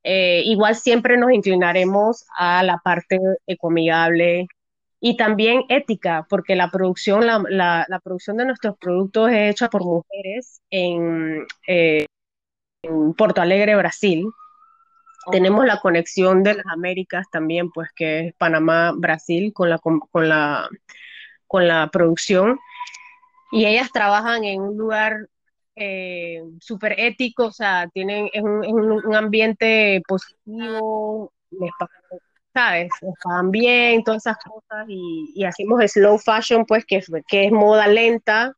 Eh, 0.03 0.43
igual 0.45 0.75
siempre 0.75 1.17
nos 1.17 1.31
inclinaremos 1.31 2.25
a 2.37 2.63
la 2.63 2.79
parte 2.83 3.19
ecoamigable 3.47 4.47
y 4.99 5.17
también 5.17 5.63
ética, 5.69 6.25
porque 6.29 6.55
la 6.55 6.71
producción, 6.71 7.25
la, 7.25 7.43
la, 7.49 7.85
la 7.87 7.99
producción 7.99 8.37
de 8.37 8.45
nuestros 8.45 8.77
productos 8.77 9.29
es 9.31 9.51
hecha 9.51 9.69
por 9.69 9.83
mujeres 9.83 10.61
en, 10.69 11.45
eh, 11.67 12.05
en 12.83 13.13
Porto 13.13 13.41
Alegre, 13.41 13.75
Brasil. 13.75 14.25
Tenemos 15.31 15.65
la 15.65 15.79
conexión 15.79 16.43
de 16.43 16.55
las 16.55 16.65
Américas 16.67 17.25
también, 17.31 17.71
pues 17.71 17.89
que 17.95 18.27
es 18.27 18.33
Panamá, 18.35 18.93
Brasil, 18.95 19.53
con 19.53 19.69
la, 19.69 19.79
con, 19.79 19.99
con 19.99 20.29
la, 20.29 20.69
con 21.47 21.67
la 21.67 21.89
producción. 21.91 22.59
Y 23.51 23.65
ellas 23.65 23.89
trabajan 23.91 24.43
en 24.43 24.61
un 24.61 24.77
lugar 24.77 25.29
eh, 25.75 26.41
súper 26.59 26.99
ético, 26.99 27.45
o 27.47 27.51
sea, 27.51 27.89
tienen, 27.93 28.29
es 28.33 28.43
un, 28.43 28.63
es 28.63 28.71
un, 28.71 29.15
ambiente 29.15 30.01
positivo, 30.07 31.33
¿sabes? 32.53 32.89
Pagan 33.23 33.51
bien, 33.51 34.03
todas 34.03 34.25
esas 34.25 34.37
cosas, 34.37 34.85
y, 34.87 35.31
y 35.35 35.43
hacemos 35.43 35.81
slow 35.91 36.17
fashion, 36.17 36.65
pues, 36.65 36.85
que, 36.85 37.03
que 37.27 37.45
es 37.45 37.51
moda 37.51 37.87
lenta, 37.87 38.53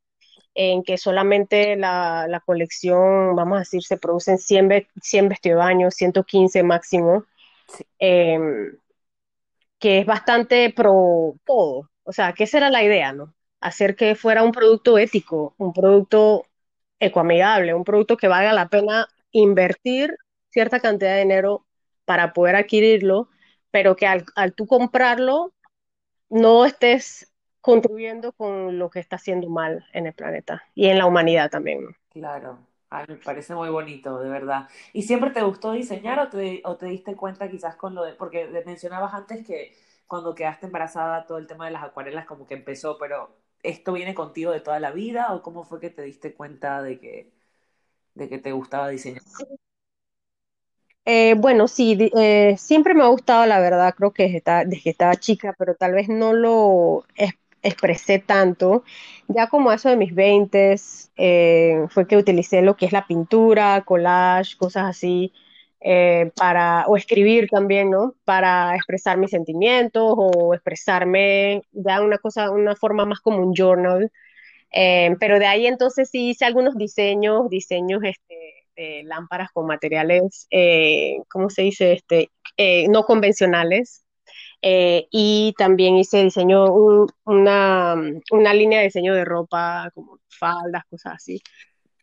en 0.57 0.83
que 0.83 0.97
solamente 0.97 1.75
la, 1.77 2.25
la, 2.27 2.39
colección, 2.39 3.35
vamos 3.35 3.57
a 3.57 3.59
decir, 3.59 3.83
se 3.83 3.97
producen 3.97 4.39
100, 4.39 4.87
100 4.99 5.29
vestidos 5.29 5.59
de 5.59 5.65
baño, 5.65 5.91
115 5.91 6.63
máximo, 6.63 7.25
sí. 7.67 7.85
eh, 7.99 8.39
que 9.79 9.99
es 9.99 10.05
bastante 10.07 10.73
pro 10.75 11.35
todo. 11.45 11.91
O 12.03 12.11
sea, 12.11 12.33
que 12.33 12.45
esa 12.45 12.57
era 12.57 12.71
la 12.71 12.83
idea, 12.83 13.13
¿no? 13.13 13.35
Hacer 13.61 13.95
que 13.95 14.15
fuera 14.15 14.41
un 14.43 14.51
producto 14.51 14.97
ético, 14.97 15.53
un 15.57 15.73
producto 15.73 16.45
ecoamigable, 16.99 17.75
un 17.75 17.83
producto 17.83 18.17
que 18.17 18.27
valga 18.27 18.51
la 18.53 18.69
pena 18.69 19.07
invertir 19.31 20.17
cierta 20.49 20.79
cantidad 20.79 21.13
de 21.13 21.19
dinero 21.19 21.67
para 22.05 22.33
poder 22.33 22.55
adquirirlo, 22.55 23.29
pero 23.69 23.95
que 23.95 24.07
al, 24.07 24.25
al 24.35 24.53
tú 24.55 24.65
comprarlo 24.65 25.53
no 26.29 26.65
estés 26.65 27.31
contribuyendo 27.67 28.31
con 28.33 28.79
lo 28.79 28.89
que 28.89 28.99
está 28.99 29.17
haciendo 29.17 29.49
mal 29.49 29.85
en 29.93 30.07
el 30.07 30.13
planeta 30.13 30.63
y 30.75 30.87
en 30.87 30.97
la 30.97 31.05
humanidad 31.05 31.49
también. 31.51 31.83
¿no? 31.85 31.89
Claro, 32.09 32.67
Ay, 32.89 33.05
me 33.09 33.15
parece 33.17 33.53
muy 33.53 33.69
bonito, 33.69 34.19
de 34.19 34.29
verdad. 34.29 34.67
¿Y 34.93 35.03
siempre 35.03 35.31
te 35.31 35.41
gustó 35.43 35.71
diseñar 35.73 36.19
o 36.19 36.29
te, 36.29 36.61
o 36.65 36.77
te 36.77 36.85
diste 36.87 37.15
cuenta 37.15 37.49
quizás 37.49 37.75
con 37.75 37.93
lo 37.95 38.03
de, 38.03 38.13
porque 38.13 38.47
mencionabas 38.65 39.13
antes 39.13 39.45
que 39.45 39.75
cuando 40.07 40.33
quedaste 40.33 40.67
embarazada 40.67 41.25
todo 41.27 41.37
el 41.37 41.47
tema 41.47 41.65
de 41.65 41.71
las 41.71 41.83
acuarelas 41.83 42.25
como 42.25 42.47
que 42.47 42.53
empezó, 42.55 42.97
pero 42.97 43.35
¿esto 43.61 43.91
viene 43.93 44.15
contigo 44.15 44.51
de 44.51 44.61
toda 44.61 44.79
la 44.79 44.91
vida 44.91 45.33
o 45.33 45.41
cómo 45.43 45.65
fue 45.65 45.79
que 45.81 45.89
te 45.89 46.01
diste 46.03 46.33
cuenta 46.33 46.81
de 46.81 46.97
que, 46.99 47.33
de 48.15 48.29
que 48.29 48.39
te 48.39 48.51
gustaba 48.53 48.89
diseñar? 48.89 49.23
Eh, 51.05 51.35
bueno, 51.37 51.67
sí, 51.69 51.97
eh, 52.17 52.55
siempre 52.57 52.93
me 52.93 53.03
ha 53.03 53.07
gustado, 53.07 53.45
la 53.45 53.59
verdad, 53.59 53.93
creo 53.95 54.11
que 54.11 54.23
desde, 54.23 54.41
desde 54.65 54.83
que 54.83 54.89
estaba 54.89 55.15
chica, 55.15 55.55
pero 55.57 55.73
tal 55.75 55.93
vez 55.93 56.09
no 56.09 56.33
lo 56.33 57.05
expresé 57.63 58.19
tanto. 58.19 58.83
Ya 59.27 59.47
como 59.47 59.71
eso 59.71 59.89
de 59.89 59.97
mis 59.97 60.13
20 60.15 60.75
eh, 61.17 61.85
fue 61.89 62.07
que 62.07 62.17
utilicé 62.17 62.61
lo 62.61 62.75
que 62.77 62.85
es 62.85 62.91
la 62.93 63.07
pintura, 63.07 63.83
collage, 63.85 64.57
cosas 64.57 64.85
así, 64.85 65.33
eh, 65.81 66.31
para, 66.35 66.85
o 66.87 66.97
escribir 66.97 67.47
también, 67.49 67.91
¿no? 67.91 68.15
Para 68.25 68.75
expresar 68.75 69.17
mis 69.17 69.31
sentimientos 69.31 70.13
o 70.17 70.53
expresarme 70.53 71.63
ya 71.71 72.01
una 72.01 72.17
cosa, 72.17 72.51
una 72.51 72.75
forma 72.75 73.05
más 73.05 73.19
como 73.21 73.39
un 73.39 73.53
journal. 73.53 74.11
Eh, 74.71 75.15
pero 75.19 75.39
de 75.39 75.45
ahí 75.47 75.65
entonces 75.67 76.09
sí 76.09 76.29
hice 76.29 76.45
algunos 76.45 76.75
diseños, 76.75 77.49
diseños 77.49 78.01
este, 78.03 78.35
de 78.75 79.03
lámparas 79.05 79.51
con 79.51 79.65
materiales, 79.67 80.47
eh, 80.51 81.17
¿cómo 81.29 81.49
se 81.49 81.63
dice? 81.63 81.93
Este, 81.93 82.31
eh, 82.57 82.87
no 82.89 83.03
convencionales. 83.05 84.03
Eh, 84.61 85.07
y 85.11 85.53
también 85.57 85.97
hice 85.97 86.23
diseño, 86.23 86.73
un, 86.73 87.07
una, 87.25 87.95
una, 88.31 88.53
línea 88.53 88.79
de 88.79 88.85
diseño 88.85 89.13
de 89.13 89.23
ropa, 89.23 89.91
como 89.93 90.19
faldas, 90.29 90.83
cosas 90.89 91.15
así. 91.15 91.41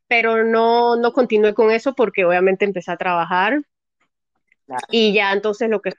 Pero 0.07 0.45
no, 0.45 0.97
no 0.97 1.13
continué 1.13 1.55
con 1.55 1.71
eso 1.71 1.95
porque 1.95 2.25
obviamente 2.25 2.65
empecé 2.65 2.93
a 2.93 2.97
trabajar 2.97 3.61
claro. 4.67 4.87
y 4.91 5.13
ya 5.13 5.33
entonces 5.33 5.69
lo 5.69 5.81
que 5.81 5.93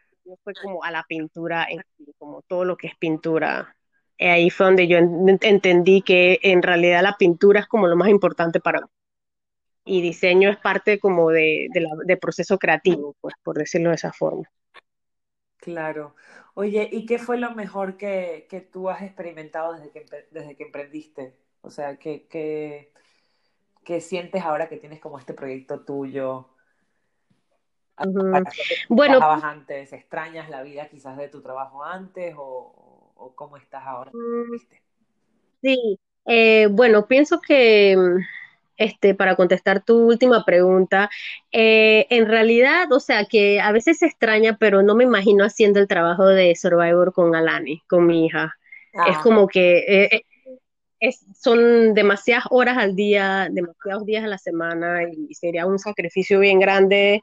fue 0.44 0.54
como 0.62 0.84
a 0.84 0.92
la 0.92 1.04
pintura, 1.04 1.68
en, 1.70 1.82
como 2.18 2.42
todo 2.44 2.66
lo 2.66 2.78
que 2.78 2.88
es 2.88 2.96
pintura. 2.96 3.76
Ahí 4.18 4.50
fue 4.50 4.68
donde 4.68 4.88
yo 4.88 4.98
en, 4.98 5.38
entendí 5.42 6.02
que 6.02 6.40
en 6.42 6.64
realidad 6.64 7.04
la 7.04 7.18
pintura 7.18 7.60
es 7.60 7.68
como 7.68 7.88
lo 7.88 7.98
más 7.98 8.10
importante 8.10 8.60
para 8.60 8.82
mí. 8.82 8.88
Y 9.88 10.02
diseño 10.02 10.50
es 10.50 10.58
parte 10.58 11.00
como 11.00 11.30
de, 11.30 11.68
de, 11.72 11.82
la, 11.82 11.90
de 12.06 12.18
proceso 12.18 12.58
creativo, 12.58 13.16
pues 13.22 13.36
por 13.44 13.58
decirlo 13.58 13.90
de 13.90 13.96
esa 13.96 14.14
forma. 14.14 14.50
Claro. 15.58 16.16
Oye, 16.56 16.90
¿y 16.92 17.06
qué 17.06 17.20
fue 17.20 17.38
lo 17.38 17.54
mejor 17.54 17.98
que, 17.98 18.48
que 18.50 18.62
tú 18.62 18.90
has 18.90 19.02
experimentado 19.02 19.74
desde 19.74 19.92
que, 19.92 20.06
desde 20.32 20.56
que 20.56 20.64
emprendiste? 20.64 21.36
O 21.62 21.70
sea, 21.70 21.98
¿qué, 21.98 22.28
qué, 22.30 22.94
¿qué, 23.84 24.00
sientes 24.00 24.42
ahora 24.42 24.70
que 24.70 24.78
tienes 24.78 25.02
como 25.02 25.20
este 25.20 25.34
proyecto 25.34 25.82
tuyo? 25.82 26.50
Uh 27.98 28.04
-huh. 28.04 28.44
Bueno, 28.88 29.20
antes? 29.22 29.92
¿Extrañas 29.92 30.50
la 30.50 30.64
vida 30.64 30.88
quizás 30.88 31.18
de 31.18 31.28
tu 31.28 31.42
trabajo 31.42 31.84
antes 31.84 32.34
o, 32.38 33.14
o 33.16 33.36
cómo 33.36 33.58
estás 33.58 33.84
ahora? 33.86 34.12
¿Viste? 34.50 34.82
Sí, 35.62 36.00
eh, 36.26 36.68
bueno, 36.72 37.06
pienso 37.06 37.42
que 37.42 37.98
este, 38.78 39.16
para 39.16 39.36
contestar 39.36 39.84
tu 39.84 40.08
última 40.08 40.44
pregunta, 40.46 41.10
eh, 41.52 42.08
en 42.10 42.28
realidad, 42.28 42.92
o 42.92 43.00
sea, 43.00 43.26
que 43.26 43.60
a 43.60 43.72
veces 43.72 44.00
se 44.00 44.08
extraña, 44.08 44.58
pero 44.60 44.84
no 44.84 44.96
me 44.96 45.04
imagino 45.04 45.46
haciendo 45.46 45.80
el 45.80 45.88
trabajo 45.88 46.26
de 46.26 46.56
Survivor 46.56 47.14
con 47.14 47.36
Alani, 47.36 47.82
con 47.88 48.06
mi 48.06 48.26
hija. 48.26 48.54
Ah. 48.94 49.08
Es 49.10 49.18
como 49.20 49.48
que 49.48 49.78
eh, 49.88 50.22
es, 51.00 51.26
son 51.38 51.94
demasiadas 51.94 52.46
horas 52.50 52.78
al 52.78 52.96
día, 52.96 53.48
demasiados 53.52 54.06
días 54.06 54.24
a 54.24 54.28
la 54.28 54.38
semana 54.38 55.04
y 55.04 55.34
sería 55.34 55.66
un 55.66 55.80
sacrificio 55.80 56.40
bien 56.40 56.60
grande 56.60 57.22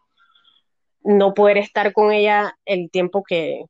no 1.05 1.35
poder 1.35 1.59
estar 1.59 1.93
con 1.93 2.13
ella 2.13 2.57
el 2.65 2.91
tiempo 2.91 3.23
que, 3.23 3.65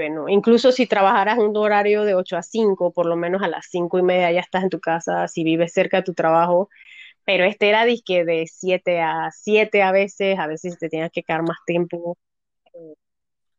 bueno, 0.00 0.30
incluso 0.30 0.72
si 0.72 0.86
trabajaras 0.86 1.38
un 1.38 1.54
horario 1.54 2.04
de 2.04 2.14
8 2.14 2.38
a 2.38 2.42
5, 2.42 2.90
por 2.92 3.04
lo 3.04 3.16
menos 3.16 3.42
a 3.42 3.48
las 3.48 3.66
5 3.68 3.98
y 3.98 4.02
media 4.02 4.32
ya 4.32 4.40
estás 4.40 4.62
en 4.62 4.70
tu 4.70 4.80
casa, 4.80 5.28
si 5.28 5.44
vives 5.44 5.74
cerca 5.74 5.98
de 5.98 6.04
tu 6.04 6.14
trabajo, 6.14 6.70
pero 7.26 7.44
este 7.44 7.68
era 7.68 7.84
disque 7.84 8.24
de 8.24 8.46
7 8.46 9.00
a 9.00 9.30
7 9.30 9.82
a 9.82 9.92
veces, 9.92 10.38
a 10.38 10.46
veces 10.46 10.78
te 10.78 10.88
tienes 10.88 11.10
que 11.12 11.22
quedar 11.22 11.42
más 11.42 11.58
tiempo, 11.66 12.16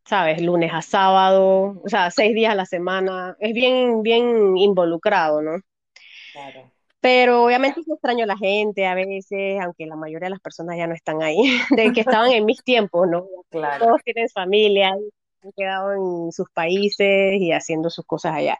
¿sabes? 0.04 0.41
Lunes 0.41 0.71
a 0.73 0.82
sábado, 0.82 1.80
o 1.84 1.89
sea, 1.89 2.10
6 2.10 2.34
días 2.34 2.54
a 2.54 2.56
la 2.56 2.65
semana, 2.65 3.36
es 3.39 3.54
bien, 3.54 4.01
bien 4.01 4.58
involucrado, 4.58 5.43
¿no? 5.43 5.60
Claro. 6.34 6.71
Pero 7.01 7.45
obviamente 7.45 7.82
yo 7.86 7.93
extraño 7.93 8.23
a 8.23 8.27
la 8.27 8.38
gente 8.38 8.88
a 8.88 8.95
veces, 8.95 9.60
aunque 9.62 9.86
la 9.86 9.95
mayoría 9.95 10.25
de 10.25 10.32
las 10.32 10.39
personas 10.39 10.75
ya 10.77 10.88
no 10.88 10.95
están 10.95 11.21
ahí, 11.21 11.38
de 11.77 11.91
que 11.93 12.01
estaban 12.01 12.32
en 12.32 12.45
mis 12.45 12.63
tiempos, 12.63 13.08
¿no? 13.08 13.27
Claro. 13.49 13.86
Todos 13.86 14.04
tienen 14.04 14.27
familia, 14.30 14.95
quedado 15.56 15.93
en 15.93 16.32
sus 16.32 16.49
países 16.51 17.36
y 17.39 17.51
haciendo 17.51 17.89
sus 17.89 18.06
cosas 18.06 18.36
allá. 18.36 18.58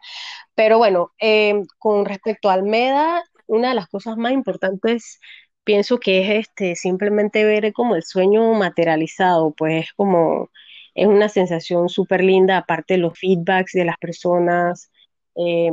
Pero 0.54 0.78
bueno, 0.78 1.12
eh, 1.20 1.62
con 1.78 2.04
respecto 2.04 2.50
a 2.50 2.54
Almeda, 2.54 3.24
una 3.46 3.70
de 3.70 3.74
las 3.74 3.88
cosas 3.88 4.16
más 4.16 4.32
importantes 4.32 5.20
pienso 5.64 5.98
que 5.98 6.22
es 6.22 6.48
este 6.48 6.76
simplemente 6.76 7.44
ver 7.44 7.72
como 7.72 7.94
el 7.96 8.02
sueño 8.04 8.52
materializado, 8.54 9.52
pues 9.56 9.84
es 9.86 9.92
como 9.94 10.50
es 10.94 11.06
una 11.06 11.28
sensación 11.28 11.88
súper 11.88 12.22
linda, 12.24 12.58
aparte 12.58 12.94
de 12.94 12.98
los 13.00 13.18
feedbacks 13.18 13.72
de 13.72 13.84
las 13.84 13.96
personas 13.98 14.90
eh, 15.36 15.70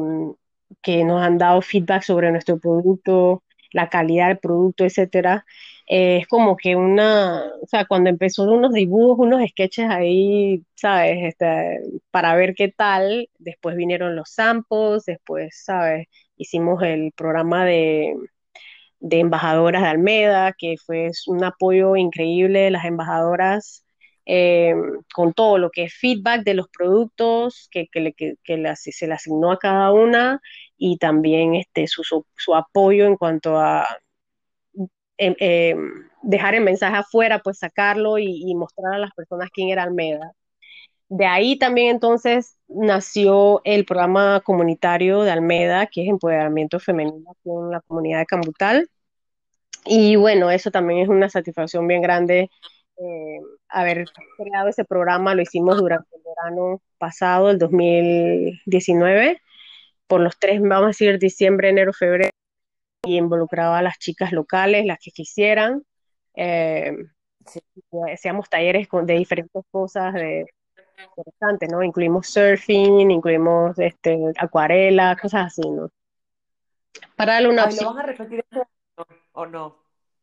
que 0.82 1.04
nos 1.04 1.22
han 1.22 1.38
dado 1.38 1.62
feedback 1.62 2.04
sobre 2.04 2.32
nuestro 2.32 2.60
producto, 2.60 3.44
la 3.72 3.90
calidad 3.90 4.28
del 4.28 4.40
producto, 4.40 4.86
etcétera 4.86 5.46
eh, 5.90 6.18
es 6.18 6.28
como 6.28 6.56
que 6.56 6.76
una, 6.76 7.44
o 7.64 7.68
sea, 7.68 7.86
cuando 7.86 8.10
empezó 8.12 8.44
unos 8.44 8.74
dibujos, 8.74 9.26
unos 9.26 9.42
sketches 9.50 9.90
ahí, 9.90 10.64
¿sabes? 10.76 11.18
Este, 11.24 11.80
para 12.12 12.36
ver 12.36 12.54
qué 12.56 12.70
tal, 12.70 13.30
después 13.40 13.76
vinieron 13.76 14.16
los 14.16 14.30
samples, 14.30 15.06
después, 15.06 15.64
¿sabes? 15.66 16.08
Hicimos 16.38 16.84
el 16.84 17.12
programa 17.14 17.66
de, 17.66 18.16
de 19.00 19.20
embajadoras 19.20 19.82
de 19.84 19.88
Almeda, 19.90 20.54
que 20.58 20.76
fue 20.78 21.12
un 21.28 21.44
apoyo 21.44 21.96
increíble 21.96 22.60
de 22.62 22.72
las 22.72 22.86
embajadoras. 22.86 23.86
Eh, 24.32 24.76
con 25.16 25.34
todo 25.34 25.58
lo 25.58 25.72
que 25.72 25.86
es 25.86 25.94
feedback 25.96 26.44
de 26.44 26.54
los 26.54 26.68
productos 26.70 27.68
que, 27.72 27.88
que, 27.88 28.14
que, 28.44 28.76
se 28.76 29.08
le 29.08 29.14
asignó 29.14 29.52
a 29.52 29.58
cada 29.60 29.92
una 29.92 30.40
y 30.78 30.98
también 31.00 31.56
este, 31.56 31.88
su, 31.88 32.04
su 32.36 32.56
apoyo 32.56 33.06
en 33.08 33.18
cuanto 33.18 33.58
a 33.58 33.88
eh, 35.20 35.36
eh, 35.40 35.76
dejar 36.24 36.56
el 36.56 36.64
mensaje 36.64 36.98
afuera, 36.98 37.40
pues 37.40 37.60
sacarlo 37.60 38.18
y, 38.18 38.44
y, 38.46 38.56
mostrar 38.56 38.96
a 38.96 39.00
las 39.00 39.12
personas 39.14 39.50
quién 39.52 39.70
era 39.70 39.84
Almeda. 39.84 40.34
De 41.10 41.26
ahí 41.26 41.58
también 41.58 41.90
entonces 41.90 42.58
nació 42.68 43.62
el 43.66 43.86
programa 43.86 44.42
comunitario 44.42 45.24
de 45.24 45.32
Almeda, 45.32 45.88
que 45.88 46.04
es 46.04 46.10
Empoderamiento 46.10 46.80
Femenino 46.80 47.36
con 47.44 47.72
la 47.72 47.82
comunidad 47.82 48.20
de 48.20 48.26
Cambutal. 48.28 48.90
Y 49.86 50.16
bueno, 50.18 50.52
eso 50.52 50.72
también 50.72 51.00
es 51.02 51.10
una 51.10 51.30
satisfacción 51.30 51.88
bien 51.88 52.02
grande 52.02 52.50
eh, 53.00 53.40
haber 53.70 54.06
creado 54.38 54.68
ese 54.68 54.84
programa, 54.86 55.34
lo 55.36 55.42
hicimos 55.42 55.78
durante 55.78 56.16
el 56.16 56.22
verano 56.24 56.82
pasado, 56.98 57.50
el 57.50 57.58
2019, 57.58 59.42
por 60.08 60.22
los 60.22 60.38
tres, 60.40 60.62
vamos 60.62 60.84
a 60.86 60.88
decir, 60.88 61.20
diciembre, 61.20 61.70
enero, 61.70 61.94
febrero, 61.94 62.30
y 63.06 63.18
involucraba 63.18 63.80
a 63.80 63.82
las 63.82 63.98
chicas 63.98 64.32
locales, 64.32 64.86
las 64.86 65.00
que 65.00 65.12
quisieran. 65.12 65.84
Eh, 66.36 66.96
hacíamos 68.14 68.50
talleres 68.50 68.88
de 68.92 69.14
diferentes 69.14 69.64
cosas 69.72 70.14
de, 70.14 70.46
interesantes, 71.16 71.70
¿no? 71.72 71.84
Incluimos 71.84 72.28
surfing, 72.28 73.12
incluimos 73.12 73.78
este, 73.80 74.18
acuarela, 74.38 75.18
cosas 75.20 75.48
así, 75.48 75.70
¿no? 75.70 75.90
Para 77.16 77.34
darle 77.34 77.50
una 77.50 77.66
opción. 77.66 77.86
¿Lo 77.86 77.94
van 77.96 78.04
a 78.04 78.08
repetir 78.08 78.40
este 78.40 78.58
año 78.58 79.08
o 79.34 79.46
no? 79.46 79.78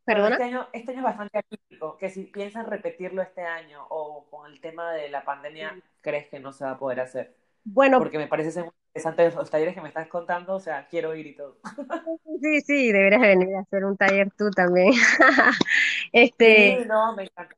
¿Perdona? 0.05 0.37
Este 0.37 0.45
año, 0.45 0.69
este 0.73 0.91
año 0.93 1.01
es 1.01 1.05
bastante 1.05 1.39
atípico, 1.39 1.97
que 1.97 2.11
si 2.11 2.25
piensan 2.25 2.67
repetirlo 2.67 3.23
este 3.23 3.43
año 3.43 3.85
o 3.89 4.27
con 4.31 4.51
el 4.51 4.61
tema 4.61 4.93
de 4.93 5.09
la 5.09 5.25
pandemia, 5.25 5.81
¿crees 6.01 6.29
que 6.29 6.39
no 6.39 6.53
se 6.53 6.65
va 6.65 6.73
a 6.73 6.79
poder 6.79 7.01
hacer? 7.01 7.35
Bueno, 7.67 7.99
porque 7.99 8.19
me 8.19 8.29
parece 8.29 8.65
interesante 8.95 9.31
los 9.35 9.51
talleres 9.51 9.75
que 9.75 9.81
me 9.81 9.89
estás 9.89 10.09
contando, 10.09 10.55
o 10.55 10.61
sea, 10.61 10.87
quiero 10.89 11.15
ir 11.15 11.27
y 11.27 11.37
todo. 11.37 11.59
Sí, 12.41 12.61
sí, 12.61 12.93
deberías 12.93 13.21
venir 13.21 13.55
a 13.57 13.61
hacer 13.61 13.85
un 13.85 13.97
taller 13.97 14.31
tú 14.37 14.51
también. 14.51 14.93
este, 16.13 16.79
sí, 16.79 16.89
no, 16.89 17.15
me 17.15 17.25
encanta. 17.25 17.57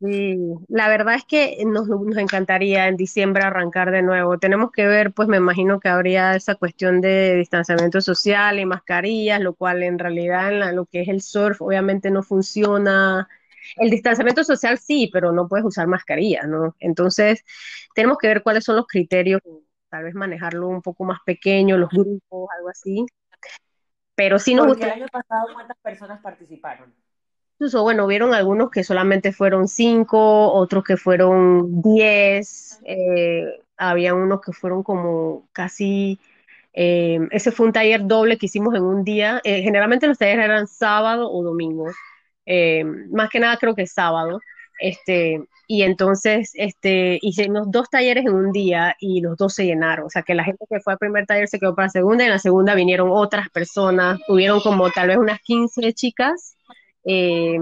Sí, 0.00 0.38
la 0.68 0.88
verdad 0.88 1.14
es 1.16 1.24
que 1.26 1.62
nos, 1.66 1.86
nos 1.86 2.16
encantaría 2.16 2.88
en 2.88 2.96
diciembre 2.96 3.42
arrancar 3.44 3.90
de 3.90 4.00
nuevo. 4.00 4.38
Tenemos 4.38 4.70
que 4.72 4.86
ver, 4.86 5.12
pues 5.12 5.28
me 5.28 5.36
imagino 5.36 5.78
que 5.78 5.90
habría 5.90 6.34
esa 6.34 6.54
cuestión 6.54 7.02
de 7.02 7.34
distanciamiento 7.36 8.00
social 8.00 8.58
y 8.58 8.64
mascarillas, 8.64 9.40
lo 9.42 9.54
cual 9.54 9.82
en 9.82 9.98
realidad 9.98 10.52
en 10.52 10.74
lo 10.76 10.86
que 10.86 11.02
es 11.02 11.08
el 11.08 11.20
surf 11.20 11.60
obviamente 11.60 12.10
no 12.10 12.22
funciona. 12.22 13.28
El 13.76 13.90
distanciamiento 13.90 14.44
social 14.44 14.78
sí, 14.78 15.10
pero 15.12 15.32
no 15.32 15.48
puedes 15.48 15.64
usar 15.64 15.86
mascarillas, 15.86 16.46
¿no? 16.48 16.74
Entonces, 16.78 17.44
tenemos 17.94 18.18
que 18.18 18.28
ver 18.28 18.42
cuáles 18.42 18.64
son 18.64 18.76
los 18.76 18.86
criterios, 18.86 19.40
tal 19.88 20.04
vez 20.04 20.14
manejarlo 20.14 20.68
un 20.68 20.82
poco 20.82 21.04
más 21.04 21.18
pequeño, 21.24 21.78
los 21.78 21.90
grupos, 21.90 22.48
algo 22.56 22.68
así. 22.68 23.06
Pero 24.14 24.38
sí 24.38 24.54
nos 24.54 24.66
Porque 24.66 24.84
el 24.84 24.90
año 24.90 25.06
pasado, 25.08 25.48
¿cuántas 25.54 25.76
personas 25.78 26.20
participaron? 26.20 26.94
Incluso, 27.54 27.82
bueno, 27.82 28.06
vieron 28.06 28.32
algunos 28.32 28.70
que 28.70 28.84
solamente 28.84 29.32
fueron 29.32 29.68
cinco, 29.68 30.50
otros 30.52 30.82
que 30.82 30.96
fueron 30.96 31.82
diez, 31.82 32.80
eh, 32.84 33.60
había 33.76 34.14
unos 34.14 34.40
que 34.40 34.52
fueron 34.52 34.82
como 34.82 35.46
casi, 35.52 36.18
eh, 36.72 37.18
ese 37.30 37.52
fue 37.52 37.66
un 37.66 37.72
taller 37.72 38.06
doble 38.06 38.38
que 38.38 38.46
hicimos 38.46 38.74
en 38.74 38.82
un 38.82 39.04
día, 39.04 39.42
eh, 39.44 39.62
generalmente 39.62 40.06
los 40.06 40.16
talleres 40.16 40.46
eran 40.46 40.66
sábado 40.68 41.30
o 41.30 41.42
domingo, 41.42 41.84
más 43.10 43.28
que 43.30 43.40
nada 43.40 43.56
creo 43.56 43.74
que 43.74 43.86
sábado, 43.86 44.40
este, 44.80 45.44
y 45.66 45.82
entonces 45.82 46.52
este, 46.54 47.18
hicimos 47.22 47.70
dos 47.70 47.88
talleres 47.90 48.24
en 48.26 48.34
un 48.34 48.52
día 48.52 48.96
y 48.98 49.20
los 49.20 49.36
dos 49.36 49.54
se 49.54 49.66
llenaron, 49.66 50.06
o 50.06 50.10
sea 50.10 50.22
que 50.22 50.34
la 50.34 50.44
gente 50.44 50.64
que 50.68 50.80
fue 50.80 50.94
al 50.94 50.98
primer 50.98 51.26
taller 51.26 51.48
se 51.48 51.58
quedó 51.60 51.74
para 51.74 51.86
la 51.86 51.90
segunda 51.90 52.24
y 52.24 52.26
en 52.26 52.32
la 52.32 52.38
segunda 52.38 52.74
vinieron 52.74 53.10
otras 53.12 53.50
personas, 53.50 54.18
tuvieron 54.26 54.60
como 54.60 54.90
tal 54.90 55.08
vez 55.08 55.18
unas 55.18 55.40
15 55.42 55.92
chicas 55.92 56.56
eh, 57.04 57.58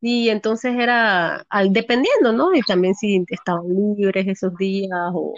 Y 0.00 0.28
entonces 0.28 0.74
era 0.78 1.44
al, 1.48 1.72
dependiendo, 1.72 2.32
¿no? 2.32 2.54
Y 2.54 2.60
también 2.62 2.94
si 2.94 3.24
estaban 3.28 3.64
libres 3.96 4.26
esos 4.28 4.56
días 4.56 4.90
o... 5.14 5.34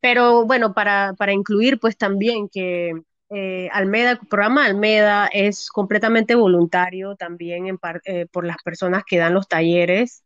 Pero 0.00 0.44
bueno, 0.46 0.74
para, 0.74 1.14
para 1.14 1.32
incluir 1.32 1.78
pues 1.80 1.96
también 1.96 2.48
que 2.48 2.92
eh, 3.30 3.68
Almeda, 3.72 4.12
el 4.12 4.18
programa 4.18 4.66
Almeda 4.66 5.28
es 5.32 5.68
completamente 5.68 6.34
voluntario 6.34 7.16
también 7.16 7.66
en 7.66 7.78
eh, 8.04 8.26
por 8.30 8.46
las 8.46 8.58
personas 8.64 9.02
que 9.06 9.18
dan 9.18 9.34
los 9.34 9.48
talleres. 9.48 10.24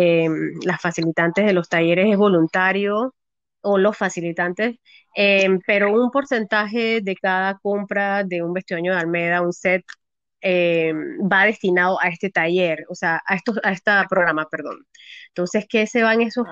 Eh, 0.00 0.28
las 0.64 0.80
facilitantes 0.80 1.46
de 1.46 1.52
los 1.52 1.68
talleres 1.68 2.06
es 2.10 2.16
voluntario 2.16 3.14
o 3.62 3.78
los 3.78 3.96
facilitantes, 3.96 4.76
pero 5.66 5.92
un 5.92 6.10
porcentaje 6.10 7.00
de 7.02 7.16
cada 7.16 7.58
compra 7.58 8.22
de 8.24 8.42
un 8.42 8.52
vestido 8.52 8.80
de 8.80 8.90
Almeda, 8.90 9.42
un 9.42 9.52
set 9.52 9.84
eh, 10.48 10.92
va 11.32 11.44
destinado 11.44 11.98
a 12.00 12.08
este 12.08 12.30
taller, 12.30 12.84
o 12.88 12.94
sea, 12.94 13.20
a, 13.26 13.34
estos, 13.34 13.58
a 13.64 13.72
este 13.72 13.90
programa, 14.08 14.48
perdón. 14.48 14.86
Entonces, 15.28 15.66
¿qué 15.68 15.86
se 15.86 16.02
van 16.04 16.20
esos, 16.22 16.46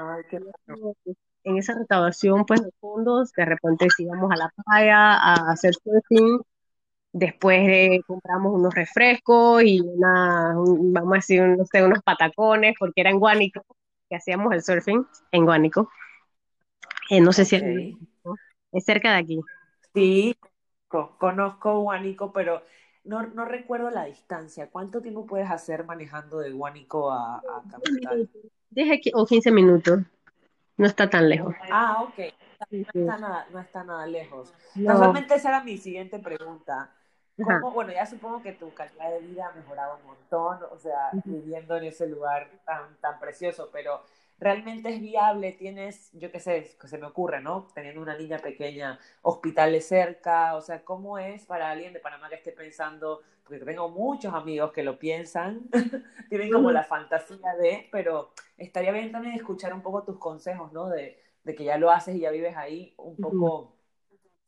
en 1.45 1.59
esa 1.59 1.75
recaudación 1.75 2.45
pues, 2.45 2.63
de 2.63 2.71
fondos? 2.81 3.33
De 3.33 3.45
repente, 3.45 3.89
si 3.97 4.07
vamos 4.07 4.31
a 4.33 4.37
la 4.37 4.51
playa 4.65 5.15
a 5.15 5.53
hacer 5.53 5.75
surfing, 5.75 6.41
después 7.13 7.67
de, 7.67 8.03
compramos 8.07 8.53
unos 8.55 8.75
refrescos 8.75 9.63
y 9.65 9.81
una, 9.81 10.55
vamos 10.57 11.13
a 11.13 11.17
decir, 11.17 11.43
no 11.43 11.65
sé, 11.65 11.85
unos 11.85 12.03
patacones, 12.03 12.75
porque 12.79 13.01
era 13.01 13.11
en 13.11 13.21
Guánico, 13.21 13.65
que 14.09 14.17
hacíamos 14.17 14.53
el 14.53 14.63
surfing 14.63 15.07
en 15.31 15.45
Guánico. 15.45 15.89
Eh, 17.11 17.21
no 17.21 17.33
sé 17.33 17.45
si 17.45 17.57
es 18.73 18.85
cerca 18.85 19.13
de 19.13 19.19
aquí. 19.19 19.41
Sí, 19.95 20.37
conozco 20.89 21.81
Guánico, 21.81 22.33
pero 22.33 22.63
no, 23.05 23.23
no 23.29 23.45
recuerdo 23.45 23.91
la 23.91 24.07
distancia. 24.07 24.71
¿Cuánto 24.71 25.01
tiempo 25.01 25.27
puedes 25.27 25.51
hacer 25.51 25.85
manejando 25.85 26.39
de 26.39 26.53
Guánico 26.53 27.13
a, 27.13 27.37
a 27.37 27.63
Capital? 27.71 28.29
10 28.71 29.01
o 29.15 29.25
15 29.25 29.53
minutos. 29.53 30.01
No 30.77 30.87
está 30.87 31.09
tan 31.09 31.29
lejos. 31.29 31.55
Ah, 31.71 32.03
ok. 32.03 32.19
No 32.71 32.79
está 32.79 33.19
nada, 33.19 33.47
no 33.53 33.61
está 33.61 33.85
nada 33.85 34.07
lejos. 34.07 34.53
Normalmente 34.75 35.35
esa 35.35 35.51
era 35.51 35.63
mi 35.63 35.79
siguiente 35.79 36.19
pregunta. 36.19 36.91
¿Cómo, 37.37 37.73
bueno, 37.73 37.93
ya 37.93 38.07
supongo 38.07 38.43
que 38.43 38.53
tu 38.53 38.73
calidad 38.75 39.11
de 39.11 39.19
vida 39.21 39.49
ha 39.49 39.53
mejorado 39.53 39.97
un 39.97 40.07
montón, 40.07 40.59
o 40.71 40.79
sea, 40.79 41.11
viviendo 41.25 41.77
en 41.77 41.85
ese 41.85 42.07
lugar 42.07 42.49
tan, 42.65 42.97
tan 43.01 43.19
precioso, 43.19 43.71
pero 43.73 44.03
realmente 44.45 44.91
es 44.91 45.01
viable, 45.01 45.53
tienes, 45.53 46.11
yo 46.13 46.31
qué 46.31 46.39
sé, 46.39 46.77
que 46.81 46.89
se 46.89 46.99
me 46.99 47.07
ocurre, 47.07 47.41
¿no? 47.41 47.67
Teniendo 47.75 48.03
una 48.03 48.17
niña 48.17 48.39
pequeña, 48.39 48.99
hospitales 49.23 49.89
cerca, 49.89 50.55
o 50.57 50.61
sea, 50.61 50.85
¿cómo 50.85 51.19
es 51.19 51.47
para 51.47 51.71
alguien 51.71 51.93
de 51.95 52.01
Panamá 52.01 52.29
que 52.29 52.37
esté 52.37 52.53
pensando, 52.53 53.23
porque 53.43 53.61
tengo 53.65 53.89
muchos 53.89 54.35
amigos 54.35 54.73
que 54.73 54.83
lo 54.83 54.99
piensan, 54.99 55.69
tienen 56.29 56.51
como 56.51 56.71
la 56.71 56.85
fantasía 56.85 57.55
de, 57.59 57.89
pero 57.91 58.33
estaría 58.59 58.93
bien 58.93 59.11
también 59.13 59.35
escuchar 59.35 59.73
un 59.73 59.83
poco 59.83 60.05
tus 60.05 60.19
consejos, 60.19 60.73
¿no? 60.73 60.89
De, 60.91 61.19
de 61.45 61.55
que 61.55 61.65
ya 61.65 61.79
lo 61.79 61.91
haces 61.91 62.17
y 62.17 62.21
ya 62.21 62.31
vives 62.31 62.57
ahí, 62.57 62.95
un 62.99 63.19
poco 63.19 63.77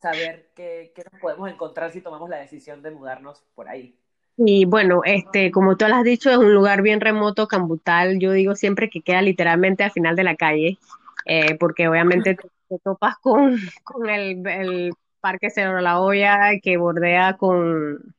saber 0.01 0.51
qué, 0.55 0.93
qué 0.95 1.03
nos 1.11 1.19
podemos 1.21 1.49
encontrar 1.49 1.91
si 1.91 2.01
tomamos 2.01 2.29
la 2.29 2.37
decisión 2.37 2.81
de 2.83 2.91
mudarnos 2.91 3.41
por 3.55 3.69
ahí. 3.69 3.99
Y 4.37 4.65
bueno, 4.65 5.01
este, 5.03 5.49
como 5.51 5.77
tú 5.77 5.87
lo 5.87 5.95
has 5.95 6.03
dicho, 6.03 6.29
es 6.29 6.37
un 6.37 6.53
lugar 6.53 6.83
bien 6.83 7.01
remoto, 7.01 7.47
Cambutal. 7.47 8.19
Yo 8.19 8.31
digo 8.31 8.55
siempre 8.55 8.89
que 8.89 9.01
queda 9.01 9.23
literalmente 9.23 9.83
al 9.83 9.91
final 9.91 10.15
de 10.15 10.23
la 10.23 10.35
calle, 10.35 10.77
eh, 11.25 11.55
porque 11.55 11.87
obviamente 11.87 12.35
te, 12.35 12.79
topas 12.83 13.15
con, 13.17 13.57
con 13.83 14.09
el, 14.09 14.45
el, 14.47 14.93
Parque 15.19 15.49
Cerro 15.49 15.81
La 15.81 15.99
Olla 15.99 16.51
que 16.61 16.77
bordea 16.77 17.35
con, 17.37 18.13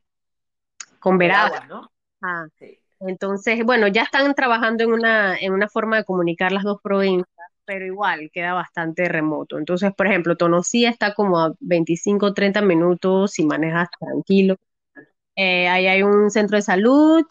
con 0.98 1.16
Veragua, 1.16 1.64
¿no? 1.66 1.88
Ah, 2.20 2.46
Entonces, 3.00 3.64
bueno, 3.64 3.86
ya 3.86 4.02
están 4.02 4.34
trabajando 4.34 4.82
en 4.82 4.92
una, 4.92 5.38
en 5.38 5.52
una 5.52 5.68
forma 5.68 5.98
de 5.98 6.04
comunicar 6.04 6.50
las 6.50 6.64
dos 6.64 6.80
provincias, 6.82 7.28
pero 7.64 7.86
igual 7.86 8.30
queda 8.32 8.52
bastante 8.52 9.08
remoto. 9.08 9.56
Entonces, 9.56 9.94
por 9.94 10.08
ejemplo, 10.08 10.36
Tonosía 10.36 10.90
está 10.90 11.14
como 11.14 11.38
a 11.38 11.54
25, 11.60 12.34
30 12.34 12.60
minutos 12.60 13.30
si 13.30 13.46
manejas 13.46 13.88
tranquilo 13.98 14.56
eh, 15.38 15.68
ahí 15.68 15.86
hay 15.86 16.02
un 16.02 16.30
centro 16.32 16.56
de 16.56 16.62
salud, 16.62 17.24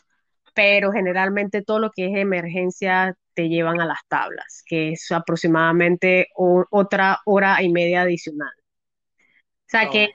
pero 0.55 0.93
generalmente 0.93 1.61
todo 1.61 1.79
lo 1.79 1.91
que 1.91 2.07
es 2.07 2.17
emergencia 2.17 3.15
te 3.33 3.49
llevan 3.49 3.81
a 3.81 3.85
las 3.85 3.99
tablas, 4.07 4.63
que 4.65 4.93
es 4.93 5.11
aproximadamente 5.11 6.27
otra 6.71 7.19
hora 7.25 7.61
y 7.61 7.69
media 7.71 8.03
adicional. 8.03 8.51
O 9.67 9.69
sea 9.69 9.89
que, 9.89 10.09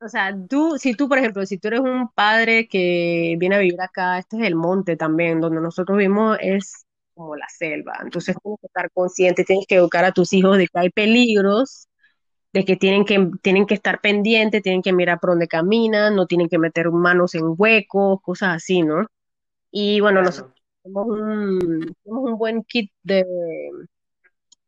o 0.00 0.08
sea, 0.08 0.34
tú, 0.48 0.76
si 0.78 0.94
tú, 0.94 1.08
por 1.08 1.18
ejemplo, 1.18 1.44
si 1.46 1.58
tú 1.58 1.68
eres 1.68 1.80
un 1.80 2.08
padre 2.14 2.68
que 2.68 3.34
viene 3.38 3.56
a 3.56 3.58
vivir 3.58 3.80
acá, 3.80 4.18
este 4.18 4.36
es 4.38 4.44
el 4.44 4.54
monte 4.54 4.96
también, 4.96 5.40
donde 5.40 5.60
nosotros 5.60 5.98
vivimos 5.98 6.38
es 6.40 6.86
como 7.14 7.34
la 7.36 7.48
selva, 7.48 7.98
entonces 8.02 8.36
tienes 8.42 8.60
que 8.60 8.66
estar 8.68 8.90
consciente, 8.92 9.44
tienes 9.44 9.66
que 9.66 9.76
educar 9.76 10.04
a 10.04 10.12
tus 10.12 10.32
hijos 10.34 10.58
de 10.58 10.68
que 10.68 10.78
hay 10.78 10.90
peligros 10.90 11.85
de 12.56 12.64
que 12.64 12.76
tienen 12.76 13.04
que, 13.04 13.30
tienen 13.42 13.66
que 13.66 13.74
estar 13.74 14.00
pendientes, 14.00 14.62
tienen 14.62 14.80
que 14.80 14.94
mirar 14.94 15.20
por 15.20 15.28
dónde 15.28 15.46
caminan, 15.46 16.16
no 16.16 16.26
tienen 16.26 16.48
que 16.48 16.58
meter 16.58 16.90
manos 16.90 17.34
en 17.34 17.42
huecos, 17.54 18.22
cosas 18.22 18.56
así, 18.56 18.80
¿no? 18.80 19.06
Y 19.70 20.00
bueno, 20.00 20.22
nosotros 20.22 20.54
tenemos 20.82 21.06
un, 21.06 21.94
tenemos 22.02 22.30
un 22.30 22.38
buen 22.38 22.62
kit 22.64 22.90
de, 23.02 23.26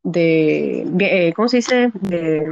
de, 0.02 0.86
eh, 1.00 1.32
¿cómo 1.34 1.48
se 1.48 1.56
dice? 1.56 1.90
De 1.94 2.46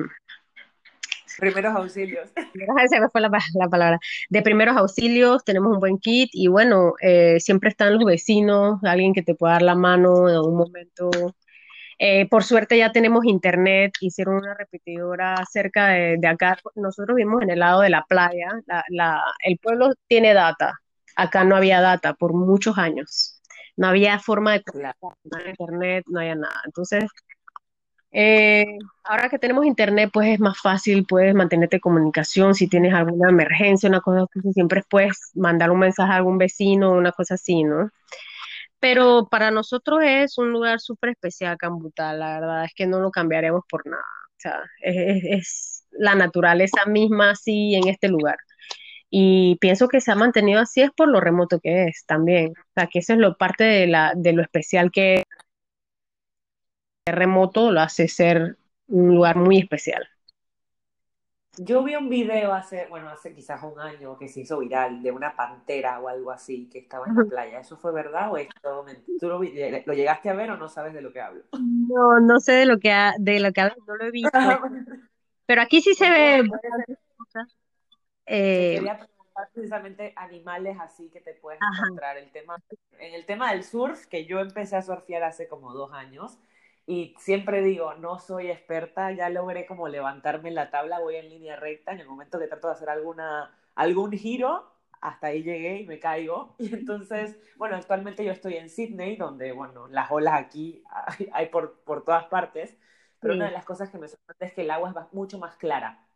primeros 1.39 1.77
auxilios. 1.77 2.31
Se 2.89 2.99
me 2.99 3.11
fue 3.11 3.21
la, 3.21 3.29
la, 3.29 3.69
palabra. 3.69 3.99
De 4.31 4.41
primeros 4.41 4.75
auxilios 4.79 5.45
tenemos 5.45 5.71
un 5.71 5.81
buen 5.81 5.99
kit 5.99 6.31
y 6.33 6.49
bueno, 6.49 6.95
eh, 7.03 7.41
siempre 7.41 7.69
están 7.69 7.93
los 7.93 8.07
vecinos, 8.07 8.83
alguien 8.85 9.13
que 9.13 9.23
te 9.23 9.35
pueda 9.35 9.53
dar 9.53 9.63
la 9.63 9.75
mano 9.75 10.31
en 10.31 10.39
un 10.39 10.57
momento 10.57 11.11
eh, 11.99 12.29
por 12.29 12.45
suerte 12.45 12.77
ya 12.79 12.93
tenemos 12.93 13.25
internet, 13.25 13.93
hicieron 14.01 14.37
una 14.37 14.55
repetidora 14.55 15.37
cerca 15.51 15.89
de, 15.89 16.27
acá. 16.27 16.59
Nosotros 16.75 17.17
vivimos 17.17 17.43
en 17.43 17.51
el 17.51 17.61
lado 17.61 17.81
de 17.81 17.91
la 17.91 18.05
playa. 18.09 18.49
el 19.45 19.59
pueblo 19.59 19.95
tiene 20.09 20.35
data. 20.35 20.79
Acá 21.17 21.45
no 21.45 21.57
había 21.57 21.81
data 21.81 22.15
por 22.15 22.35
muchos 22.35 22.79
años. 22.79 23.41
no 23.77 23.89
había 23.89 24.19
forma 24.19 24.53
de 24.55 24.63
no 24.75 25.39
había 25.39 25.51
internet, 25.51 26.05
no 26.09 26.21
había 26.21 26.35
nada. 26.35 26.63
Entonces, 26.67 27.05
eh, 28.13 28.79
ahora 29.05 29.29
que 29.29 29.39
tenemos 29.39 29.67
internet, 29.67 30.11
pues 30.13 30.29
es 30.29 30.41
más 30.41 30.59
fácil, 30.59 31.05
puedes 31.07 31.35
mantenerte 31.35 31.77
en 31.77 31.81
comunicación 31.81 32.55
si 32.55 32.69
tienes 32.69 32.95
alguna 32.95 33.29
emergencia, 33.31 33.89
una 33.89 34.01
cosa 34.01 34.23
así, 34.25 34.53
siempre 34.55 34.83
puedes 34.89 35.33
mandar 35.35 35.71
un 35.71 35.81
mensaje 35.81 36.13
a 36.13 36.17
algún 36.17 36.39
vecino, 36.39 36.93
una 36.93 37.13
cosa 37.13 37.35
así, 37.35 37.63
¿no? 37.65 37.91
Pero 38.89 39.27
para 39.29 39.51
nosotros 39.51 39.99
es 40.05 40.39
un 40.39 40.53
lugar 40.53 40.79
súper 40.79 41.11
especial, 41.11 41.57
Cambutal, 41.59 42.21
la 42.21 42.39
verdad 42.39 42.65
es 42.67 42.73
que 42.73 42.87
no 42.87 43.01
lo 43.01 43.11
cambiaremos 43.11 43.63
por 43.69 43.85
nada. 43.85 44.03
O 44.03 44.39
sea, 44.39 44.61
es, 44.81 45.85
la 45.91 46.15
naturaleza 46.15 46.87
misma 46.87 47.31
así 47.33 47.75
en 47.75 47.89
este 47.89 48.09
lugar. 48.09 48.37
Y 49.11 49.57
pienso 49.61 49.89
que 49.89 50.01
se 50.01 50.13
ha 50.13 50.15
mantenido 50.15 50.61
así 50.61 50.83
es 50.83 50.93
por 50.93 51.09
lo 51.09 51.21
remoto 51.21 51.59
que 51.61 51.87
es 51.87 52.05
también. 52.07 52.51
O 52.51 52.73
sea, 52.77 52.87
que 52.87 53.01
eso 53.01 53.15
es 53.15 53.19
lo 53.19 53.37
parte 53.37 53.65
de 53.65 53.89
la, 53.89 54.13
de 54.15 54.33
lo 54.33 54.43
especial 54.43 54.93
que 54.93 55.25
es 57.07 57.15
remoto, 57.15 57.73
lo 57.73 57.81
hace 57.81 58.07
ser 58.07 58.57
un 58.87 59.17
lugar 59.17 59.37
muy 59.37 59.59
especial. 59.59 60.07
Yo 61.59 61.83
vi 61.85 61.95
un 61.97 62.09
video 62.11 62.53
hace, 62.55 62.87
bueno, 62.89 63.09
hace 63.11 63.35
quizás 63.35 63.63
un 63.63 63.79
año 63.81 64.19
que 64.19 64.29
se 64.29 64.41
hizo 64.41 64.59
viral 64.59 65.03
de 65.03 65.11
una 65.13 65.35
pantera 65.37 65.99
o 66.01 66.09
algo 66.09 66.31
así 66.31 66.69
que 66.71 66.79
estaba 66.81 67.09
en 67.09 67.15
la 67.15 67.29
playa. 67.29 67.61
¿Eso 67.61 67.77
fue 67.79 67.93
verdad 67.93 68.31
o 68.33 68.37
es 68.37 68.49
todo 68.61 68.85
mentira? 68.85 69.17
¿Tú 69.19 69.29
lo, 69.29 69.39
vi- 69.39 69.55
lo 69.87 69.95
llegaste 69.95 70.29
a 70.31 70.35
ver 70.35 70.51
o 70.51 70.57
no 70.59 70.69
sabes 70.69 70.93
de 70.95 71.01
lo 71.03 71.13
que 71.13 71.21
hablo? 71.21 71.45
No, 71.59 72.21
no 72.21 72.39
sé 72.41 72.53
de 72.53 72.67
lo 72.67 72.79
que 72.79 72.93
ha- 72.93 73.15
de 73.19 73.41
lo 73.41 73.53
que 73.53 73.61
hablas, 73.63 73.79
no 73.87 73.97
lo 73.97 74.05
he 74.07 74.11
visto, 74.13 74.39
pero 75.47 75.63
aquí 75.63 75.81
sí 75.83 75.95
se 75.95 76.11
ve 76.11 76.43
Eh, 78.27 78.71
quería 78.71 78.99
preguntar 78.99 79.51
precisamente 79.53 80.13
animales 80.17 80.77
así 80.81 81.09
que 81.11 81.21
te 81.21 81.35
puedes 81.35 81.61
ajá, 81.61 81.85
encontrar. 81.85 82.17
El 82.17 82.31
tema, 82.33 82.57
en 82.99 83.15
el 83.15 83.27
tema 83.27 83.53
del 83.53 83.65
surf, 83.65 84.07
que 84.07 84.27
yo 84.27 84.41
empecé 84.41 84.77
a 84.77 84.83
surfear 84.83 85.23
hace 85.25 85.49
como 85.49 85.73
dos 85.73 85.93
años, 85.93 86.39
y 86.87 87.15
siempre 87.19 87.63
digo, 87.63 87.95
no 87.95 88.19
soy 88.21 88.51
experta, 88.51 89.11
ya 89.13 89.29
logré 89.29 89.67
como 89.67 89.89
levantarme 89.89 90.49
en 90.51 90.55
la 90.55 90.71
tabla, 90.71 91.01
voy 91.01 91.17
en 91.17 91.29
línea 91.29 91.57
recta, 91.57 91.93
en 91.93 92.01
el 92.01 92.07
momento 92.09 92.39
que 92.39 92.47
trato 92.47 92.69
de 92.69 92.75
hacer 92.75 92.89
alguna, 92.89 93.59
algún 93.75 94.13
giro, 94.13 94.73
hasta 95.01 95.29
ahí 95.29 95.43
llegué 95.43 95.81
y 95.81 95.87
me 95.87 95.99
caigo. 95.99 96.55
Y 96.59 96.73
entonces, 96.75 97.39
bueno, 97.57 97.77
actualmente 97.77 98.25
yo 98.25 98.33
estoy 98.33 98.55
en 98.57 98.71
Sydney, 98.71 99.17
donde, 99.17 99.53
bueno, 99.53 99.89
las 99.89 100.11
olas 100.13 100.35
aquí 100.41 100.83
hay, 100.91 101.29
hay 101.33 101.47
por, 101.49 101.81
por 101.81 102.05
todas 102.05 102.27
partes, 102.27 102.77
pero 103.21 103.35
una 103.35 103.47
de 103.47 103.51
sí, 103.51 103.53
las 103.53 103.65
cosas 103.65 103.91
que 103.91 103.99
me 103.99 104.09
sorprende 104.09 104.47
es 104.47 104.53
que 104.55 104.63
el 104.63 104.71
agua 104.71 104.91
es 104.91 105.13
mucho 105.13 105.39
más 105.39 105.57
clara. 105.57 106.07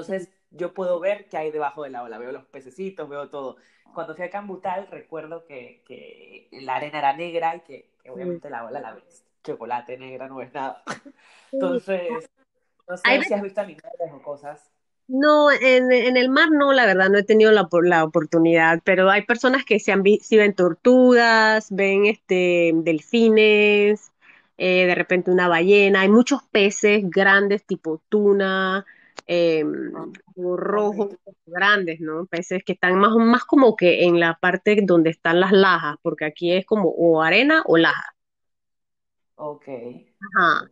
sí, 0.00 0.12
Entonces 0.12 0.30
yo 0.50 0.72
puedo 0.74 1.00
ver 1.00 1.28
qué 1.28 1.36
hay 1.38 1.50
debajo 1.50 1.82
de 1.84 1.90
la 1.90 2.02
ola, 2.04 2.18
veo 2.18 2.32
los 2.32 2.44
pececitos, 2.46 3.08
veo 3.08 3.28
todo. 3.30 3.56
Cuando 3.94 4.14
fui 4.14 4.24
a 4.24 4.30
Cambutal 4.30 4.86
recuerdo 4.88 5.44
que, 5.46 5.82
que 5.86 6.48
la 6.62 6.76
arena 6.76 6.98
era 6.98 7.16
negra 7.16 7.56
y 7.56 7.60
que, 7.60 7.90
que 8.02 8.10
sí, 8.12 8.12
obviamente 8.12 8.50
la 8.50 8.64
ola 8.64 8.80
la 8.80 8.94
ves 8.94 9.26
chocolate 9.46 9.96
negra, 9.96 10.28
no 10.28 10.36
ves 10.36 10.52
nada. 10.52 10.82
Entonces, 11.52 12.28
no 12.88 12.96
Hay 13.04 13.22
sé 13.22 13.28
si 13.28 13.34
has 13.34 13.42
visto 13.42 13.60
animales 13.60 14.12
o 14.12 14.22
cosas. 14.22 14.70
No, 15.08 15.52
en, 15.52 15.92
en 15.92 16.16
el 16.16 16.28
mar 16.28 16.50
no, 16.50 16.72
la 16.72 16.84
verdad, 16.84 17.08
no 17.08 17.18
he 17.18 17.22
tenido 17.22 17.52
la, 17.52 17.68
la 17.82 18.04
oportunidad, 18.04 18.80
pero 18.84 19.08
hay 19.08 19.22
personas 19.24 19.64
que 19.64 19.78
se 19.78 19.92
han 19.92 20.02
sí 20.04 20.36
ven 20.36 20.52
tortugas, 20.52 21.68
ven 21.70 22.06
este, 22.06 22.72
delfines, 22.74 24.12
eh, 24.58 24.86
de 24.86 24.94
repente 24.96 25.30
una 25.30 25.46
ballena, 25.46 26.00
hay 26.00 26.08
muchos 26.08 26.42
peces 26.50 27.04
grandes 27.04 27.64
tipo 27.64 28.02
tuna, 28.08 28.84
eh, 29.28 29.64
ok, 29.64 30.18
rojos, 30.36 31.16
grandes, 31.46 32.00
¿no? 32.00 32.26
Peces 32.26 32.64
que 32.64 32.72
están 32.72 32.98
más, 32.98 33.14
más 33.14 33.44
como 33.44 33.76
que 33.76 34.04
en 34.04 34.18
la 34.18 34.38
parte 34.40 34.80
donde 34.82 35.10
están 35.10 35.38
las 35.38 35.52
lajas, 35.52 35.96
porque 36.02 36.24
aquí 36.24 36.52
es 36.52 36.66
como 36.66 36.88
o 36.88 37.22
arena 37.22 37.62
o 37.66 37.76
laja. 37.76 38.15
Ok, 39.36 39.68
Ajá. 40.20 40.68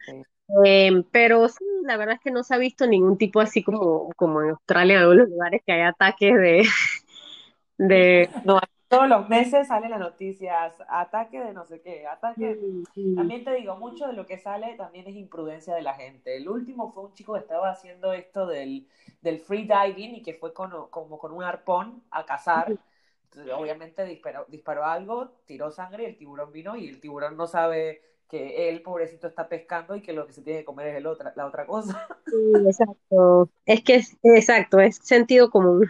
Em, 0.64 1.02
pero 1.10 1.48
sí, 1.48 1.64
la 1.84 1.96
verdad 1.96 2.16
es 2.16 2.20
que 2.20 2.30
no 2.30 2.42
se 2.42 2.54
ha 2.54 2.58
visto 2.58 2.86
ningún 2.86 3.16
tipo 3.16 3.40
así 3.40 3.62
como, 3.62 4.10
como 4.16 4.42
en 4.42 4.50
Australia, 4.50 4.96
en 4.96 5.02
algunos 5.02 5.28
lugares 5.28 5.62
que 5.64 5.72
hay 5.72 5.82
ataques 5.82 6.34
de, 6.34 6.62
de... 7.78 8.28
No, 8.44 8.60
todos 8.88 9.08
los 9.08 9.28
meses 9.28 9.68
salen 9.68 9.90
las 9.90 10.00
noticias, 10.00 10.76
ataque 10.88 11.40
de 11.40 11.52
no 11.52 11.64
sé 11.64 11.80
qué, 11.80 12.06
ataque. 12.06 12.58
Sí, 12.60 12.84
sí, 12.94 13.14
También 13.16 13.42
te 13.42 13.54
digo, 13.54 13.76
mucho 13.76 14.06
de 14.06 14.12
lo 14.12 14.26
que 14.26 14.38
sale 14.38 14.74
también 14.76 15.06
es 15.08 15.16
imprudencia 15.16 15.74
de 15.74 15.82
la 15.82 15.94
gente. 15.94 16.36
El 16.36 16.48
último 16.48 16.92
fue 16.92 17.04
un 17.04 17.14
chico 17.14 17.32
que 17.34 17.40
estaba 17.40 17.70
haciendo 17.70 18.12
esto 18.12 18.46
del, 18.46 18.86
del 19.22 19.40
free 19.40 19.66
diving 19.66 20.16
y 20.16 20.22
que 20.22 20.34
fue 20.34 20.52
con, 20.52 20.88
como 20.90 21.18
con 21.18 21.32
un 21.32 21.42
arpón 21.42 22.04
a 22.10 22.24
cazar. 22.24 22.76
Entonces, 23.24 23.52
obviamente 23.52 24.04
disparó, 24.04 24.44
disparó 24.48 24.84
algo, 24.84 25.30
tiró 25.46 25.70
sangre 25.70 26.04
y 26.04 26.06
el 26.06 26.16
tiburón 26.16 26.52
vino 26.52 26.76
y 26.76 26.88
el 26.88 27.00
tiburón 27.00 27.36
no 27.36 27.46
sabe 27.46 28.02
que 28.38 28.68
él, 28.68 28.82
pobrecito, 28.82 29.26
está 29.28 29.48
pescando 29.48 29.94
y 29.96 30.02
que 30.02 30.12
lo 30.12 30.26
que 30.26 30.32
se 30.32 30.42
tiene 30.42 30.60
que 30.60 30.64
comer 30.64 30.88
es 30.88 30.96
el 30.96 31.06
otra, 31.06 31.32
la 31.36 31.46
otra 31.46 31.66
cosa. 31.66 32.08
sí, 32.26 32.36
exacto. 32.66 33.50
Es 33.66 33.82
que 33.82 33.96
es, 33.96 34.16
exacto, 34.22 34.80
es 34.80 34.96
sentido 35.02 35.50
común. 35.50 35.88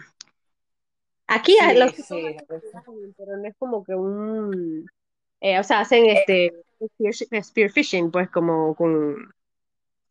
Aquí 1.27 1.57
a- 1.59 1.73
los 1.73 1.91
Sí, 1.95 2.03
sí, 2.03 3.13
pero 3.17 3.37
no 3.37 3.47
es 3.47 3.55
como 3.57 3.83
que 3.83 3.95
un... 3.95 4.85
eh, 5.41 5.59
o 5.59 5.63
sea, 5.63 5.81
hacen 5.81 6.05
este 6.07 6.53
spear, 7.15 7.43
spearfishing, 7.43 8.11
pues 8.11 8.29
como 8.31 8.75
con 8.75 9.15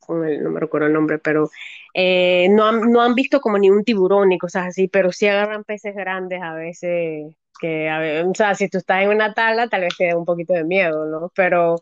con 0.01 0.27
el, 0.27 0.42
no 0.42 0.51
me 0.51 0.61
recuerdo 0.61 0.88
el 0.88 0.94
nombre, 0.94 1.18
pero 1.18 1.51
eh, 1.94 2.49
no 2.51 2.66
han, 2.66 2.92
no 2.92 3.03
han 3.03 3.14
visto 3.14 3.40
como 3.40 3.59
ni 3.59 3.70
un 3.70 3.85
tiburón 3.85 4.29
ni 4.31 4.38
cosas 4.38 4.68
así, 4.68 4.88
pero 4.88 5.12
sí 5.12 5.27
agarran 5.29 5.64
peces 5.64 5.94
grandes 5.97 6.42
a 6.42 6.55
veces, 6.55 7.35
que 7.61 7.88
a 7.90 8.25
o 8.29 8.35
sea, 8.35 8.55
si 8.55 8.68
tú 8.68 8.79
estás 8.79 9.03
en 9.03 9.11
una 9.11 9.35
tabla, 9.35 9.68
tal 9.68 9.83
vez 9.83 9.97
te 9.97 10.05
dé 10.07 10.14
un 10.16 10.25
poquito 10.27 10.55
de 10.55 10.64
miedo, 10.64 11.07
¿no? 11.07 11.31
Pero, 11.37 11.77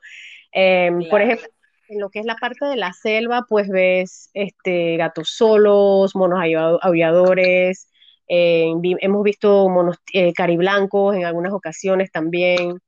eh, 0.52 0.90
por 1.08 1.22
ejemplo, 1.22 1.46
en 1.88 2.00
lo 2.00 2.10
que 2.10 2.20
es 2.20 2.26
la 2.26 2.36
parte 2.36 2.64
de 2.66 2.76
la 2.76 2.92
selva, 2.92 3.44
pues 3.48 3.68
ves 3.68 4.30
este, 4.34 4.96
gatos 4.96 5.30
solos, 5.30 6.16
monos 6.16 6.40
aulladores, 6.82 7.88
eh, 8.28 8.72
hemos 9.00 9.22
visto 9.24 9.68
monos 9.68 9.98
eh, 10.12 10.32
cariblancos 10.32 11.16
en 11.16 11.24
algunas 11.24 11.52
ocasiones 11.52 12.10
también. 12.10 12.78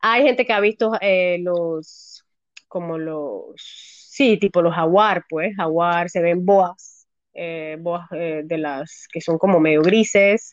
Hay 0.00 0.22
gente 0.24 0.46
que 0.46 0.52
ha 0.52 0.60
visto 0.60 0.92
eh, 1.00 1.38
los, 1.40 2.24
como 2.68 2.98
los, 2.98 3.54
sí, 3.56 4.38
tipo 4.38 4.62
los 4.62 4.74
jaguar, 4.74 5.24
pues, 5.28 5.56
jaguar, 5.56 6.10
se 6.10 6.22
ven 6.22 6.44
boas, 6.46 7.06
boas 7.80 8.08
de 8.10 8.58
las 8.58 9.06
que 9.12 9.20
son 9.20 9.38
como 9.38 9.60
medio 9.60 9.82
grises. 9.82 10.52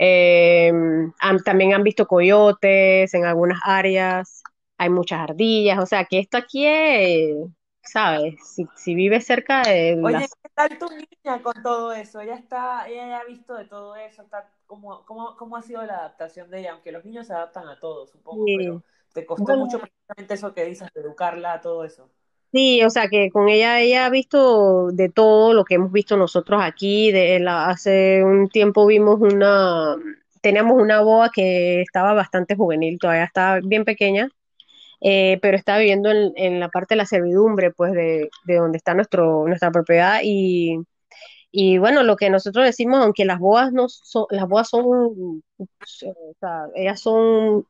Han- 0.00 1.42
también 1.44 1.74
han 1.74 1.82
visto 1.82 2.06
coyotes 2.06 3.14
en 3.14 3.24
algunas 3.24 3.58
áreas. 3.64 4.42
Hay 4.78 4.90
muchas 4.90 5.20
ardillas, 5.20 5.78
o 5.80 5.86
sea 5.86 6.04
que 6.04 6.18
esto 6.20 6.38
aquí 6.38 6.64
es, 6.66 7.36
¿sabes? 7.82 8.36
Si, 8.54 8.66
si 8.76 8.94
vives 8.94 9.26
cerca 9.26 9.62
de 9.68 9.96
Oye, 10.00 10.16
las... 10.16 10.38
¿qué 10.42 10.48
tal 10.54 10.78
tu 10.78 10.86
niña 10.90 11.42
con 11.42 11.54
todo 11.62 11.92
eso? 11.92 12.20
Ella 12.20 12.36
está, 12.36 12.88
ella 12.88 13.08
ya 13.08 13.18
ha 13.20 13.24
visto 13.24 13.54
de 13.54 13.64
todo 13.64 13.96
eso, 13.96 14.22
está, 14.22 14.52
¿cómo, 14.66 15.04
cómo, 15.04 15.36
cómo 15.36 15.56
ha 15.56 15.62
sido 15.62 15.82
la 15.84 15.96
adaptación 15.98 16.50
de 16.50 16.60
ella? 16.60 16.72
Aunque 16.72 16.92
los 16.92 17.04
niños 17.04 17.26
se 17.26 17.32
adaptan 17.34 17.66
a 17.68 17.78
todo, 17.80 18.06
supongo, 18.06 18.46
Sí. 18.46 18.54
pero 18.54 18.84
¿te 19.12 19.26
costó 19.26 19.54
Bueno, 19.54 19.56
mucho 19.56 19.80
precisamente 19.80 20.34
eso 20.34 20.54
que 20.54 20.64
dices, 20.64 20.88
educarla 20.94 21.54
a 21.54 21.60
todo 21.60 21.84
eso? 21.84 22.10
Sí, 22.50 22.82
o 22.82 22.88
sea 22.90 23.08
que 23.08 23.30
con 23.30 23.48
ella 23.50 23.78
ella 23.80 24.06
ha 24.06 24.10
visto 24.10 24.90
de 24.92 25.10
todo 25.10 25.52
lo 25.52 25.64
que 25.64 25.74
hemos 25.74 25.92
visto 25.92 26.16
nosotros 26.16 26.60
aquí. 26.64 27.12
De 27.12 27.38
la, 27.40 27.68
hace 27.68 28.24
un 28.24 28.48
tiempo 28.48 28.86
vimos 28.86 29.20
una, 29.20 29.96
teníamos 30.40 30.80
una 30.80 31.02
boa 31.02 31.30
que 31.30 31.82
estaba 31.82 32.14
bastante 32.14 32.56
juvenil, 32.56 32.98
todavía 32.98 33.24
estaba 33.24 33.60
bien 33.60 33.84
pequeña, 33.84 34.30
eh, 35.00 35.38
pero 35.42 35.56
estaba 35.56 35.78
viviendo 35.78 36.10
en, 36.10 36.32
en 36.36 36.60
la 36.60 36.68
parte 36.68 36.94
de 36.94 36.98
la 36.98 37.06
servidumbre, 37.06 37.72
pues 37.72 37.92
de, 37.92 38.30
de 38.46 38.56
donde 38.56 38.78
está 38.78 38.94
nuestro, 38.94 39.46
nuestra 39.46 39.70
propiedad 39.70 40.20
y, 40.22 40.78
y 41.50 41.78
bueno, 41.78 42.02
lo 42.02 42.16
que 42.16 42.30
nosotros 42.30 42.64
decimos, 42.66 43.00
aunque 43.02 43.24
las 43.24 43.38
boas 43.38 43.72
no 43.72 43.88
son, 43.88 44.26
las 44.30 44.48
boas 44.48 44.68
son, 44.68 44.84
o 44.86 46.34
sea, 46.40 46.66
ellas 46.74 47.00
son, 47.00 47.66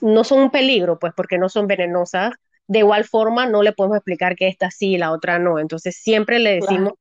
no 0.00 0.24
son 0.24 0.40
un 0.40 0.50
peligro, 0.50 0.98
pues 0.98 1.12
porque 1.16 1.38
no 1.38 1.48
son 1.48 1.66
venenosas. 1.66 2.32
De 2.68 2.80
igual 2.80 3.04
forma, 3.04 3.46
no 3.46 3.62
le 3.62 3.72
podemos 3.72 3.96
explicar 3.98 4.36
que 4.36 4.48
esta 4.48 4.70
sí 4.70 4.92
y 4.94 4.98
la 4.98 5.12
otra 5.12 5.38
no. 5.38 5.58
Entonces, 5.58 5.96
siempre 5.96 6.38
le 6.38 6.54
decimos, 6.54 6.92
Claro, 6.92 6.98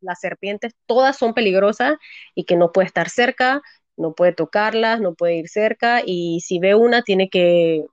las 0.00 0.20
serpientes 0.20 0.74
todas 0.86 1.16
son 1.18 1.34
peligrosas 1.34 1.96
y 2.34 2.44
que 2.44 2.56
no 2.56 2.72
puede 2.72 2.86
estar 2.88 3.08
cerca, 3.10 3.62
no 3.96 4.14
puede 4.14 4.32
tocarlas, 4.32 5.00
no 5.00 5.14
puede 5.14 5.36
ir 5.36 5.48
cerca 5.48 6.02
y 6.04 6.40
si 6.42 6.58
ve 6.58 6.74
una 6.74 7.02
tiene 7.02 7.28
que 7.30 7.84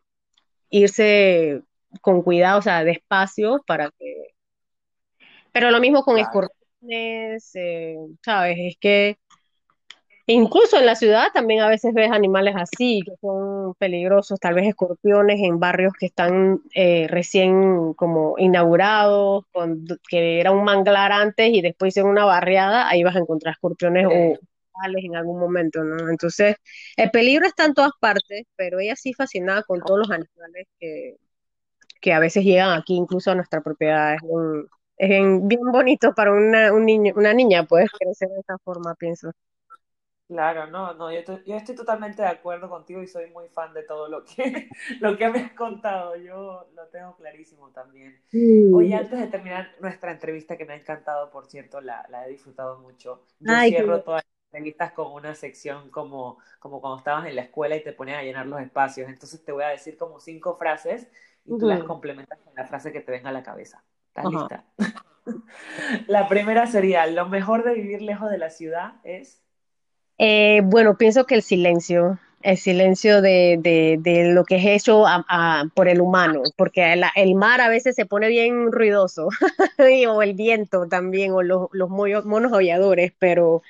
irse 0.70 1.62
con 2.02 2.22
cuidado, 2.22 2.60
o 2.60 2.62
sea, 2.62 2.84
despacio 2.84 3.64
para 3.66 3.92
que... 3.98 4.34
Pero 5.52 5.72
lo 5.72 5.80
mismo 5.80 6.04
con 6.04 6.16
claro. 6.16 6.30
escorpiones, 6.30 7.52
eh, 7.56 7.98
¿sabes? 8.24 8.58
Es 8.60 8.78
que 8.80 9.18
Incluso 10.30 10.78
en 10.78 10.86
la 10.86 10.96
ciudad 10.96 11.30
también 11.34 11.62
a 11.62 11.70
veces 11.70 11.94
ves 11.94 12.12
animales 12.12 12.54
así, 12.58 13.02
que 13.06 13.14
son 13.22 13.76
peligrosos, 13.76 14.38
tal 14.42 14.56
vez 14.56 14.68
escorpiones 14.68 15.40
en 15.40 15.58
barrios 15.58 15.94
que 15.98 16.08
están 16.08 16.60
eh, 16.76 17.08
recién 17.10 17.94
como 17.94 18.36
inaugurados, 18.38 19.46
con, 19.54 19.86
que 20.10 20.42
era 20.42 20.52
un 20.52 20.66
manglar 20.66 21.14
antes 21.14 21.50
y 21.54 21.62
después 21.62 21.94
hicieron 21.94 22.12
una 22.12 22.26
barriada, 22.26 22.90
ahí 22.90 23.04
vas 23.04 23.16
a 23.16 23.20
encontrar 23.20 23.54
escorpiones 23.54 24.06
o 24.06 24.38
Tales 24.82 25.04
en 25.06 25.16
algún 25.16 25.40
momento, 25.40 25.84
¿no? 25.84 26.10
Entonces, 26.10 26.56
el 26.98 27.12
peligro 27.12 27.46
está 27.48 27.66
en 27.66 27.74
todas 27.74 27.92
partes, 28.00 28.44
pero 28.56 28.80
ella 28.80 28.96
sí 28.96 29.14
fascinada 29.14 29.64
con 29.64 29.82
todos 29.82 30.00
los 30.00 30.12
animales 30.12 30.68
que, 30.80 31.16
que 32.02 32.14
a 32.14 32.20
veces 32.20 32.44
llegan 32.46 32.72
aquí, 32.80 32.96
incluso 32.96 33.32
a 33.32 33.36
nuestra 33.36 33.62
propiedad. 33.62 34.16
Es, 34.16 34.22
un- 34.24 34.68
es 34.98 35.12
en- 35.12 35.48
bien 35.48 35.62
bonito 35.72 36.14
para 36.16 36.34
una, 36.34 36.74
un 36.74 36.86
niño, 36.86 37.14
una 37.16 37.34
niña, 37.34 37.66
puedes 37.66 37.90
crecer 37.92 38.30
de 38.30 38.40
esa 38.42 38.58
forma, 38.64 38.96
pienso. 38.96 39.32
Claro, 40.28 40.68
no, 40.68 40.94
no, 40.94 41.10
yo, 41.12 41.20
estoy- 41.20 41.42
yo 41.46 41.56
estoy 41.56 41.74
totalmente 41.76 42.22
de 42.22 42.28
acuerdo 42.28 42.70
contigo 42.70 43.02
y 43.02 43.08
soy 43.08 43.30
muy 43.32 43.48
fan 43.48 43.74
de 43.74 43.84
todo 43.84 44.10
lo 44.10 44.26
que, 44.26 44.70
lo 45.00 45.18
que 45.18 45.30
me 45.30 45.40
has 45.40 45.54
contado. 45.54 46.18
Yo 46.18 46.68
lo 46.76 46.88
tengo 46.90 47.16
clarísimo 47.16 47.72
también. 47.72 48.22
Oye, 48.70 48.94
Sí. 48.94 48.96
antes 48.96 49.18
de 49.20 49.28
terminar 49.28 49.74
nuestra 49.80 50.12
entrevista, 50.12 50.58
que 50.58 50.66
me 50.66 50.74
ha 50.74 50.76
encantado, 50.76 51.30
por 51.32 51.46
cierto, 51.48 51.80
la, 51.80 52.06
la 52.10 52.28
he 52.28 52.32
disfrutado 52.32 52.80
mucho, 52.80 53.24
yo 53.40 53.58
Ay, 53.58 53.74
qué 53.76 53.84
cierro 53.86 54.04
todas 54.04 54.24
las 54.26 54.37
entrevistas 54.52 54.92
con 54.94 55.12
una 55.14 55.36
sección 55.36 55.90
como, 55.92 56.40
como 56.60 56.82
cuando 56.82 56.98
estabas 57.00 57.28
en 57.28 57.36
la 57.36 57.44
escuela 57.44 57.76
y 57.76 57.84
te 57.84 57.94
ponían 57.94 58.20
a 58.20 58.24
llenar 58.24 58.46
los 58.48 58.62
espacios. 58.62 59.10
Entonces 59.10 59.44
te 59.44 59.52
voy 59.52 59.64
a 59.64 59.70
decir 59.70 59.98
como 59.98 60.20
cinco 60.20 60.56
frases 60.58 61.08
y 61.46 61.56
tú 61.56 61.68
las 61.68 61.84
Ujú. 61.84 61.84
complementas 61.84 62.40
con 62.44 62.54
la 62.56 62.66
frase 62.66 62.92
que 62.92 63.02
te 63.02 63.12
venga 63.12 63.30
a 63.30 63.34
la 63.34 63.44
cabeza. 63.44 63.84
¿Estás 64.10 64.28
Ajá. 64.28 64.30
lista? 64.30 64.66
La 66.08 66.28
primera 66.30 66.66
sería, 66.68 67.06
lo 67.08 67.28
mejor 67.28 67.64
de 67.64 67.74
vivir 67.76 68.02
lejos 68.02 68.30
de 68.32 68.38
la 68.38 68.50
ciudad 68.50 68.96
es... 69.04 69.44
Eh, 70.20 70.62
bueno, 70.64 70.98
pienso 70.98 71.26
que 71.26 71.36
el 71.36 71.44
silencio, 71.44 72.20
el 72.42 72.58
silencio 72.58 73.22
de, 73.22 73.58
de, 73.62 73.98
de 74.00 74.32
lo 74.34 74.44
que 74.46 74.56
es 74.58 74.66
hecho 74.66 75.06
a- 75.06 75.24
a- 75.30 75.66
por 75.76 75.88
el 75.88 76.02
humano, 76.02 76.42
porque 76.56 76.94
el, 76.94 77.04
el 77.16 77.36
mar 77.36 77.62
a 77.62 77.70
veces 77.70 77.96
se 77.96 78.06
pone 78.08 78.28
bien 78.30 78.72
ruidoso, 78.72 79.30
o 80.10 80.22
el 80.24 80.34
viento 80.34 80.88
también, 80.88 81.34
o 81.34 81.44
los, 81.44 81.68
los 81.72 81.90
monos 81.90 82.52
aulladores, 82.54 83.14
pero, 83.20 83.62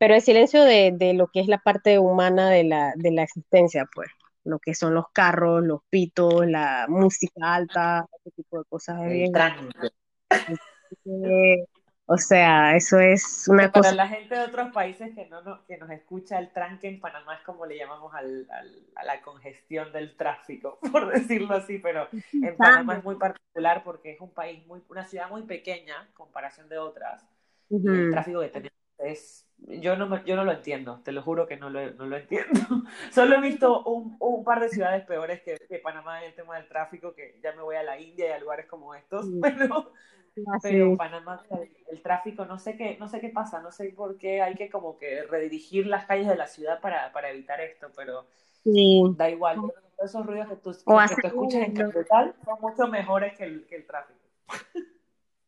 pero 0.00 0.16
el 0.16 0.22
silencio 0.22 0.64
de, 0.64 0.92
de 0.96 1.14
lo 1.14 1.28
que 1.28 1.40
es 1.42 1.48
la 1.48 1.60
parte 1.60 2.00
humana 2.00 2.50
de 2.50 2.64
la, 2.64 2.94
de 2.96 3.12
la 3.12 3.24
existencia, 3.24 3.86
pues, 3.94 4.10
lo 4.44 4.60
que 4.60 4.74
son 4.74 4.94
los 4.96 5.06
carros, 5.14 5.64
los 5.64 5.82
pitos, 5.90 6.46
la 6.48 6.86
música 6.90 7.54
alta, 7.56 8.06
ese 8.20 8.32
tipo 8.32 8.58
de 8.60 8.66
cosas, 8.66 9.00
es 9.04 9.10
El 9.10 9.12
bien. 9.12 9.46
eh, 11.04 11.64
o 12.06 12.16
sea, 12.18 12.76
eso 12.76 12.98
es 12.98 13.46
una 13.48 13.70
Para 13.72 13.72
cosa. 13.72 13.96
la 13.96 14.08
gente 14.08 14.34
de 14.34 14.42
otros 14.44 14.72
países 14.72 15.14
que 15.14 15.26
no, 15.26 15.42
no- 15.42 15.64
que 15.66 15.76
nos 15.76 15.90
escucha, 15.90 16.38
el 16.38 16.50
tranque 16.52 16.88
en 16.88 17.00
Panamá 17.00 17.34
es 17.36 17.42
como 17.42 17.66
le 17.66 17.76
llamamos 17.76 18.14
al, 18.14 18.46
al- 18.50 18.86
a 18.94 19.04
la 19.04 19.20
congestión 19.22 19.92
del 19.92 20.16
tráfico, 20.16 20.78
por 20.92 21.12
decirlo 21.12 21.54
así, 21.54 21.78
pero 21.78 22.08
en 22.40 22.58
Panamá 22.58 22.96
es 22.96 23.04
muy 23.04 23.16
particular 23.16 23.82
porque 23.84 24.12
es 24.12 24.20
un 24.20 24.32
país 24.32 24.66
muy, 24.66 24.82
una 24.88 25.04
ciudad 25.04 25.28
muy 25.28 25.42
pequeña 25.42 26.02
en 26.06 26.12
comparación 26.12 26.68
de 26.68 26.78
otras, 26.78 27.26
y 27.86 27.96
el 27.96 28.08
tráfico 28.08 28.40
que 28.40 28.48
tenemos 28.48 28.72
es, 28.98 29.46
yo 29.66 29.96
no, 29.96 30.06
me- 30.06 30.22
yo 30.24 30.36
no 30.36 30.44
lo 30.44 30.52
entiendo, 30.52 31.00
te 31.04 31.12
lo 31.12 31.22
juro 31.22 31.46
que 31.46 31.56
no 31.56 31.70
lo, 31.70 31.90
no 31.92 32.06
lo 32.06 32.16
entiendo. 32.16 32.60
Solo 33.12 33.36
he 33.36 33.40
visto 33.40 33.82
un, 33.84 34.16
un 34.18 34.44
par 34.44 34.60
de 34.60 34.68
ciudades 34.68 35.04
peores 35.04 35.42
que, 35.42 35.56
que 35.68 35.78
Panamá 35.78 36.20
en 36.22 36.28
el 36.30 36.34
tema 36.34 36.56
del 36.56 36.68
tráfico, 36.68 37.14
que 37.14 37.38
ya 37.42 37.52
me 37.52 37.62
voy 37.62 37.76
a 37.76 37.82
la 37.82 37.98
India 38.00 38.28
y 38.28 38.32
a 38.32 38.38
lugares 38.38 38.66
como 38.66 38.94
estos, 38.94 39.26
pero 39.42 39.92
pero. 40.62 40.96
Panamá, 40.96 41.44
el, 41.50 41.68
el 41.90 42.02
tráfico, 42.02 42.44
no 42.44 42.58
sé 42.58 42.76
qué, 42.76 42.96
no 42.98 43.08
sé 43.08 43.20
qué 43.20 43.28
pasa, 43.28 43.60
no 43.60 43.72
sé 43.72 43.90
por 43.90 44.16
qué 44.16 44.42
hay 44.42 44.54
que 44.54 44.70
como 44.70 44.96
que 44.96 45.24
redirigir 45.24 45.86
las 45.86 46.06
calles 46.06 46.28
de 46.28 46.36
la 46.36 46.46
ciudad 46.46 46.80
para, 46.80 47.12
para 47.12 47.30
evitar 47.30 47.60
esto, 47.60 47.88
pero 47.96 48.26
Sí. 48.64 49.02
da 49.16 49.28
igual. 49.30 49.58
Esos 50.02 50.24
ruidos 50.24 50.48
que 50.48 50.56
tú, 50.56 50.70
que, 50.72 50.78
tú 51.20 51.26
escuchas 51.26 51.62
en 51.62 51.74
capital 51.74 52.34
son 52.44 52.60
mucho 52.60 52.86
mejores 52.88 53.36
que 53.36 53.44
el, 53.44 53.66
que 53.66 53.76
el 53.76 53.86
tráfico. 53.86 54.18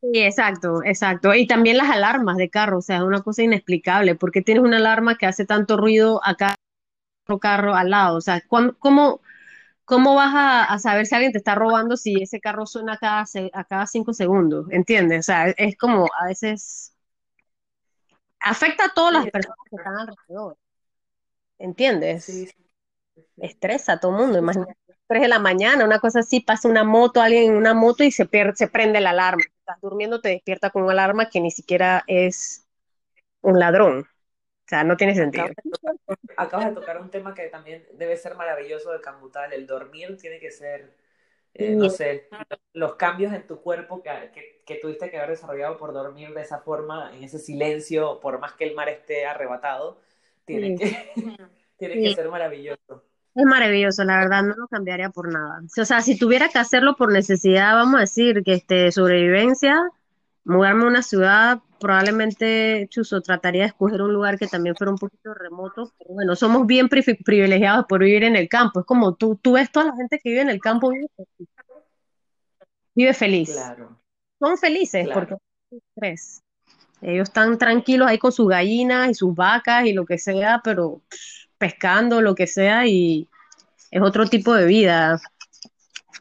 Sí, 0.02 0.18
exacto, 0.20 0.82
exacto. 0.84 1.32
Y 1.34 1.46
también 1.46 1.78
las 1.78 1.88
alarmas 1.90 2.36
de 2.36 2.50
carro, 2.50 2.78
o 2.78 2.82
sea, 2.82 2.96
es 2.98 3.02
una 3.04 3.22
cosa 3.22 3.42
inexplicable. 3.42 4.16
¿Por 4.16 4.32
qué 4.32 4.42
tienes 4.42 4.64
una 4.64 4.78
alarma 4.78 5.16
que 5.16 5.26
hace 5.26 5.46
tanto 5.46 5.76
ruido 5.76 6.20
acá, 6.24 6.56
otro 7.24 7.38
carro 7.40 7.74
al 7.76 7.90
lado? 7.90 8.18
O 8.18 8.22
sea, 8.22 8.42
¿cuán- 8.48 8.76
¿cómo, 8.80 9.22
cómo 9.84 10.14
vas 10.16 10.34
a, 10.34 10.64
a 10.64 10.78
saber 10.80 11.06
si 11.06 11.14
alguien 11.16 11.32
te 11.32 11.38
está 11.38 11.54
robando 11.56 11.96
si 11.96 12.22
ese 12.22 12.40
carro 12.40 12.66
suena 12.66 12.98
cada, 12.98 13.24
a 13.54 13.64
cada 13.64 13.86
cinco 13.86 14.14
segundos? 14.14 14.66
¿Entiendes? 14.72 15.20
O 15.20 15.24
sea, 15.24 15.48
es 15.50 15.76
como 15.78 16.06
a 16.20 16.26
veces 16.28 16.94
afecta 18.40 18.84
a 18.86 18.94
todas 18.94 19.12
las 19.14 19.30
personas 19.30 19.56
que 19.70 19.76
están 19.76 19.96
alrededor. 19.96 20.56
¿Entiendes? 21.58 22.24
sí, 22.24 22.46
sí, 22.46 22.52
sí. 23.16 23.24
Estresa 23.38 23.94
a 23.94 24.00
todo 24.00 24.12
el 24.12 24.18
mundo. 24.22 24.38
Imagínate, 24.38 24.74
3 25.08 25.22
de 25.22 25.28
la 25.28 25.38
mañana, 25.38 25.84
una 25.84 26.00
cosa 26.00 26.20
así, 26.20 26.40
pasa 26.40 26.68
una 26.68 26.84
moto, 26.84 27.20
alguien 27.22 27.52
en 27.52 27.56
una 27.58 27.74
moto 27.74 28.04
y 28.04 28.10
se 28.12 28.26
pierde, 28.26 28.56
se 28.56 28.68
prende 28.68 29.00
la 29.00 29.10
alarma. 29.10 29.44
Estás 29.62 29.80
durmiendo, 29.80 30.20
te 30.20 30.30
despierta 30.30 30.70
con 30.70 30.82
una 30.82 30.90
alarma 30.90 31.30
que 31.30 31.40
ni 31.40 31.52
siquiera 31.52 32.02
es 32.08 32.66
un 33.42 33.60
ladrón. 33.60 34.00
O 34.00 34.68
sea, 34.68 34.82
no 34.82 34.96
tiene 34.96 35.14
sentido. 35.14 35.44
Acabas 35.44 35.64
de, 35.64 35.70
tocar, 35.70 36.18
acabas 36.36 36.66
de 36.66 36.74
tocar 36.74 37.00
un 37.00 37.10
tema 37.10 37.32
que 37.32 37.46
también 37.46 37.86
debe 37.94 38.16
ser 38.16 38.34
maravilloso 38.34 38.90
de 38.90 39.00
Cambutal. 39.00 39.52
El 39.52 39.68
dormir 39.68 40.16
tiene 40.16 40.40
que 40.40 40.50
ser, 40.50 40.96
eh, 41.54 41.76
no 41.76 41.90
sé, 41.90 42.28
los 42.72 42.96
cambios 42.96 43.32
en 43.32 43.46
tu 43.46 43.62
cuerpo 43.62 44.02
que, 44.02 44.32
que, 44.34 44.64
que 44.66 44.74
tuviste 44.76 45.10
que 45.10 45.18
haber 45.18 45.30
desarrollado 45.30 45.76
por 45.76 45.92
dormir 45.92 46.34
de 46.34 46.42
esa 46.42 46.58
forma, 46.58 47.14
en 47.14 47.22
ese 47.22 47.38
silencio, 47.38 48.18
por 48.18 48.40
más 48.40 48.54
que 48.54 48.64
el 48.64 48.74
mar 48.74 48.88
esté 48.88 49.26
arrebatado, 49.26 50.00
tiene 50.44 50.76
sí, 50.76 50.84
que, 50.84 51.12
tiene 51.76 52.02
que 52.02 52.14
ser 52.16 52.28
maravilloso. 52.28 53.04
Es 53.34 53.44
maravilloso, 53.46 54.04
la 54.04 54.18
verdad, 54.18 54.42
no 54.42 54.54
lo 54.54 54.68
cambiaría 54.68 55.08
por 55.08 55.32
nada. 55.32 55.62
O 55.80 55.84
sea, 55.84 56.02
si 56.02 56.18
tuviera 56.18 56.48
que 56.50 56.58
hacerlo 56.58 56.96
por 56.96 57.10
necesidad, 57.10 57.74
vamos 57.74 57.96
a 57.96 58.00
decir 58.00 58.42
que 58.44 58.54
este, 58.54 58.92
sobrevivencia, 58.92 59.80
mudarme 60.44 60.84
a 60.84 60.88
una 60.88 61.02
ciudad, 61.02 61.60
probablemente, 61.80 62.86
chuso, 62.90 63.22
trataría 63.22 63.62
de 63.62 63.68
escoger 63.68 64.02
un 64.02 64.12
lugar 64.12 64.38
que 64.38 64.48
también 64.48 64.76
fuera 64.76 64.90
un 64.90 64.98
poquito 64.98 65.32
remoto. 65.32 65.90
Pero 65.98 66.14
bueno, 66.14 66.36
somos 66.36 66.66
bien 66.66 66.88
pri- 66.90 67.02
privilegiados 67.24 67.86
por 67.88 68.00
vivir 68.00 68.24
en 68.24 68.36
el 68.36 68.48
campo. 68.50 68.80
Es 68.80 68.86
como 68.86 69.14
tú, 69.14 69.36
tú 69.40 69.52
ves 69.52 69.72
toda 69.72 69.86
la 69.86 69.96
gente 69.96 70.20
que 70.22 70.28
vive 70.28 70.42
en 70.42 70.50
el 70.50 70.60
campo, 70.60 70.90
vive 70.90 71.06
feliz. 71.16 71.48
Vive 72.94 73.14
feliz. 73.14 73.50
Claro, 73.52 73.98
Son 74.38 74.58
felices 74.58 75.08
porque 75.12 75.28
claro. 75.28 75.42
hay 75.70 75.78
estrés. 75.78 76.42
Ellos 77.00 77.28
están 77.28 77.58
tranquilos 77.58 78.06
ahí 78.06 78.18
con 78.18 78.30
sus 78.30 78.48
gallinas 78.48 79.10
y 79.10 79.14
sus 79.14 79.34
vacas 79.34 79.86
y 79.86 79.92
lo 79.92 80.04
que 80.04 80.18
sea, 80.18 80.60
pero 80.62 81.00
pff, 81.08 81.41
pescando, 81.62 82.20
lo 82.20 82.34
que 82.34 82.48
sea, 82.48 82.88
y 82.88 83.28
es 83.92 84.02
otro 84.02 84.26
tipo 84.26 84.52
de 84.52 84.66
vida. 84.66 85.20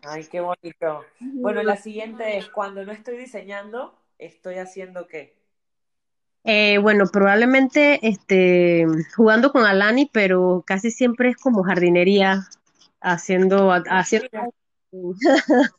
Ay, 0.04 0.28
qué 0.32 0.39
bonito. 0.39 1.04
Bueno, 1.20 1.64
la 1.64 1.78
siguiente 1.78 2.38
es, 2.38 2.48
cuando 2.48 2.86
no 2.86 2.92
estoy 2.92 3.18
diseñando, 3.18 4.00
¿estoy 4.20 4.60
haciendo 4.60 5.08
qué? 5.08 5.36
Eh, 6.44 6.78
bueno, 6.78 7.06
probablemente 7.12 8.00
este, 8.08 8.86
jugando 9.16 9.52
con 9.52 9.66
Alani, 9.66 10.08
pero 10.14 10.64
casi 10.64 10.92
siempre 10.92 11.30
es 11.30 11.38
como 11.38 11.64
jardinería, 11.64 12.48
haciendo, 13.02 13.72
haciendo. 13.72 14.30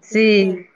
Sí, 0.00 0.66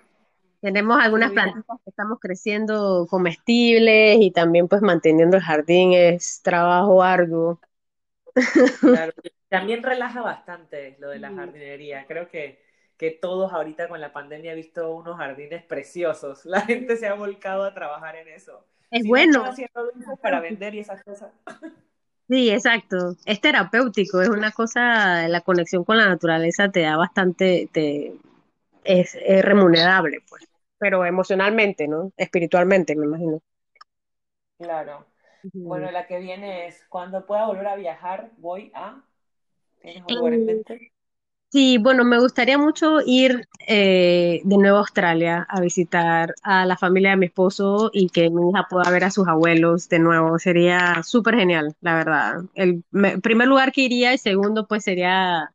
tenemos 0.61 0.99
algunas 1.01 1.31
bien. 1.31 1.33
plantitas 1.33 1.79
que 1.85 1.91
estamos 1.91 2.19
creciendo 2.21 3.07
comestibles 3.09 4.19
y 4.21 4.31
también 4.33 4.69
pues 4.69 4.83
manteniendo 4.83 5.37
el 5.37 5.43
jardín 5.43 5.93
es 5.93 6.41
trabajo 6.43 7.03
arduo. 7.03 7.61
Claro, 8.89 9.13
también 9.49 9.83
relaja 9.83 10.23
bastante 10.23 10.97
lo 11.01 11.09
de 11.09 11.19
la 11.19 11.33
jardinería. 11.33 12.07
Creo 12.07 12.29
que, 12.29 12.63
que 12.97 13.11
todos 13.11 13.53
ahorita 13.53 13.89
con 13.89 14.01
la 14.01 14.13
pandemia 14.13 14.53
he 14.53 14.55
visto 14.55 14.95
unos 14.95 15.17
jardines 15.17 15.65
preciosos. 15.65 16.45
La 16.47 16.61
gente 16.63 16.97
se 16.97 17.07
ha 17.09 17.15
volcado 17.15 17.65
a 17.65 17.75
trabajar 17.75 18.17
en 18.17 18.29
eso. 18.29 18.65
Es 18.91 19.03
Si 19.03 19.13
no 19.13 19.21
están 19.23 19.45
bueno. 19.45 19.45
haciendo 19.45 19.93
para 20.23 20.41
vender 20.41 20.75
y 20.75 20.81
esas 20.81 21.03
cosas. 21.05 21.33
Sí, 22.29 22.51
exacto. 22.51 23.17
Es 23.25 23.41
terapéutico, 23.41 24.21
es 24.21 24.29
una 24.29 24.51
cosa, 24.51 25.29
la 25.29 25.43
conexión 25.43 25.85
con 25.85 25.97
la 25.97 26.09
naturaleza 26.09 26.69
te 26.71 26.81
da 26.81 26.97
bastante, 26.97 27.69
te, 27.73 28.15
es, 28.87 29.15
es 29.17 29.45
remunerable, 29.45 30.19
pues. 30.29 30.45
Pero 30.79 31.05
emocionalmente, 31.07 31.89
¿no? 31.89 32.13
Espiritualmente, 32.17 32.97
me 32.97 33.07
imagino. 33.07 33.41
Claro. 34.59 35.07
Bueno, 35.65 35.91
la 35.91 36.07
que 36.07 36.19
viene 36.19 36.67
es, 36.67 36.85
cuando 36.89 37.27
pueda 37.27 37.47
volver 37.47 37.67
a 37.69 37.77
viajar, 37.77 38.33
voy 38.39 38.71
a... 38.75 39.03
¿Tienes 39.81 40.05
un 40.05 40.15
Eh, 40.15 40.15
lugar 40.15 40.35
en 40.35 40.47
mente? 40.47 40.93
sí, 41.51 41.79
bueno, 41.79 42.05
me 42.05 42.19
gustaría 42.21 42.59
mucho 42.59 42.99
ir 43.05 43.49
eh, 43.67 44.41
de 44.45 44.59
nuevo 44.59 44.77
a 44.79 44.81
Australia 44.81 45.47
a 45.49 45.61
visitar 45.61 46.35
a 46.43 46.67
la 46.67 46.77
familia 46.77 47.11
de 47.11 47.17
mi 47.17 47.27
esposo 47.27 47.91
y 47.93 48.09
que 48.11 48.31
mi 48.31 48.51
hija 48.51 48.67
pueda 48.69 48.91
ver 48.91 49.05
a 49.05 49.11
sus 49.11 49.27
abuelos 49.29 49.89
de 49.89 49.99
nuevo. 49.99 50.39
Sería 50.39 51.03
súper 51.03 51.37
genial, 51.37 51.75
la 51.81 51.95
verdad. 51.95 52.43
El 52.55 52.85
me- 52.91 53.19
primer 53.21 53.49
lugar 53.49 53.73
que 53.73 53.83
iría 53.83 54.13
y 54.15 54.19
segundo, 54.19 54.67
pues 54.67 54.85
sería 54.85 55.53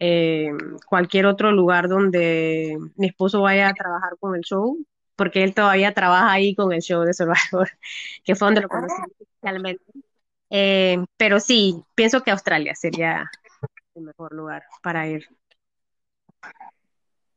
eh, 0.00 0.50
cualquier 0.86 1.26
otro 1.26 1.52
lugar 1.52 1.88
donde 1.88 2.76
mi 2.96 3.06
esposo 3.08 3.42
vaya 3.42 3.68
a 3.70 3.74
trabajar 3.74 4.12
con 4.20 4.34
el 4.36 4.42
show, 4.42 4.78
porque 5.16 5.44
él 5.44 5.54
todavía 5.54 5.94
trabaja 5.94 6.32
ahí 6.32 6.54
con 6.54 6.72
el 6.72 6.80
show 6.82 7.02
de 7.04 7.14
Survivor, 7.14 7.68
que 8.24 8.34
fue 8.36 8.46
donde 8.48 8.60
lo 8.62 8.68
conocí 8.70 9.02
Ah, 9.02 9.08
inicialmente. 9.20 9.84
Eh, 10.50 10.98
pero 11.16 11.40
sí, 11.40 11.82
pienso 11.94 12.22
que 12.22 12.30
Australia 12.32 12.74
sería 12.74 13.30
el 13.94 14.04
mejor 14.04 14.34
lugar 14.34 14.64
para 14.82 15.08
ir. 15.08 15.26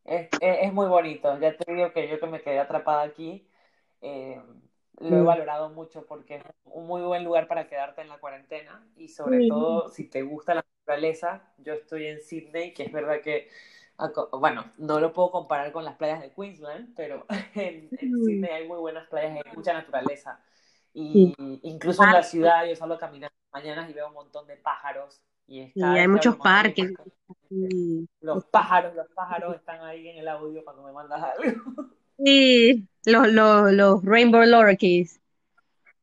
es, 0.05 0.30
es, 0.39 0.58
es 0.64 0.74
muy 0.74 0.88
bonito. 0.88 1.38
Ya 1.39 1.55
te 1.58 1.72
digo 1.74 1.91
que 1.93 2.08
yo 2.10 2.20
que 2.20 2.28
me 2.28 2.41
quedé 2.41 2.60
atrapada 2.60 3.03
aquí. 3.03 3.47
eh, 4.01 4.41
lo 5.01 5.18
he 5.18 5.24
valorado 5.24 5.70
mucho 5.72 6.05
porque 6.08 6.38
es 6.38 6.43
un 6.66 6.88
muy 6.88 7.01
buen 7.03 7.24
lugar 7.26 7.47
para 7.47 7.70
quedarte 7.70 8.01
en 8.03 8.10
la 8.10 8.20
cuarentena 8.20 8.86
y 8.97 9.10
sobre 9.10 9.39
Sí, 9.39 9.41
todo 9.41 9.89
si 9.89 10.10
te 10.10 10.24
gusta 10.24 10.55
la 10.55 10.66
naturaleza. 10.88 11.42
Yo 11.58 11.74
estoy 11.74 12.08
en 12.08 12.22
Sydney, 12.22 12.74
que 12.74 12.84
es 12.84 12.92
verdad 12.92 13.22
que, 13.22 13.50
bueno, 14.32 14.72
no 14.78 15.00
lo 15.00 15.12
puedo 15.14 15.32
comparar 15.32 15.72
con 15.72 15.84
las 15.84 15.96
playas 15.96 16.22
de 16.22 16.32
Queensland, 16.32 16.94
pero 16.96 17.26
en, 17.56 17.92
en 17.98 18.18
Sydney 18.24 18.52
hay 18.52 18.68
muy 18.68 18.80
buenas 18.80 19.08
playas 19.08 19.36
y 19.36 19.48
hay 19.50 19.56
mucha 19.56 19.74
naturaleza. 19.74 20.40
sí. 21.12 21.34
Y 21.34 21.60
incluso 21.64 22.04
en 22.04 22.14
la 22.14 22.24
ciudad 22.24 22.66
yo 22.66 22.76
salgo 22.76 22.96
a 22.96 23.00
caminar 23.00 23.32
mañanas 23.52 23.90
y 23.90 23.94
veo 23.94 24.08
un 24.08 24.14
montón 24.14 24.48
de 24.48 24.56
pájaros 24.58 25.22
y 25.48 25.72
hay 25.82 26.08
muchos 26.08 26.38
parques. 26.38 26.94
Sí, 27.50 28.08
los 28.22 28.46
pájaros, 28.46 28.96
los 28.96 29.08
pájaros 29.10 29.56
están 29.56 29.82
ahí 29.84 30.08
en 30.10 30.18
el 30.18 30.28
audio 30.28 30.64
cuando 30.64 30.84
me 30.84 30.92
mandas 30.92 31.22
algo. 31.24 31.90
Sí, 32.18 32.88
los, 33.06 33.28
los, 33.28 33.72
los 33.74 34.04
Rainbow 34.04 34.44
Lorikeets, 34.44 35.20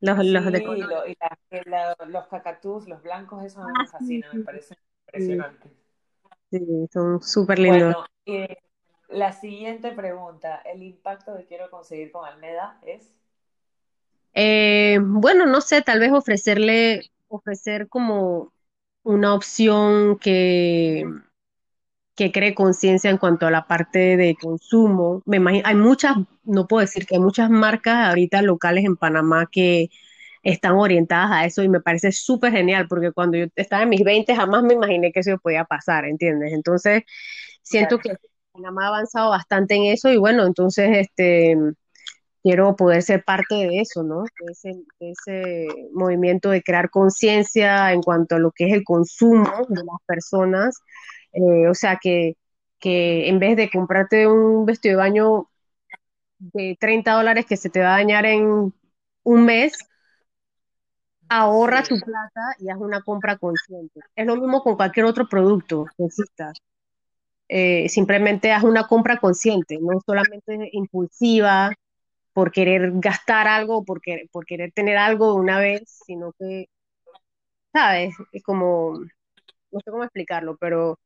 los, 0.04 0.18
los 0.26 0.44
de 0.52 0.52
Sí, 0.52 0.82
lo- 0.88 1.06
y 1.06 1.16
la- 1.20 1.38
la- 1.66 2.06
los 2.06 2.26
cacatús, 2.28 2.88
los 2.88 3.02
blancos, 3.02 3.44
eso 3.44 3.62
a 3.62 3.68
mí 3.68 3.76
Ah, 3.76 3.84
me 3.84 3.86
sí, 3.98 4.22
fascina, 4.26 4.32
me 4.32 4.40
sí, 4.40 4.44
parecen 4.44 4.76
sí, 5.16 5.46
impresionantes. 5.46 5.72
sí, 6.50 6.60
son 6.92 7.20
súper 7.22 7.58
lindos. 7.58 7.96
Bueno, 7.96 8.04
eh, 8.26 8.56
la 9.08 9.32
siguiente 9.32 9.90
pregunta, 9.92 10.58
¿el 10.64 10.82
impacto 10.82 11.36
que 11.36 11.46
quiero 11.46 11.70
conseguir 11.70 12.12
con 12.12 12.24
Almeda 12.26 12.78
es? 12.86 13.12
Eh, 14.34 14.98
bueno, 15.02 15.46
no 15.46 15.60
sé, 15.60 15.82
tal 15.82 16.00
vez 16.00 16.12
ofrecerle, 16.12 17.02
ofrecer 17.28 17.88
como 17.88 18.52
una 19.04 19.34
opción 19.34 20.18
que, 20.18 21.04
que 22.16 22.30
cree 22.32 22.54
conciencia 22.54 23.10
en 23.10 23.18
cuanto 23.18 23.46
a 23.46 23.50
la 23.50 23.66
parte 23.66 24.16
de 24.16 24.36
consumo. 24.40 25.22
Me 25.26 25.38
imagino, 25.38 25.64
hay 25.66 25.74
muchas, 25.74 26.14
no 26.44 26.66
puedo 26.68 26.80
decir 26.82 27.06
que 27.06 27.16
hay 27.16 27.20
muchas 27.20 27.50
marcas 27.50 28.08
ahorita 28.08 28.42
locales 28.42 28.84
en 28.84 28.96
Panamá 28.96 29.48
que 29.50 29.88
están 30.42 30.72
orientadas 30.74 31.30
a 31.32 31.44
eso 31.46 31.62
y 31.62 31.68
me 31.68 31.80
parece 31.80 32.12
súper 32.12 32.52
genial 32.52 32.86
porque 32.88 33.12
cuando 33.12 33.38
yo 33.38 33.46
estaba 33.56 33.82
en 33.84 33.88
mis 33.90 34.04
20 34.04 34.34
jamás 34.36 34.62
me 34.62 34.74
imaginé 34.74 35.12
que 35.12 35.20
eso 35.20 35.38
podía 35.38 35.64
pasar, 35.64 36.04
¿entiendes? 36.04 36.52
Entonces, 36.52 37.02
siento 37.62 37.98
Claro. 37.98 38.18
que 38.20 38.28
Panamá 38.52 38.84
ha 38.86 38.88
avanzado 38.88 39.30
bastante 39.30 39.74
en 39.74 39.84
eso 39.84 40.10
y 40.10 40.16
bueno, 40.18 40.46
entonces, 40.46 40.90
este 40.98 41.56
quiero 42.42 42.76
poder 42.76 43.02
ser 43.02 43.24
parte 43.24 43.54
de 43.54 43.80
eso, 43.80 44.02
¿no? 44.02 44.22
De 44.24 44.52
ese, 44.52 44.68
de 45.00 45.10
ese 45.12 45.66
movimiento 45.92 46.50
de 46.50 46.62
crear 46.62 46.90
conciencia 46.90 47.92
en 47.92 48.02
cuanto 48.02 48.36
a 48.36 48.38
lo 48.38 48.52
que 48.52 48.66
es 48.68 48.74
el 48.74 48.84
consumo 48.84 49.44
de 49.68 49.76
las 49.84 50.00
personas. 50.06 50.76
Eh, 51.34 51.68
o 51.68 51.74
sea, 51.74 51.98
que, 52.02 52.36
que 52.80 53.28
en 53.28 53.38
vez 53.40 53.56
de 53.56 53.70
comprarte 53.70 54.26
un 54.28 54.66
vestido 54.66 54.94
de 54.98 55.04
baño 55.04 55.50
de 56.38 56.76
30 56.80 57.14
dólares 57.14 57.46
que 57.46 57.56
se 57.56 57.70
te 57.70 57.80
va 57.80 57.94
a 57.94 57.98
dañar 57.98 58.26
en 58.26 58.74
un 59.24 59.44
mes, 59.46 59.78
ahorra 61.28 61.82
tu 61.82 61.98
plata 61.98 62.40
y 62.58 62.70
haz 62.70 62.78
una 62.78 63.02
compra 63.02 63.36
consciente. 63.38 64.00
Es 64.16 64.26
lo 64.26 64.36
mismo 64.36 64.62
con 64.62 64.76
cualquier 64.76 65.06
otro 65.06 65.28
producto 65.28 65.86
que 65.96 66.04
exista. 66.06 66.52
Eh, 67.48 67.88
simplemente 67.88 68.52
haz 68.52 68.64
una 68.64 68.86
compra 68.88 69.18
consciente, 69.18 69.78
no 69.80 70.00
solamente 70.06 70.70
impulsiva, 70.72 71.72
por 72.34 72.52
querer 72.52 72.92
gastar 72.96 73.48
algo, 73.48 73.84
por, 73.84 74.00
querer, 74.02 74.28
por 74.32 74.46
querer 74.46 74.72
tener 74.72 74.98
algo 74.98 75.34
de 75.34 75.40
una 75.40 75.60
vez, 75.60 75.82
sino 76.06 76.32
que, 76.38 76.68
¿sabes? 77.72 78.14
Es 78.32 78.42
como, 78.42 78.98
no 79.72 79.80
sé 79.84 79.90
cómo 79.90 80.04
explicarlo, 80.04 80.56
pero 80.58 80.98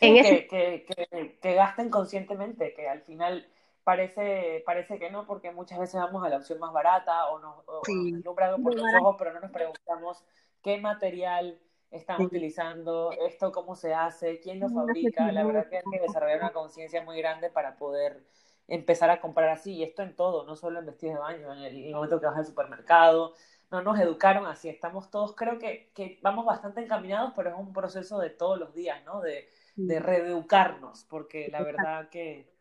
en 0.00 0.14
sí, 0.14 0.18
ese... 0.18 0.46
que, 0.46 0.84
que, 0.84 1.06
que, 1.06 1.38
que 1.40 1.54
gasten 1.54 1.90
conscientemente, 1.90 2.74
que 2.74 2.88
al 2.88 3.02
final 3.02 3.48
parece, 3.84 4.62
parece 4.66 4.98
que 4.98 5.10
no, 5.10 5.26
porque 5.26 5.52
muchas 5.52 5.78
veces 5.78 6.00
vamos 6.00 6.24
a 6.24 6.28
la 6.28 6.38
opción 6.38 6.58
más 6.58 6.72
barata 6.72 7.28
o 7.28 7.38
nos, 7.38 7.58
o, 7.66 7.72
nos 7.74 7.82
Sí, 7.84 8.14
algo 8.38 8.62
por 8.62 8.74
los 8.74 8.94
ojos, 9.00 9.16
pero 9.18 9.32
no 9.34 9.40
nos 9.40 9.50
preguntamos 9.50 10.24
qué 10.62 10.78
material 10.78 11.60
están 11.90 12.16
sí, 12.16 12.24
utilizando, 12.24 13.12
esto 13.12 13.52
cómo 13.52 13.76
se 13.76 13.94
hace, 13.94 14.40
quién 14.40 14.58
lo 14.58 14.68
fabrica. 14.68 15.30
La 15.30 15.44
verdad 15.44 15.68
que 15.68 15.76
hay 15.76 15.84
que 15.90 16.00
desarrollar 16.00 16.38
una 16.38 16.52
conciencia 16.52 17.04
muy 17.04 17.18
grande 17.18 17.50
para 17.50 17.76
poder 17.76 18.24
empezar 18.66 19.10
a 19.10 19.20
comprar 19.20 19.50
así, 19.50 19.74
y 19.74 19.82
esto 19.84 20.02
en 20.02 20.16
todo, 20.16 20.44
no 20.44 20.56
solo 20.56 20.80
en 20.80 20.86
vestidos 20.86 21.16
de 21.16 21.20
baño, 21.20 21.52
en 21.52 21.58
el, 21.60 21.76
en 21.76 21.84
el 21.88 21.94
momento 21.94 22.18
que 22.18 22.26
vas 22.26 22.38
al 22.38 22.46
supermercado, 22.46 23.34
no 23.70 23.82
nos 23.82 24.00
educaron 24.00 24.46
así, 24.46 24.70
estamos 24.70 25.10
todos, 25.10 25.36
creo 25.36 25.58
que, 25.58 25.90
que, 25.94 26.18
vamos 26.22 26.46
bastante 26.46 26.80
encaminados, 26.80 27.32
pero 27.36 27.50
es 27.50 27.56
un 27.56 27.74
proceso 27.74 28.18
de 28.18 28.30
todos 28.30 28.58
los 28.58 28.72
días, 28.74 29.04
¿no? 29.04 29.20
De, 29.20 29.48
de 29.76 30.00
reeducarnos, 30.00 31.04
porque 31.08 31.48
la 31.50 31.62
verdad 31.64 32.08
que, 32.08 32.52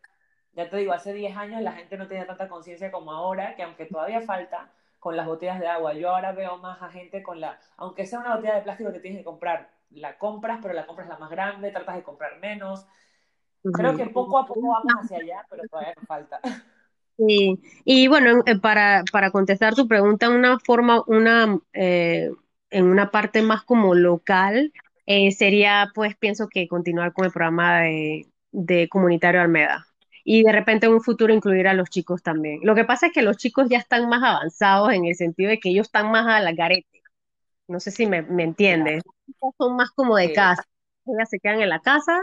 ya 0.54 0.70
te 0.70 0.78
digo, 0.78 0.94
hace 0.94 1.14
10 1.14 1.36
años 1.36 1.62
la 1.62 1.74
gente 1.74 1.98
no 1.98 2.08
tenía 2.08 2.28
tanta 2.28 2.48
conciencia 2.48 2.92
como 2.92 3.12
ahora, 3.12 3.56
que 3.56 3.64
aunque 3.64 3.86
todavía 3.86 4.22
falta 4.22 4.72
con 5.00 5.18
las 5.18 5.26
botellas 5.26 5.60
de 5.60 5.68
agua, 5.68 5.94
yo 5.94 6.12
ahora 6.12 6.32
veo 6.32 6.58
más 6.58 6.82
a 6.82 6.90
gente 6.90 7.24
con 7.24 7.42
la, 7.42 7.60
aunque 7.78 8.06
sea 8.06 8.20
una 8.20 8.36
botella 8.36 8.56
de 8.56 8.62
plástico 8.62 8.94
que 8.94 9.00
tienes 9.00 9.20
que 9.20 9.26
comprar, 9.26 9.70
la 9.90 10.18
compras, 10.18 10.60
pero 10.62 10.74
la 10.74 10.86
compras 10.86 11.10
la 11.10 11.18
más 11.18 11.30
grande, 11.30 11.72
tratas 11.72 11.96
de 11.96 12.04
comprar 12.04 12.40
menos. 12.40 12.86
Creo 13.74 13.96
que 13.96 14.08
poco 14.08 14.38
a 14.40 14.46
poco 14.46 14.70
vamos 14.70 14.94
hacia 15.04 15.18
allá, 15.18 15.46
pero 15.50 15.64
todavía 15.70 15.94
nos 15.96 16.08
falta. 16.08 16.40
Sí, 17.18 17.62
y 17.86 18.08
bueno, 18.08 18.42
eh, 18.46 18.58
para, 18.58 19.04
para 19.12 19.32
contestar 19.32 19.76
tu 19.76 19.88
pregunta, 19.88 20.30
una 20.30 20.60
forma, 20.60 21.04
una, 21.06 21.60
eh, 21.72 22.32
en 22.72 22.86
una 22.86 23.12
parte 23.12 23.42
más 23.42 23.64
como 23.64 23.94
local, 23.94 24.74
eh, 25.06 25.32
sería, 25.32 25.92
pues, 25.94 26.16
pienso 26.18 26.48
que 26.48 26.68
continuar 26.68 27.14
con 27.14 27.26
el 27.26 27.32
programa 27.32 27.82
de, 27.82 28.28
de 28.52 28.90
Comunitario 28.90 29.42
Almeda. 29.42 29.88
Y 30.26 30.44
de 30.44 30.52
repente 30.54 30.86
en 30.88 30.94
un 30.94 31.02
futuro 31.02 31.34
incluir 31.34 31.68
a 31.68 31.74
los 31.74 31.90
chicos 31.90 32.24
también. 32.24 32.60
Lo 32.64 32.76
que 32.76 32.86
pasa 32.86 33.08
es 33.08 33.14
que 33.14 33.22
los 33.24 33.38
chicos 33.38 33.68
ya 33.70 33.78
están 33.78 34.08
más 34.10 34.24
avanzados 34.24 34.94
en 34.94 35.06
el 35.06 35.16
sentido 35.16 35.50
de 35.50 35.60
que 35.60 35.70
ellos 35.70 35.88
están 35.88 36.12
más 36.12 36.26
a 36.28 36.40
la 36.40 36.54
garete. 36.54 37.02
No 37.68 37.80
sé 37.80 37.92
si 37.92 38.08
me, 38.08 38.22
me 38.24 38.44
Claro. 38.68 38.94
entiendes. 38.94 39.04
Son 39.58 39.76
más 39.76 39.92
como 39.92 40.18
de 40.18 40.32
Sí, 40.32 40.34
casa. 40.34 40.64
Ellas 41.06 41.30
se 41.30 41.40
quedan 41.40 41.62
en 41.62 41.70
la 41.70 41.80
casa 41.82 42.20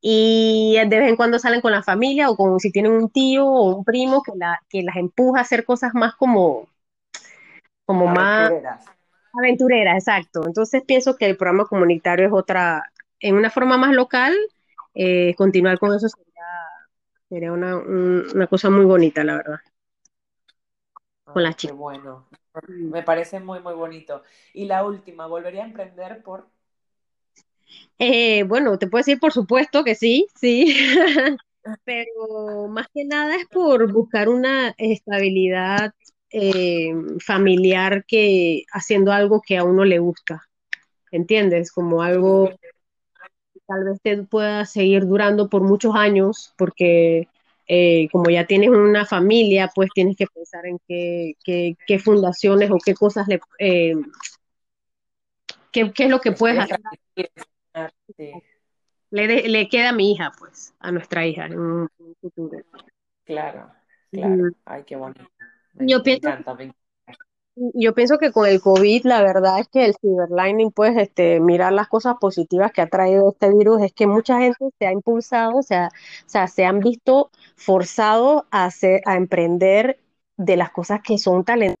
y 0.00 0.76
de 0.78 0.98
vez 1.00 1.08
en 1.10 1.16
cuando 1.16 1.38
salen 1.40 1.60
con 1.62 1.72
la 1.72 1.82
familia 1.82 2.30
o 2.30 2.36
con 2.36 2.60
si 2.60 2.72
tienen 2.72 2.92
un 2.92 3.10
tío 3.10 3.46
o 3.46 3.76
un 3.76 3.84
primo 3.84 4.22
que, 4.22 4.32
la, 4.36 4.60
que 4.68 4.82
las 4.82 4.96
empuja 4.96 5.40
a 5.40 5.42
hacer 5.42 5.64
cosas 5.64 5.94
más 5.94 6.14
como, 6.16 6.68
como 7.86 8.06
más 8.06 8.52
aventureras. 8.52 8.84
Aventureras, 9.38 9.96
exacto. 9.98 10.46
Entonces 10.46 10.82
pienso 10.86 11.16
que 11.16 11.26
el 11.26 11.36
programa 11.36 11.66
comunitario 11.66 12.26
es 12.26 12.32
otra, 12.32 12.82
en 13.20 13.36
una 13.36 13.50
forma 13.50 13.76
más 13.78 13.94
local, 13.94 14.34
eh, 14.94 15.34
continuar 15.36 15.78
con 15.78 15.94
eso 15.94 16.08
sería, 16.08 16.42
sería 17.28 17.52
una, 17.52 17.76
un- 17.78 18.24
una 18.34 18.46
cosa 18.48 18.70
muy 18.70 18.84
bonita, 18.86 19.24
la 19.24 19.36
verdad, 19.36 19.60
con 21.32 21.42
las 21.42 21.56
qué 21.60 21.70
chicas. 21.70 21.72
bueno. 21.72 22.28
Me 22.68 23.02
parece 23.02 23.40
muy, 23.40 23.60
muy 23.60 23.74
bonito. 23.74 24.22
Y 24.52 24.66
la 24.66 24.84
última, 24.84 25.26
volvería 25.26 25.62
a 25.64 25.66
emprender 25.66 26.22
por... 26.22 26.48
Eh, 27.98 28.42
bueno, 28.44 28.78
te 28.78 28.86
puedo 28.88 29.00
decir 29.00 29.18
por 29.20 29.32
supuesto 29.32 29.84
que 29.84 29.94
sí, 29.94 30.26
sí, 30.34 30.74
pero 31.84 32.68
más 32.68 32.88
que 32.94 33.04
nada 33.04 33.36
es 33.36 33.46
por 33.48 33.92
buscar 33.92 34.28
una 34.28 34.74
estabilidad 34.78 35.92
eh, 36.36 36.92
familiar 37.20 38.04
que 38.06 38.64
haciendo 38.72 39.12
algo 39.12 39.40
que 39.40 39.56
a 39.56 39.64
uno 39.64 39.84
le 39.84 40.00
gusta, 40.00 40.42
¿entiendes? 41.12 41.70
Como 41.70 42.02
algo 42.02 42.50
que 42.50 43.60
tal 43.66 43.84
vez 43.84 44.00
te 44.02 44.22
pueda 44.24 44.64
seguir 44.64 45.06
durando 45.06 45.48
por 45.48 45.62
muchos 45.62 45.94
años, 45.94 46.52
porque 46.58 47.28
eh, 47.68 48.08
como 48.10 48.30
ya 48.30 48.46
tienes 48.46 48.70
una 48.70 49.06
familia, 49.06 49.70
pues 49.72 49.90
tienes 49.94 50.16
que 50.16 50.26
pensar 50.26 50.66
en 50.66 50.78
qué, 50.88 51.34
qué, 51.44 51.76
qué 51.86 51.98
fundaciones 52.00 52.70
o 52.72 52.78
qué 52.84 52.94
cosas 52.94 53.28
le, 53.28 53.40
eh, 53.58 53.94
qué, 55.70 55.92
qué 55.92 56.04
es 56.04 56.10
lo 56.10 56.20
que 56.20 56.32
puedes 56.32 56.58
hacer 56.58 56.80
le, 59.10 59.48
le 59.48 59.68
queda 59.68 59.90
a 59.90 59.92
mi 59.92 60.10
hija, 60.10 60.32
pues, 60.36 60.74
a 60.80 60.90
nuestra 60.90 61.24
hija 61.24 61.46
en 61.46 61.58
un, 61.58 61.88
futuro. 62.20 62.58
claro, 63.24 63.70
claro. 64.10 64.50
Ay, 64.64 64.82
qué 64.84 64.96
bonito. 64.96 65.24
Me, 65.74 65.86
Yo 65.88 66.02
pienso, 66.02 66.28
encanta, 66.28 66.54
me 66.54 66.64
encanta. 66.64 66.78
yo 67.56 67.94
pienso 67.94 68.18
que 68.18 68.32
con 68.32 68.46
el 68.48 68.60
COVID, 68.60 69.04
la 69.06 69.22
verdad 69.22 69.60
es 69.60 69.68
que 69.68 69.84
el 69.86 69.94
silver 70.00 70.28
lining, 70.30 70.72
pues, 70.72 70.96
este, 70.96 71.40
mirar 71.40 71.72
las 71.72 71.88
cosas 71.88 72.16
positivas 72.20 72.72
que 72.72 72.80
ha 72.82 72.88
traído 72.88 73.30
este 73.30 73.52
virus, 73.54 73.82
es 73.82 73.92
que 73.92 74.06
mucha 74.06 74.38
gente 74.40 74.66
se 74.78 74.86
ha 74.86 74.92
impulsado, 74.92 75.58
o 75.58 75.62
sea, 75.62 75.88
o 76.26 76.28
sea, 76.28 76.48
se 76.48 76.64
han 76.64 76.80
visto 76.80 77.30
forzados 77.56 78.42
a 78.50 78.64
hacer, 78.66 79.02
a 79.06 79.16
emprender 79.16 80.00
de 80.36 80.56
las 80.56 80.70
cosas 80.70 81.00
que 81.02 81.16
son 81.18 81.44
talentosas, 81.44 81.78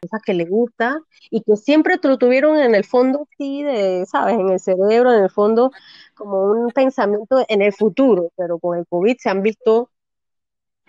cosas 0.00 0.20
que 0.24 0.34
les 0.34 0.48
gusta, 0.48 0.98
y 1.30 1.42
que 1.42 1.56
siempre 1.56 1.96
lo 2.02 2.18
tuvieron 2.18 2.58
en 2.58 2.74
el 2.74 2.84
fondo, 2.84 3.26
sí, 3.38 3.62
de, 3.62 4.04
¿sabes? 4.06 4.34
En 4.38 4.50
el 4.50 4.60
cerebro, 4.60 5.12
en 5.12 5.24
el 5.24 5.30
fondo, 5.30 5.70
como 6.14 6.44
un 6.50 6.70
pensamiento 6.70 7.44
en 7.48 7.62
el 7.62 7.72
futuro, 7.72 8.30
pero 8.36 8.58
con 8.58 8.78
el 8.78 8.86
COVID 8.86 9.16
se 9.18 9.30
han 9.30 9.42
visto 9.42 9.90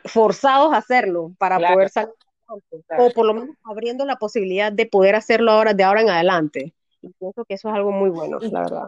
forzados 0.07 0.73
a 0.73 0.77
hacerlo 0.77 1.31
para 1.37 1.57
Claro, 1.57 1.75
poder 1.75 1.89
salir 1.89 2.13
o 2.97 3.11
por 3.13 3.25
lo 3.25 3.33
menos 3.33 3.55
abriendo 3.63 4.05
la 4.05 4.15
posibilidad 4.15 4.71
de 4.71 4.85
poder 4.85 5.15
hacerlo 5.15 5.51
ahora 5.51 5.73
de 5.73 5.83
ahora 5.83 6.01
en 6.01 6.09
adelante. 6.09 6.73
Y 7.01 7.09
pienso 7.19 7.45
que 7.45 7.55
eso 7.55 7.69
es 7.69 7.75
algo 7.75 7.91
muy 7.91 8.09
bueno, 8.09 8.37
¿Y 8.41 8.49
la 8.49 8.61
verdad. 8.61 8.87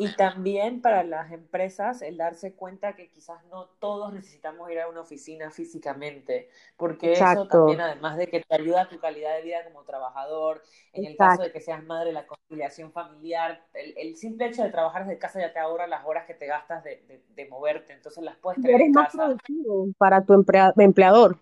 Y 0.00 0.14
también 0.14 0.80
para 0.80 1.02
las 1.02 1.32
empresas 1.32 2.02
el 2.02 2.16
darse 2.18 2.54
cuenta 2.54 2.94
que 2.94 3.08
quizás 3.10 3.44
no 3.46 3.66
todos 3.80 4.12
necesitamos 4.12 4.70
ir 4.70 4.78
a 4.80 4.88
una 4.88 5.00
oficina 5.00 5.50
físicamente, 5.50 6.50
porque 6.76 7.20
eso 7.20 7.48
también, 7.48 7.80
además 7.80 8.16
de 8.16 8.28
que 8.28 8.40
te 8.40 8.54
ayuda 8.54 8.82
a 8.82 8.88
tu 8.88 9.00
calidad 9.00 9.34
de 9.36 9.42
vida 9.42 9.64
como 9.64 9.82
trabajador, 9.84 10.62
en 10.92 11.04
el 11.04 11.18
caso 11.18 11.42
de 11.42 11.50
que 11.52 11.60
seas 11.60 11.82
madre, 11.84 12.12
la 12.12 12.28
conciliación 12.28 12.92
familiar, 12.92 13.66
el, 13.74 13.92
el 13.98 14.16
simple 14.16 14.46
hecho 14.46 14.62
de 14.62 14.70
trabajar 14.70 15.04
desde 15.04 15.18
casa 15.18 15.40
ya 15.40 15.52
te 15.52 15.58
ahorra 15.58 15.88
las 15.88 16.04
horas 16.06 16.26
que 16.26 16.34
te 16.34 16.46
gastas 16.46 16.84
de, 16.84 17.02
de, 17.08 17.24
de 17.30 17.48
moverte, 17.48 17.92
entonces 17.92 18.22
las 18.22 18.36
puedes 18.36 18.60
tener 18.60 18.80
eres 18.80 18.88
en 18.88 18.90
más 18.90 19.08
casa. 19.08 19.10
productivo 19.10 19.88
para 19.98 20.22
tu 20.24 20.34
emplea- 20.34 20.72
empleador, 20.76 21.38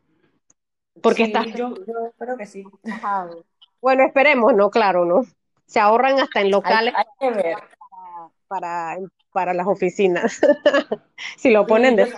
porque 1.02 1.24
estás 1.24 1.46
yo, 1.54 1.74
yo 1.86 2.12
creo 2.18 2.36
que 2.36 2.46
sí. 2.46 2.64
Bueno, 3.80 4.04
esperemos, 4.04 4.54
¿no? 4.54 4.70
Claro, 4.70 5.04
¿no? 5.06 5.22
Se 5.66 5.80
ahorran 5.80 6.18
hasta 6.20 6.40
en 6.42 6.50
Hay, 6.62 6.76
locales 6.76 6.94
hay 6.94 7.04
que 7.18 7.30
ver. 7.30 7.56
Para, 8.48 8.96
para 9.32 9.54
las 9.54 9.66
oficinas, 9.66 10.40
si 11.36 11.50
lo 11.50 11.66
ponen 11.66 11.96
Sí, 11.96 11.96
de. 11.96 12.12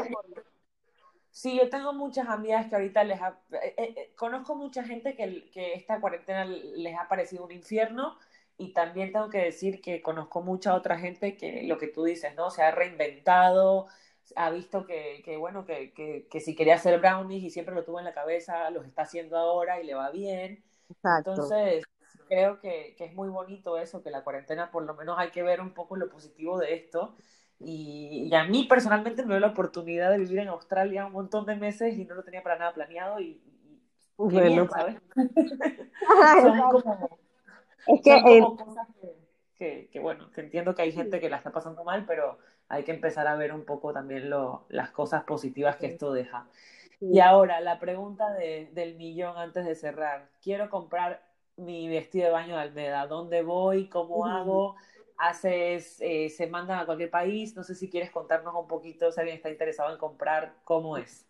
Sí, 1.31 1.57
yo 1.57 1.69
tengo 1.71 1.93
muchas 1.93 2.29
amigas 2.29 2.67
que 2.69 2.75
ahorita 2.75 3.05
les 3.05 3.21
ha... 3.23 3.39
eh, 3.53 3.75
eh, 3.77 3.95
eh, 3.97 4.13
conozco 4.17 4.57
mucha 4.57 4.83
gente 4.85 5.15
que, 5.15 5.49
que 5.51 5.75
esta 5.75 6.01
cuarentena 6.01 6.45
les 6.45 6.97
ha 6.99 7.07
parecido 7.09 7.45
un 7.45 7.53
infierno 7.53 8.19
y 8.57 8.73
también 8.73 9.13
tengo 9.13 9.29
que 9.31 9.39
decir 9.39 9.81
que 9.81 10.03
conozco 10.03 10.43
mucha 10.43 10.75
otra 10.75 10.99
gente 10.99 11.37
que 11.37 11.63
lo 11.65 11.79
que 11.79 11.87
tú 11.89 12.03
dices, 12.05 12.35
¿no? 12.35 12.51
Se 12.51 12.63
ha 12.63 12.73
reinventado, 12.73 13.87
ha 14.35 14.51
visto 14.51 14.85
que, 14.87 15.23
que 15.25 15.37
bueno, 15.37 15.65
que, 15.65 15.93
que, 15.93 16.27
que 16.29 16.41
si 16.41 16.57
quería 16.57 16.75
hacer 16.75 16.99
brownies 17.01 17.45
y 17.45 17.51
siempre 17.51 17.75
lo 17.75 17.85
tuvo 17.85 17.99
en 18.01 18.05
la 18.07 18.15
cabeza, 18.15 18.71
los 18.71 18.85
está 18.87 19.03
haciendo 19.03 19.37
ahora 19.39 19.81
y 19.81 19.87
le 19.87 19.95
va 19.95 20.11
bien. 20.11 20.65
Exacto. 20.91 21.55
Entonces, 21.55 21.85
creo 22.29 22.61
que, 22.61 22.95
que 22.97 23.07
es 23.07 23.15
muy 23.15 23.29
bonito 23.29 23.79
eso, 23.79 24.03
que 24.03 24.11
la 24.11 24.23
cuarentena 24.23 24.71
por 24.71 24.85
lo 24.85 24.95
menos 24.95 25.19
hay 25.19 25.31
que 25.31 25.43
ver 25.43 25.61
un 25.61 25.75
poco 25.75 25.97
lo 25.97 26.09
positivo 26.09 26.59
de 26.59 26.75
esto 26.75 27.17
y, 27.61 28.29
y, 28.31 28.35
a 28.35 28.45
mí 28.45 28.67
personalmente 28.69 29.23
me 29.23 29.35
dio 29.35 29.41
la 29.41 29.49
oportunidad 29.49 30.13
de 30.13 30.19
vivir 30.19 30.39
en 30.39 30.49
Australia 30.49 31.07
un 31.07 31.13
montón 31.13 31.45
de 31.45 31.57
meses 31.57 31.97
y 31.99 32.05
no 32.05 32.15
lo 32.15 32.23
tenía 32.23 32.43
para 32.43 32.59
nada 32.59 32.73
planeado 32.73 33.19
y, 33.19 33.43
y 33.43 33.81
Bueno, 34.17 34.41
bien, 34.43 34.69
¿sabes? 34.71 34.97
son 36.43 36.61
como, 36.71 37.19
Es 37.87 38.01
que 38.03 38.11
son 38.11 38.23
como 38.23 38.57
cosas 38.57 38.87
que, 39.01 39.17
que, 39.57 39.89
que, 39.91 39.99
bueno, 39.99 40.31
que 40.31 40.41
entiendo 40.41 40.75
que 40.77 40.83
hay 40.83 40.93
gente 40.93 41.19
que 41.19 41.29
la 41.29 41.39
está 41.39 41.51
pasando 41.51 41.83
mal, 41.83 42.05
pero 42.07 42.39
hay 42.69 42.85
que 42.85 42.93
empezar 42.93 43.27
a 43.27 43.35
ver 43.35 43.53
un 43.53 43.65
poco 43.65 43.93
también 43.93 44.31
lo, 44.31 44.67
las 44.69 44.91
cosas 44.91 45.25
positivas 45.25 45.77
que 45.77 45.87
esto 45.87 46.13
deja. 46.13 46.47
Y 47.01 47.21
ahora, 47.21 47.61
la 47.61 47.79
pregunta 47.79 48.33
de, 48.35 48.71
del 48.73 48.97
millón 48.97 49.37
antes 49.37 49.65
de 49.65 49.75
cerrar. 49.75 50.29
Quiero 50.43 50.69
comprar 50.69 51.28
mi 51.59 51.89
vestido 51.89 52.27
de 52.27 52.33
baño 52.33 52.57
de 52.57 52.63
Almeda. 52.63 53.07
¿Dónde 53.07 53.43
voy? 53.43 53.89
¿Cómo 53.89 54.27
hago? 54.27 54.77
¿Haces, 55.17 55.97
eh, 56.01 56.31
se 56.31 56.47
mandan 56.47 56.79
a 56.79 56.87
cualquier 56.87 57.11
país? 57.11 57.57
No 57.57 57.65
sé 57.65 57.75
si 57.75 57.91
quieres 57.91 58.11
contarnos 58.11 58.55
un 58.55 58.69
poquito, 58.69 59.11
si 59.11 59.21
alguien 59.21 59.37
está 59.37 59.51
interesado 59.51 59.93
en 59.93 59.99
comprar, 59.99 60.55
¿cómo 60.65 60.97
es? 60.97 61.27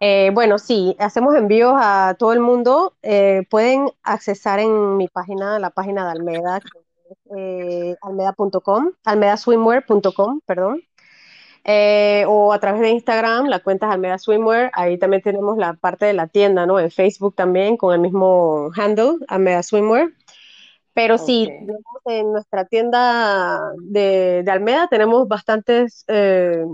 Eh, 0.00 0.30
bueno, 0.34 0.58
sí, 0.58 0.96
hacemos 0.98 1.34
envíos 1.34 1.72
a 1.76 2.14
todo 2.18 2.32
el 2.32 2.40
mundo. 2.40 2.94
Eh, 3.02 3.44
pueden 3.48 3.90
accesar 4.02 4.60
en 4.60 4.96
mi 4.96 5.08
página, 5.08 5.58
la 5.58 5.70
página 5.70 6.04
de 6.04 6.10
Almeda, 6.10 6.60
eh, 7.36 7.96
almeda.com, 8.02 8.92
almedaswimwear.com, 9.04 10.40
perdón. 10.44 10.82
Eh, 11.66 12.24
o 12.28 12.52
a 12.52 12.60
través 12.60 12.82
de 12.82 12.90
Instagram, 12.90 13.46
la 13.46 13.60
cuenta 13.60 13.86
es 13.86 13.92
Almeda 13.92 14.18
Swimwear. 14.18 14.70
Ahí 14.74 14.98
también 14.98 15.22
tenemos 15.22 15.56
la 15.56 15.72
parte 15.72 16.04
de 16.04 16.12
la 16.12 16.26
tienda, 16.26 16.66
¿no? 16.66 16.78
En 16.78 16.90
Facebook 16.90 17.34
también, 17.34 17.76
con 17.78 17.94
el 17.94 18.00
mismo 18.00 18.70
handle, 18.76 19.16
Almeda 19.28 19.62
Swimwear. 19.62 20.10
Pero 20.92 21.18
sí, 21.18 21.50
en 22.04 22.32
nuestra 22.32 22.66
tienda 22.66 23.60
de, 23.78 24.42
de 24.44 24.50
Almeda 24.50 24.86
tenemos 24.88 25.26
bastantes, 25.26 26.04
eh, 26.06 26.64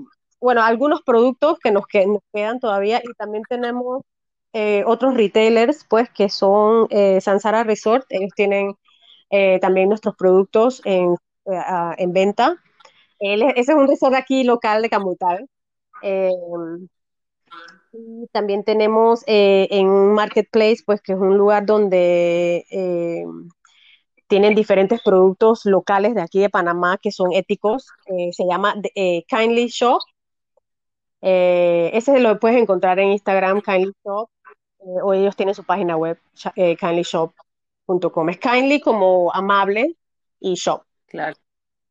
bueno, 0.40 0.62
algunos 0.62 1.02
productos 1.02 1.58
que 1.58 1.70
nos, 1.70 1.86
que 1.86 2.06
nos 2.06 2.20
quedan 2.32 2.60
todavía 2.60 3.00
y 3.02 3.14
también 3.14 3.44
tenemos 3.48 4.02
eh, 4.52 4.82
otros 4.86 5.14
retailers, 5.16 5.86
pues, 5.88 6.10
que 6.10 6.28
son 6.28 6.86
eh, 6.90 7.20
Sansara 7.20 7.64
Resort. 7.64 8.04
Ellos 8.10 8.32
tienen 8.34 8.74
eh, 9.30 9.58
también 9.60 9.88
nuestros 9.88 10.16
productos 10.16 10.82
en, 10.84 11.16
en 11.46 12.12
venta. 12.12 12.56
Ese 13.20 13.52
es 13.56 13.68
un 13.68 13.86
resort 13.88 14.14
aquí 14.14 14.44
local 14.44 14.82
de 14.82 14.90
Camutal. 14.90 15.48
Eh, 16.02 16.30
también 18.32 18.64
tenemos 18.64 19.22
eh, 19.26 19.68
en 19.70 19.88
un 19.88 20.14
marketplace, 20.14 20.78
pues, 20.86 21.00
que 21.02 21.12
es 21.12 21.18
un 21.18 21.36
lugar 21.36 21.66
donde... 21.66 22.64
eh, 22.70 23.24
tienen 24.28 24.54
diferentes 24.54 25.00
productos 25.02 25.62
locales 25.64 26.14
de 26.14 26.22
aquí 26.22 26.38
de 26.38 26.48
Panamá 26.48 26.98
que 27.02 27.10
son 27.10 27.32
éticos. 27.32 27.88
Se 28.06 28.44
llama 28.48 28.74
Kindly 29.26 29.66
Shop. 29.66 30.00
Ese 31.20 32.20
lo 32.20 32.38
puedes 32.38 32.56
encontrar 32.62 33.00
en 33.00 33.10
Instagram, 33.10 33.60
Kindly 33.60 33.92
Shop, 34.04 34.30
o 34.78 35.14
ellos 35.14 35.34
tienen 35.34 35.56
su 35.56 35.64
página 35.64 35.96
web, 35.96 36.16
kindlyshop.com. 36.54 38.28
Es 38.28 38.38
kindly 38.38 38.80
como 38.80 39.32
amable 39.34 39.96
y 40.38 40.54
shop. 40.54 40.82
claro. 41.08 41.36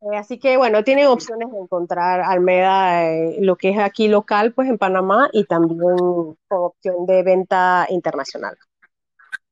Eh, 0.02 0.16
así 0.16 0.40
que 0.40 0.56
bueno, 0.56 0.84
tienen 0.84 1.08
opciones 1.08 1.52
de 1.52 1.58
encontrar 1.58 2.22
Almeda, 2.22 3.06
eh, 3.12 3.38
lo 3.42 3.58
que 3.58 3.70
es 3.72 3.80
aquí 3.80 4.08
local, 4.08 4.54
pues 4.54 4.70
en 4.70 4.78
Panamá, 4.78 5.30
y 5.34 5.44
también 5.44 5.80
con 5.80 6.38
opción 6.48 7.06
de 7.06 7.24
venta 7.24 7.86
internacional. 7.90 8.58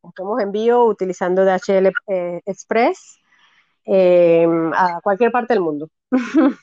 Hacemos 0.03 0.41
envío 0.41 0.85
utilizando 0.85 1.43
DHL 1.43 1.91
eh, 2.07 2.41
Express 2.45 3.19
eh, 3.85 4.47
a 4.73 5.01
cualquier 5.01 5.31
parte 5.31 5.53
del 5.53 5.61
mundo. 5.61 5.89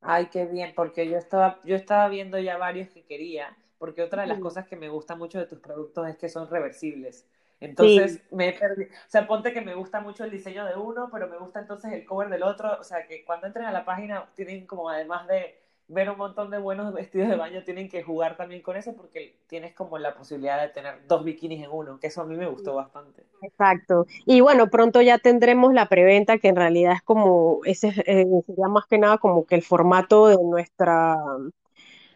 Ay, 0.00 0.26
qué 0.26 0.46
bien, 0.46 0.72
porque 0.76 1.08
yo 1.08 1.18
estaba, 1.18 1.60
yo 1.64 1.74
estaba 1.74 2.08
viendo 2.08 2.38
ya 2.38 2.56
varios 2.56 2.88
que 2.90 3.04
quería, 3.04 3.56
porque 3.78 4.02
otra 4.02 4.22
de 4.22 4.28
las 4.28 4.38
cosas 4.38 4.66
que 4.68 4.76
me 4.76 4.88
gusta 4.88 5.16
mucho 5.16 5.38
de 5.38 5.46
tus 5.46 5.58
productos 5.58 6.08
es 6.08 6.16
que 6.16 6.28
son 6.28 6.48
reversibles. 6.48 7.26
Sí, 7.60 7.64
Entonces, 7.66 8.22
me 8.30 8.48
he 8.48 8.52
perdido, 8.52 8.90
o 8.90 9.10
sea, 9.10 9.26
ponte 9.26 9.52
que 9.52 9.60
me 9.60 9.74
gusta 9.74 10.00
mucho 10.00 10.24
el 10.24 10.30
diseño 10.30 10.64
de 10.64 10.76
uno, 10.76 11.08
pero 11.12 11.28
me 11.28 11.38
gusta 11.38 11.60
entonces 11.60 11.92
el 11.92 12.04
cover 12.04 12.28
del 12.28 12.42
otro, 12.42 12.78
o 12.80 12.84
sea, 12.84 13.06
que 13.06 13.24
cuando 13.24 13.46
entren 13.46 13.66
a 13.66 13.72
la 13.72 13.84
página 13.84 14.28
tienen 14.34 14.66
como 14.66 14.88
además 14.90 15.26
de 15.26 15.58
ver 15.88 16.10
un 16.10 16.18
montón 16.18 16.50
de 16.50 16.58
buenos 16.58 16.92
vestidos 16.94 17.28
de 17.28 17.36
baño, 17.36 17.64
tienen 17.64 17.88
que 17.88 18.02
jugar 18.02 18.36
también 18.36 18.62
con 18.62 18.76
eso 18.76 18.94
porque 18.94 19.40
tienes 19.46 19.74
como 19.74 19.98
la 19.98 20.14
posibilidad 20.14 20.60
de 20.60 20.68
tener 20.68 21.06
dos 21.06 21.24
bikinis 21.24 21.64
en 21.64 21.70
uno, 21.70 21.98
que 21.98 22.08
eso 22.08 22.22
a 22.22 22.26
mí 22.26 22.36
me 22.36 22.46
gustó 22.48 22.74
bastante. 22.74 23.24
exacto. 23.40 24.06
Y 24.26 24.40
bueno, 24.40 24.68
pronto 24.70 25.00
ya 25.02 25.18
tendremos 25.18 25.72
la 25.72 25.88
preventa, 25.88 26.38
que 26.38 26.48
en 26.48 26.56
realidad 26.56 26.92
es 26.94 27.02
como, 27.02 27.60
ese 27.64 27.88
eh, 28.06 28.26
sería 28.46 28.68
más 28.68 28.86
que 28.86 28.98
nada 28.98 29.18
como 29.18 29.46
que 29.46 29.54
el 29.54 29.62
formato 29.62 30.28
de 30.28 30.36
nuestra, 30.42 31.16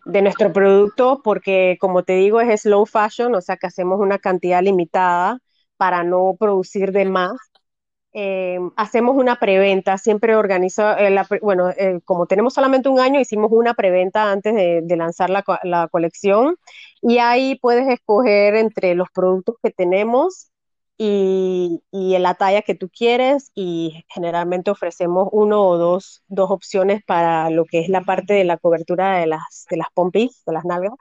de 0.05 0.22
nuestro 0.22 0.53
producto, 0.53 1.20
porque 1.24 1.76
como 1.80 2.05
te 2.05 2.14
digo, 2.14 2.40
es 2.40 2.62
slow 2.62 2.86
fashion, 2.86 3.34
o 3.34 3.40
sea 3.40 3.57
que 3.57 3.66
hacemos 3.68 4.00
una 4.00 4.18
cantidad 4.18 4.62
limitada 4.62 5.38
para 5.76 6.05
no 6.05 6.36
producir 6.38 6.92
de 6.92 7.05
más. 7.07 7.32
eh, 8.14 8.59
hacemos 8.76 9.16
una 9.16 9.36
preventa, 9.36 9.98
siempre 9.98 10.36
organiza, 10.36 10.98
eh, 11.00 11.16
bueno, 11.42 11.70
eh, 11.70 12.00
como 12.05 12.26
tenemos 12.26 12.55
solamente 12.55 12.88
un 12.90 13.00
año, 13.00 13.20
hicimos 13.20 13.50
una 13.53 13.74
preventa 13.74 14.30
antes 14.32 14.55
de, 14.55 14.82
de 14.84 14.96
lanzar 14.98 15.30
la, 15.30 15.44
la 15.64 15.88
colección 15.88 16.57
y 17.03 17.18
ahí 17.18 17.59
puedes 17.61 17.88
escoger 17.88 18.55
entre 18.57 18.94
los 18.94 19.09
productos 19.14 19.57
que 19.62 19.70
tenemos 19.72 20.51
y, 20.99 21.82
y 21.90 22.14
en 22.14 22.22
la 22.22 22.34
talla 22.34 22.62
que 22.62 22.74
tú 22.74 22.88
quieres 22.90 23.51
y 23.55 24.05
generalmente 24.09 24.70
ofrecemos 24.70 25.28
uno 25.32 25.62
o 25.66 25.78
dos, 25.78 26.22
dos 26.28 26.51
opciones 26.51 27.03
para 27.05 27.51
lo 27.51 27.66
que 27.66 27.80
es 27.80 27.88
la 27.88 28.03
parte 28.03 28.34
de 28.34 28.45
la 28.45 28.59
cobertura 28.59 29.18
de 29.18 29.26
las, 29.26 29.66
de 29.70 29.76
las 29.78 29.88
pompis, 29.95 30.45
de 30.47 30.53
las 30.53 30.64
nalgas. 30.64 30.93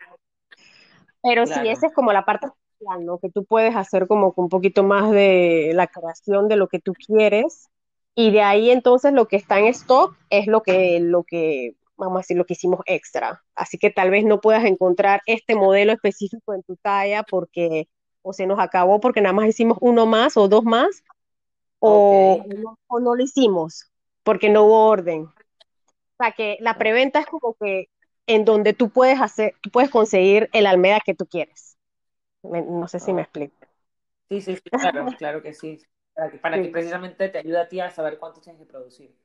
Pero 1.21 1.45
sí, 1.47 1.67
esa 1.67 1.87
Claro. 1.87 1.87
es 1.87 1.93
como 1.93 2.13
la 2.13 2.25
parte 2.25 2.47
especial, 2.47 3.05
¿no? 3.05 3.19
Que 3.19 3.29
tú 3.29 3.45
puedes 3.45 3.75
hacer 3.75 4.07
como 4.07 4.33
un 4.35 4.49
poquito 4.49 4.83
más 4.83 5.11
de 5.11 5.71
la 5.75 5.87
creación 5.87 6.47
de 6.47 6.55
lo 6.57 6.67
que 6.67 6.79
tú 6.79 6.93
quieres. 6.93 7.69
Y 8.15 8.31
de 8.31 8.41
ahí 8.41 8.71
entonces 8.71 9.13
lo 9.13 9.27
que 9.27 9.37
está 9.37 9.59
en 9.59 9.67
stock 9.67 10.15
es 10.29 10.47
lo 10.47 10.61
que, 10.63 10.99
lo 10.99 11.23
que, 11.23 11.75
vamos 11.97 12.17
a 12.17 12.19
decir, 12.21 12.37
lo 12.37 12.45
que 12.45 12.53
hicimos 12.53 12.81
extra. 12.85 13.43
Así 13.55 13.77
que 13.77 13.91
tal 13.91 14.09
vez 14.11 14.25
no 14.25 14.41
puedas 14.41 14.65
encontrar 14.65 15.21
este 15.27 15.55
modelo 15.55 15.93
específico 15.93 16.53
en 16.53 16.63
tu 16.63 16.75
talla 16.77 17.23
porque 17.23 17.87
o 18.23 18.33
se 18.33 18.47
nos 18.47 18.59
acabó 18.59 18.99
porque 18.99 19.21
nada 19.21 19.33
más 19.33 19.47
hicimos 19.47 19.77
uno 19.81 20.05
más 20.05 20.37
o 20.37 20.47
dos 20.47 20.63
más, 20.63 21.03
o, 21.79 22.39
o 22.43 22.47
no, 22.57 22.79
o 22.87 22.99
no 22.99 23.15
lo 23.15 23.23
hicimos 23.23 23.91
porque 24.23 24.49
no 24.49 24.65
hubo 24.65 24.87
orden. 24.89 25.23
O 25.23 25.33
sea 26.23 26.31
que 26.33 26.57
la 26.61 26.77
preventa 26.77 27.19
es 27.19 27.25
como 27.27 27.55
que 27.59 27.89
en 28.27 28.45
donde 28.45 28.73
tú 28.73 28.89
puedes 28.91 29.19
hacer, 29.21 29.55
tú 29.61 29.69
puedes 29.71 29.89
conseguir 29.91 30.49
el 30.53 30.67
Almeda 30.67 30.99
que 31.05 31.15
tú 31.15 31.25
quieres. 31.27 31.77
Me- 32.43 32.63
no 32.63 32.87
sé 32.89 32.99
si 32.99 33.13
me 33.13 33.21
Oh, 33.21 33.23
explico. 33.23 33.55
Sí, 34.29 34.41
sí, 34.41 34.59
claro, 34.81 35.05
claro 35.17 35.41
que 35.43 35.53
sí. 35.53 35.79
Para 36.15 36.31
que, 36.31 36.37
para 36.39 36.61
que 36.61 36.69
Sí. 36.69 36.71
precisamente 36.71 37.29
te 37.29 37.37
ayude 37.39 37.59
a 37.59 37.67
ti 37.69 37.79
a 37.81 37.91
saber 37.91 38.17
cuánto 38.19 38.41
tienes 38.41 38.59
que 38.61 38.65
producir. 38.67 39.15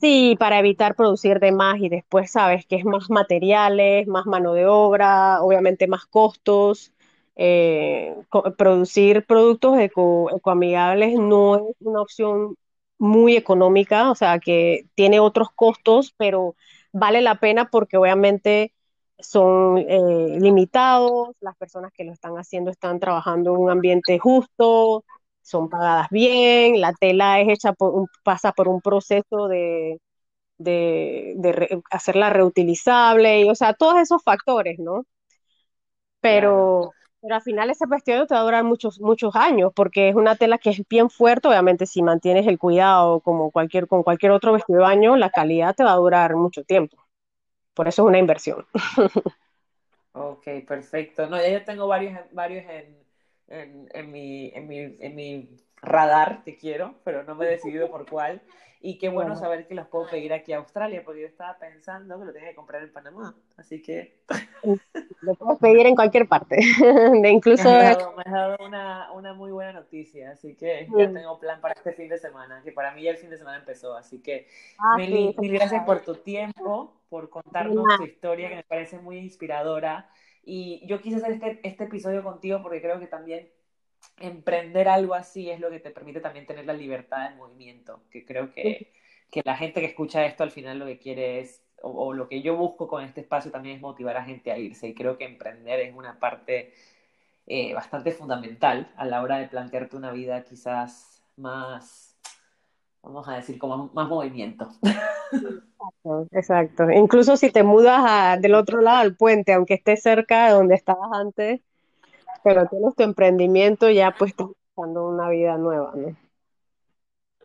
Sí, 0.00 0.36
para 0.38 0.58
evitar 0.58 0.94
producir 0.94 1.40
de 1.40 1.52
más 1.52 1.78
y 1.80 1.88
después 1.88 2.30
sabes 2.30 2.66
que 2.66 2.76
es 2.76 2.84
más 2.84 3.08
materiales, 3.10 4.06
más 4.06 4.26
mano 4.26 4.52
de 4.52 4.66
obra, 4.66 5.40
obviamente 5.42 5.86
más 5.88 6.04
costos. 6.06 6.92
Eh, 7.36 8.14
producir 8.56 9.26
productos 9.26 9.78
eco, 9.78 10.30
ecoamigables 10.34 11.18
no 11.18 11.56
es 11.56 11.62
una 11.80 12.00
opción 12.00 12.56
muy 12.98 13.36
económica, 13.36 14.10
o 14.10 14.14
sea, 14.14 14.38
que 14.38 14.86
tiene 14.94 15.20
otros 15.20 15.48
costos, 15.54 16.14
pero 16.16 16.56
vale 16.92 17.20
la 17.20 17.38
pena 17.40 17.68
porque 17.70 17.98
obviamente 17.98 18.72
son 19.18 19.78
eh, 19.78 20.38
limitados, 20.40 21.30
las 21.40 21.56
personas 21.56 21.92
que 21.92 22.04
lo 22.04 22.12
están 22.12 22.34
haciendo 22.38 22.70
están 22.70 23.00
trabajando 23.00 23.54
en 23.54 23.60
un 23.60 23.70
ambiente 23.70 24.18
justo, 24.18 25.04
son 25.42 25.68
pagadas 25.68 26.08
bien, 26.10 26.80
la 26.80 26.92
tela 26.94 27.40
es 27.40 27.48
hecha 27.48 27.72
por 27.72 28.08
pasa 28.24 28.52
por 28.52 28.68
un 28.68 28.80
proceso 28.80 29.48
de, 29.48 30.00
de, 30.58 31.82
hacerla 31.90 32.30
reutilizable, 32.30 33.40
y, 33.42 33.50
o 33.50 33.54
sea, 33.54 33.74
todos 33.74 33.98
esos 34.00 34.22
factores, 34.22 34.78
¿no? 34.78 35.04
Pero, 36.20 36.92
pero 37.26 37.34
al 37.34 37.42
final 37.42 37.70
ese 37.70 37.86
vestido 37.88 38.24
te 38.24 38.34
va 38.34 38.40
a 38.40 38.44
durar 38.44 38.62
muchos, 38.62 39.00
muchos 39.00 39.34
años, 39.34 39.72
porque 39.74 40.08
es 40.08 40.14
una 40.14 40.36
tela 40.36 40.58
que 40.58 40.70
es 40.70 40.86
bien 40.88 41.10
fuerte, 41.10 41.48
obviamente 41.48 41.84
si 41.84 42.00
mantienes 42.00 42.46
el 42.46 42.56
cuidado 42.56 43.18
como 43.18 43.50
cualquier, 43.50 43.88
con 43.88 44.04
cualquier 44.04 44.30
otro 44.30 44.52
vestido 44.52 44.78
de 44.78 44.84
baño, 44.84 45.16
la 45.16 45.30
calidad 45.30 45.74
te 45.74 45.82
va 45.82 45.90
a 45.92 45.96
durar 45.96 46.36
mucho 46.36 46.62
tiempo. 46.62 46.96
Por 47.74 47.88
eso 47.88 48.02
es 48.02 48.08
una 48.08 48.18
inversión. 48.18 48.64
Ok, 50.12 50.46
perfecto. 50.66 51.26
No, 51.26 51.36
ya 51.36 51.48
yo 51.50 51.64
tengo 51.64 51.86
varios, 51.88 52.18
varios 52.32 52.64
en, 52.70 52.96
en, 53.48 53.88
en, 53.92 54.10
mi, 54.12 54.50
en, 54.54 54.66
mi, 54.66 54.78
en 54.78 55.14
mi 55.14 55.50
radar, 55.82 56.42
te 56.44 56.56
quiero, 56.56 56.94
pero 57.04 57.22
no 57.24 57.34
me 57.34 57.46
he 57.46 57.50
decidido 57.50 57.90
por 57.90 58.08
cuál. 58.08 58.40
Y 58.86 58.98
qué 58.98 59.08
bueno, 59.08 59.34
saber 59.34 59.66
que 59.66 59.74
los 59.74 59.88
puedo 59.88 60.08
pedir 60.08 60.32
aquí 60.32 60.52
a 60.52 60.58
Australia, 60.58 61.02
porque 61.04 61.22
yo 61.22 61.26
estaba 61.26 61.58
pensando 61.58 62.20
que 62.20 62.24
lo 62.24 62.32
tenía 62.32 62.50
que 62.50 62.54
comprar 62.54 62.84
en 62.84 62.92
Panamá. 62.92 63.34
Así 63.56 63.82
que. 63.82 64.20
Lo 65.22 65.34
puedes 65.34 65.58
pedir 65.58 65.86
en 65.86 65.96
cualquier 65.96 66.28
parte. 66.28 66.54
De 67.20 67.28
incluso. 67.28 67.68
Me 67.68 67.78
has 67.78 67.98
dado, 68.30 68.56
una, 68.64 69.10
una, 69.10 69.34
muy 69.34 69.50
buena 69.50 69.72
noticia. 69.72 70.30
Así 70.30 70.54
que 70.54 70.86
ya 70.96 71.12
tengo 71.12 71.36
plan 71.40 71.60
para 71.60 71.74
este 71.74 71.94
fin 71.94 72.08
de 72.08 72.18
semana, 72.18 72.62
que 72.62 72.70
para 72.70 72.92
mí 72.92 73.02
ya 73.02 73.10
el 73.10 73.16
fin 73.16 73.28
de 73.28 73.38
semana 73.38 73.58
empezó. 73.58 73.96
Así 73.96 74.22
que, 74.22 74.46
ah, 74.78 74.96
mil 74.96 75.34
gracias 75.36 75.82
por 75.84 76.02
tu 76.02 76.14
tiempo, 76.14 77.00
por 77.08 77.28
contarnos 77.28 77.84
tu 77.96 78.04
historia, 78.04 78.50
que 78.50 78.54
me 78.54 78.62
parece 78.62 79.00
muy 79.00 79.18
inspiradora. 79.18 80.08
Y 80.44 80.86
yo 80.86 81.00
quise 81.00 81.16
hacer 81.16 81.32
este, 81.32 81.58
este 81.64 81.84
episodio 81.84 82.22
contigo 82.22 82.62
porque 82.62 82.80
creo 82.80 83.00
que 83.00 83.08
también 83.08 83.48
emprender 84.18 84.88
algo 84.88 85.14
así 85.14 85.50
es 85.50 85.60
lo 85.60 85.70
que 85.70 85.80
te 85.80 85.90
permite 85.90 86.20
también 86.20 86.46
tener 86.46 86.66
la 86.66 86.72
libertad 86.72 87.30
de 87.30 87.36
movimiento, 87.36 88.02
que 88.10 88.24
creo 88.24 88.52
que, 88.52 88.92
que 89.30 89.42
la 89.44 89.56
gente 89.56 89.80
que 89.80 89.86
escucha 89.86 90.24
esto 90.24 90.42
al 90.42 90.50
final 90.50 90.78
lo 90.78 90.86
que 90.86 90.98
quiere 90.98 91.40
es, 91.40 91.62
o, 91.82 92.12
lo 92.12 92.28
que 92.28 92.42
yo 92.42 92.56
busco 92.56 92.88
con 92.88 93.04
este 93.04 93.20
espacio 93.20 93.50
también 93.50 93.76
es 93.76 93.82
motivar 93.82 94.16
a 94.16 94.24
gente 94.24 94.50
a 94.50 94.58
irse, 94.58 94.88
y 94.88 94.94
creo 94.94 95.18
que 95.18 95.24
emprender 95.24 95.80
es 95.80 95.94
una 95.94 96.18
parte 96.18 96.72
eh, 97.46 97.74
bastante 97.74 98.12
fundamental 98.12 98.92
a 98.96 99.04
la 99.04 99.22
hora 99.22 99.38
de 99.38 99.48
plantearte 99.48 99.96
una 99.96 100.12
vida 100.12 100.42
quizás 100.44 101.22
más, 101.36 102.16
vamos 103.02 103.28
a 103.28 103.36
decir, 103.36 103.58
como 103.58 103.90
más 103.92 104.08
movimiento. 104.08 104.68
Exacto, 105.32 106.26
exacto. 106.32 106.90
Incluso 106.90 107.36
si 107.36 107.50
te 107.50 107.62
mudas 107.62 108.40
del 108.40 108.54
otro 108.54 108.80
lado 108.80 109.02
del 109.02 109.16
puente, 109.16 109.52
aunque 109.52 109.74
estés 109.74 110.02
cerca 110.02 110.46
de 110.46 110.52
donde 110.52 110.74
estabas 110.74 111.10
antes, 111.12 111.60
pero 112.46 112.64
tienes 112.68 112.94
tu 112.94 113.02
emprendimiento, 113.02 113.90
ya 113.90 114.14
pues 114.16 114.30
estás 114.30 114.46
buscando 114.46 115.08
una 115.08 115.28
vida 115.28 115.58
nueva, 115.58 115.92
¿no? 115.96 116.16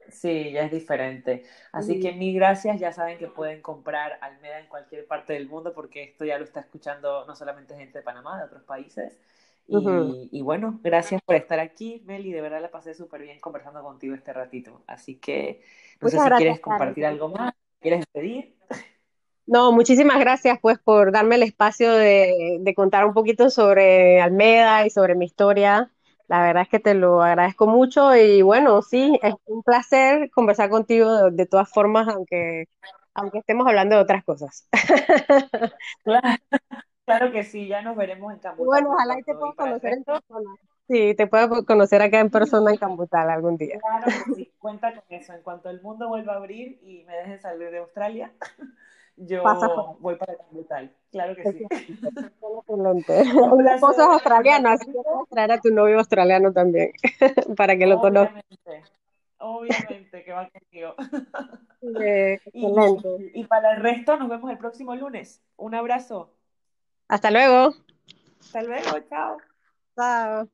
Sí, 0.10 0.52
ya 0.52 0.66
es 0.66 0.72
diferente. 0.72 1.44
Así 1.72 2.00
que 2.00 2.12
mil 2.12 2.36
gracias. 2.36 2.80
Ya 2.80 2.92
saben 2.92 3.18
que 3.18 3.26
pueden 3.26 3.64
comprar 3.64 4.20
Almeda 4.22 4.60
en 4.60 4.68
cualquier 4.68 5.08
parte 5.08 5.34
del 5.34 5.50
mundo 5.50 5.74
porque 5.74 6.04
esto 6.04 6.24
ya 6.24 6.38
lo 6.38 6.44
está 6.44 6.60
escuchando 6.60 7.26
no 7.26 7.36
solamente 7.36 7.76
gente 7.76 7.98
de 7.98 8.04
Panamá, 8.04 8.38
de 8.38 8.46
otros 8.46 8.62
países. 8.62 9.18
Y, 9.66 10.42
bueno, 10.44 10.80
gracias 10.84 11.20
por 11.26 11.36
estar 11.36 11.60
aquí, 11.60 12.04
Meli. 12.06 12.32
De 12.32 12.42
verdad 12.42 12.62
la 12.62 12.70
pasé 12.70 12.94
súper 12.94 13.24
bien 13.24 13.40
conversando 13.40 13.82
contigo 13.82 14.14
este 14.14 14.34
ratito. 14.34 14.84
Así 14.86 15.16
que 15.16 15.64
no 16.00 16.10
sé 16.10 16.20
si 16.20 16.30
quieres 16.30 16.60
compartir 16.60 17.08
algo 17.08 17.28
más, 17.30 17.54
quieres 17.80 18.06
pedir. 18.12 18.56
No, 19.52 19.74
muchísimas 19.74 20.18
gracias 20.18 20.60
pues 20.62 20.80
por 20.80 21.12
darme 21.12 21.36
el 21.36 21.44
espacio 21.44 21.92
de, 21.92 22.74
contar 22.74 23.06
un 23.06 23.14
poquito 23.14 23.50
sobre 23.50 24.22
Almeda 24.22 24.86
y 24.86 24.90
sobre 24.90 25.14
mi 25.14 25.26
historia. 25.26 25.92
La 26.30 26.42
verdad 26.42 26.64
es 26.64 26.70
que 26.70 26.80
te 26.80 26.94
lo 26.94 27.22
agradezco 27.22 27.68
mucho 27.68 28.16
y 28.16 28.42
bueno, 28.44 28.82
sí, 28.82 29.20
es 29.22 29.34
un 29.48 29.62
placer 29.62 30.32
conversar 30.32 30.70
contigo 30.70 31.30
de, 31.32 31.46
todas 31.48 31.70
formas, 31.70 32.08
aunque, 32.08 32.70
aunque 33.14 33.40
estemos 33.40 33.68
hablando 33.68 33.98
de 33.98 34.02
otras 34.02 34.24
cosas. 34.24 34.70
Claro, 37.04 37.32
que 37.34 37.44
sí, 37.44 37.68
ya 37.68 37.82
nos 37.82 37.98
veremos 37.98 38.32
en 38.32 38.40
Cambutal. 38.40 38.66
Bueno, 38.66 38.92
ojalá 38.92 39.20
y 39.20 39.24
te 39.24 39.34
pueda 39.34 39.54
conocer 39.54 39.94
en 39.94 40.04
persona. 40.06 40.50
Sí, 40.88 41.14
te 41.16 41.28
puedo 41.28 41.66
conocer 41.66 42.02
acá 42.02 42.20
en 42.22 42.30
persona 42.30 42.72
en 42.72 42.78
Cambutal 42.78 43.30
algún 43.30 43.58
día. 43.58 43.80
Claro 43.80 44.06
que 44.06 44.34
sí, 44.34 44.52
cuenta 44.60 44.94
con 44.94 45.04
eso. 45.10 45.34
En 45.34 45.42
cuanto 45.42 45.70
el 45.70 45.82
mundo 45.82 46.08
vuelva 46.08 46.34
a 46.34 46.38
abrir 46.38 46.80
y 46.84 47.04
me 47.04 47.18
dejes 47.18 47.42
salir 47.42 47.70
de 47.72 47.80
Australia, 47.80 48.32
yo 49.28 49.44
voy 50.00 50.16
para 50.16 50.36
Cambutal, 50.36 50.92
claro 51.12 51.36
que 51.36 51.52
sí. 51.52 51.66
Excelente. 51.72 53.24
Mi 53.58 53.70
esposo 53.70 54.02
es 54.02 54.08
australiano, 54.08 54.70
así 54.70 54.86
que 54.86 54.92
puedes 54.92 55.30
traer 55.30 55.52
a 55.52 55.62
tu 55.62 55.70
novio 55.70 56.00
australiano 56.00 56.52
también, 56.52 56.92
para 57.58 57.78
que 57.78 57.86
lo 57.86 58.00
conozca. 58.00 58.42
Obviamente, 59.40 60.24
que 60.24 60.32
va 60.32 60.50
contigo. 60.50 60.96
excelente. 62.00 63.32
Y, 63.34 63.42
y 63.42 63.44
para 63.46 63.74
el 63.74 63.82
resto, 63.82 64.16
nos 64.18 64.30
vemos 64.30 64.52
el 64.52 64.58
próximo 64.58 64.96
lunes. 64.96 65.42
Un 65.58 65.74
abrazo. 65.74 66.34
Hasta 67.08 67.32
luego. 67.32 67.74
Hasta 68.40 68.64
luego, 68.64 69.00
chao. 69.10 69.38
Chao. 69.96 70.48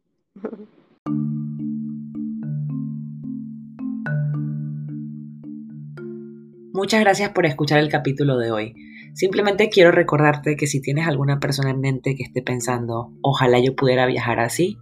Muchas 6.78 7.00
gracias 7.00 7.32
por 7.32 7.48
escuchar 7.48 7.80
el 7.80 7.90
capítulo 7.90 8.38
de 8.38 8.52
hoy. 8.52 8.76
Simplemente 9.16 9.70
quiero 9.70 9.92
recordarte 9.92 10.56
que 10.56 10.68
si 10.68 10.80
tienes 10.80 11.08
alguna 11.08 11.40
persona 11.40 11.72
en 11.72 11.80
mente 11.80 12.16
que 12.16 12.22
esté 12.22 12.44
pensando, 12.44 13.12
ojalá 13.24 13.58
yo 13.58 13.76
pudiera 13.76 14.06
viajar 14.06 14.40
así, 14.40 14.78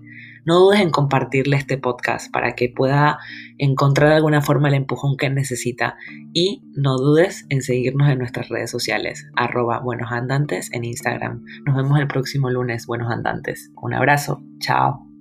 no 0.45 0.59
dudes 0.59 0.81
en 0.81 0.89
compartirle 0.89 1.55
este 1.55 1.77
podcast 1.77 2.29
para 2.33 2.53
que 2.53 2.67
pueda 2.67 3.19
encontrar 3.57 4.09
de 4.09 4.15
alguna 4.15 4.41
forma 4.41 4.67
el 4.67 4.73
empujón 4.73 5.15
que 5.15 5.29
necesita 5.29 5.95
y 6.33 6.65
no 6.73 6.97
dudes 6.97 7.45
en 7.47 7.61
seguirnos 7.61 8.09
en 8.09 8.19
nuestras 8.19 8.49
redes 8.49 8.69
sociales, 8.69 9.25
arroba 9.37 9.79
buenos 9.79 10.11
andantes 10.11 10.73
en 10.73 10.83
Instagram. 10.83 11.45
Nos 11.65 11.77
vemos 11.77 11.97
el 11.97 12.09
próximo 12.09 12.49
lunes, 12.49 12.87
buenos 12.87 13.09
andantes. 13.09 13.71
Un 13.81 13.93
abrazo, 13.93 14.43
chao. 14.59 15.14